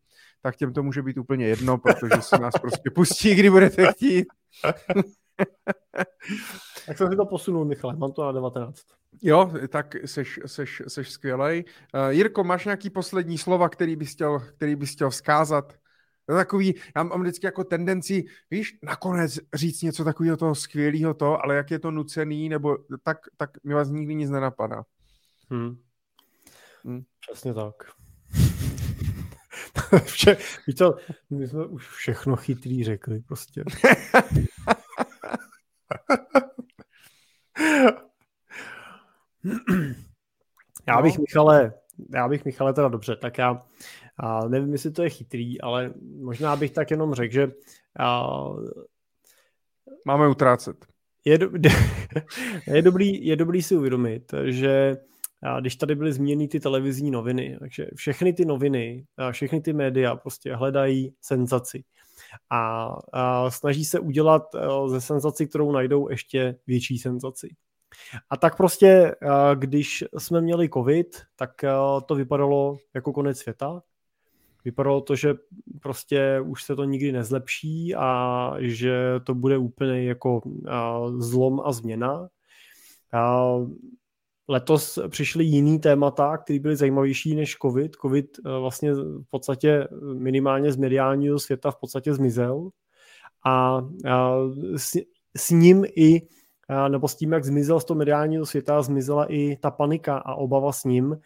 [0.43, 4.27] tak těm to může být úplně jedno, protože se nás prostě pustí, kdy budete chtít.
[6.87, 8.83] tak jsem si to posunul, Michale, mám to na 19.
[9.23, 11.65] Jo, tak seš, seš, seš skvělej.
[11.95, 15.73] Uh, Jirko, máš nějaký poslední slova, který bys chtěl, který bys chtěl vzkázat?
[16.27, 21.45] To takový, já mám vždycky jako tendenci, víš, nakonec říct něco takového toho skvělého to,
[21.45, 24.83] ale jak je to nucený, nebo tak, tak mi vás nikdy nic nenapadá.
[25.51, 25.77] Hmm.
[26.85, 27.03] Hmm.
[27.21, 27.75] Přesně tak.
[30.05, 30.37] Vše,
[30.67, 30.97] víš co,
[31.31, 33.65] my jsme už všechno chytrý řekli prostě.
[40.87, 41.23] já bych, no.
[41.23, 41.73] Michale,
[42.15, 43.63] já bych, Michale, teda dobře, tak já
[44.17, 47.53] a nevím, jestli to je chytrý, ale možná bych tak jenom řekl, že
[47.99, 48.29] a,
[50.07, 50.87] máme utrácet.
[51.25, 51.51] Je, do,
[52.67, 54.97] je, dobrý, je dobrý si uvědomit, že
[55.43, 60.17] a když tady byly zmíněny ty televizní noviny, takže všechny ty noviny, všechny ty média
[60.17, 61.85] prostě hledají senzaci.
[62.51, 64.43] A, a snaží se udělat
[64.87, 67.55] ze senzaci, kterou najdou, ještě větší senzaci.
[68.31, 69.15] A tak prostě,
[69.55, 71.51] když jsme měli covid, tak
[72.07, 73.83] to vypadalo jako konec světa.
[74.65, 75.35] Vypadalo to, že
[75.81, 80.41] prostě už se to nikdy nezlepší a že to bude úplně jako
[81.19, 82.29] zlom a změna.
[84.49, 87.97] Letos přišly jiný témata, které byly zajímavější než COVID.
[87.97, 89.89] COVID vlastně v podstatě
[90.19, 92.71] minimálně z mediálního světa v podstatě zmizel
[93.47, 93.81] a
[94.77, 94.97] s,
[95.37, 96.23] s ním i
[96.89, 100.73] nebo s tím, jak zmizel z toho mediálního světa, zmizela i ta panika a obava
[100.73, 101.19] s ním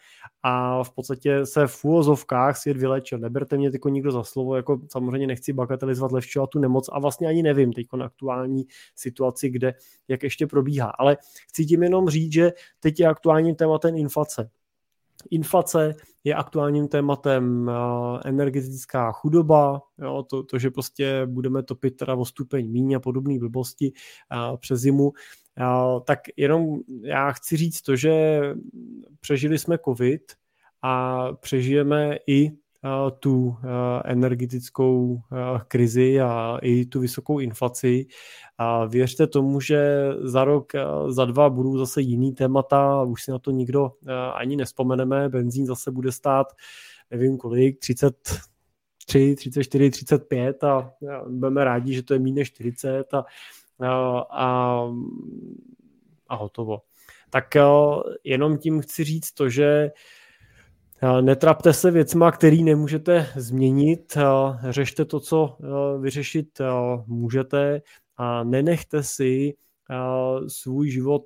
[0.43, 3.19] a v podstatě se v úvozovkách svět vylečil.
[3.19, 7.27] Neberte mě tyko nikdo za slovo, jako samozřejmě nechci bagatelizovat Levčova tu nemoc a vlastně
[7.27, 8.65] ani nevím teď na aktuální
[8.95, 9.73] situaci, kde,
[10.07, 10.89] jak ještě probíhá.
[10.89, 11.17] Ale
[11.49, 14.49] chci tím jenom říct, že teď je aktuálním tématem inflace.
[15.31, 17.71] Inflace je aktuálním tématem
[18.25, 23.39] energetická chudoba, jo, to, to, že prostě budeme topit teda o stupeň míň a podobné
[23.39, 23.91] blbosti
[24.57, 25.11] přes zimu,
[26.03, 28.41] tak jenom já chci říct to, že
[29.19, 30.21] přežili jsme covid
[30.81, 32.51] a přežijeme i
[33.19, 33.55] tu
[34.05, 35.21] energetickou
[35.67, 38.05] krizi a i tu vysokou inflaci.
[38.57, 40.71] A věřte tomu, že za rok,
[41.07, 43.91] za dva budou zase jiný témata, už si na to nikdo
[44.33, 46.47] ani nespomeneme, benzín zase bude stát
[47.11, 50.93] nevím kolik, 33, 34, 35 a
[51.29, 53.25] budeme rádi, že to je méně 40 a,
[54.31, 54.81] a,
[56.27, 56.81] a hotovo.
[57.29, 57.55] Tak
[58.23, 59.91] jenom tím chci říct to, že
[61.21, 64.17] Netrapte se věcma, který nemůžete změnit,
[64.69, 65.57] řešte to, co
[66.01, 66.47] vyřešit
[67.07, 67.81] můžete
[68.17, 69.53] a nenechte si
[70.47, 71.23] svůj život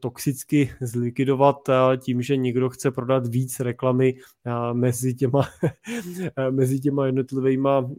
[0.00, 1.56] toxicky zlikvidovat
[1.96, 4.14] tím, že někdo chce prodat víc reklamy
[4.72, 5.48] mezi těma,
[6.50, 7.90] mezi těma jednotlivýma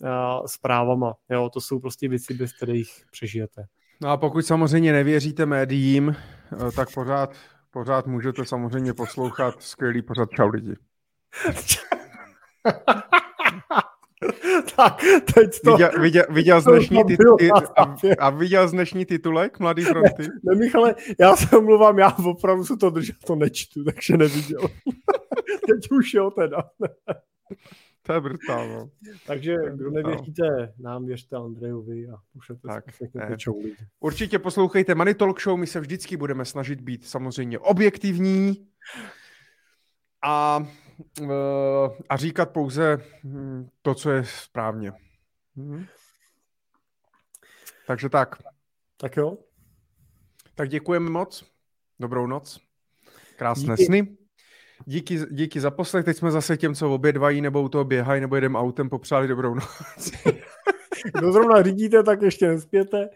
[0.45, 1.13] zprávama.
[1.29, 3.65] Jo, to jsou prostě věci, bez kterých přežijete.
[4.01, 6.15] No a pokud samozřejmě nevěříte médiím,
[6.75, 7.33] tak pořád,
[7.71, 10.75] pořád můžete samozřejmě poslouchat skvělý pořad Čau lidi.
[14.75, 15.01] tak,
[15.33, 15.71] teď to...
[15.71, 17.37] Viděl, viděl, viděl, z dnešní titul,
[17.77, 20.23] a, a viděl z dnešní titulek Mladý fronty?
[20.23, 24.61] Ne, ne, Michale, já se omluvám, já opravdu se to držel, to nečtu, takže neviděl.
[25.67, 26.63] teď už jo teda.
[28.01, 28.89] To je brutál, no.
[29.27, 32.85] Takže kdo nevěříte, nám věřte Andrejovi a pušete tak,
[33.99, 38.67] Určitě poslouchejte Money Talk Show, my se vždycky budeme snažit být samozřejmě objektivní
[40.23, 40.84] a, eh,
[42.09, 44.91] a říkat pouze hm, to, co je správně.
[45.55, 45.85] Mhm.
[47.87, 48.35] Takže tak.
[48.97, 49.37] Tak jo.
[50.55, 51.45] Tak děkujeme moc.
[51.99, 52.59] Dobrou noc.
[53.35, 53.85] Krásné Díky.
[53.85, 54.17] sny.
[54.85, 56.05] Díky, díky za poslech.
[56.05, 59.53] Teď jsme zase těm, co obědvají nebo u toho běhají nebo jedem autem, popřáli dobrou
[59.53, 60.11] noc.
[61.17, 63.09] Kdo zrovna řídíte, tak ještě nespěte.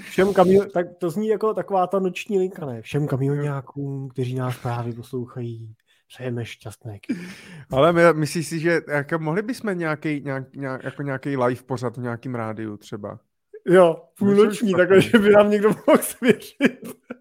[0.00, 0.64] Všem kamio...
[0.64, 2.82] tak to zní jako taková ta noční linka, ne?
[2.82, 5.74] Všem kamionňákům, kteří nás právě poslouchají,
[6.12, 6.98] přejeme šťastné
[7.70, 11.96] Ale my, myslíš si, že jako mohli bychom nějaký, nějak, nějak, jako nějaký live pořad
[11.96, 13.18] v nějakém rádiu třeba?
[13.66, 16.80] Jo, půlnoční, takže by nám někdo mohl svěřit.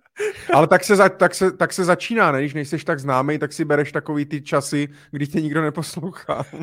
[0.54, 2.40] Ale tak se, za, tak, se, tak se začíná, ne?
[2.40, 6.44] Když nejseš tak známý, tak si bereš takový ty časy, kdy tě nikdo neposlouchá.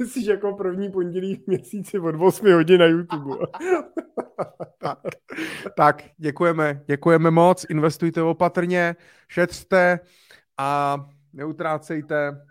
[0.00, 3.36] Jsi jako první pondělí v měsíci od 8 hodin na YouTube.
[4.78, 4.98] tak,
[5.76, 8.96] tak, děkujeme, děkujeme moc, investujte opatrně,
[9.28, 10.00] šetřte
[10.58, 10.96] a
[11.32, 12.46] neutrácejte,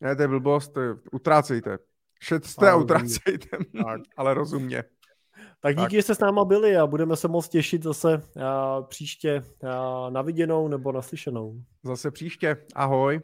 [0.00, 0.72] ne, to je blbost,
[1.12, 1.78] utrácejte.
[2.20, 3.48] Šetřte a, a utrácejte,
[3.82, 4.00] tak.
[4.16, 4.84] ale rozumně.
[5.60, 5.92] Tak díky, tak.
[5.92, 10.22] že jste s náma byli a budeme se moc těšit zase a, příště a, na
[10.22, 11.62] viděnou nebo naslyšenou.
[11.82, 12.56] Zase příště.
[12.74, 13.20] Ahoj.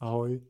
[0.00, 0.40] Ahoj.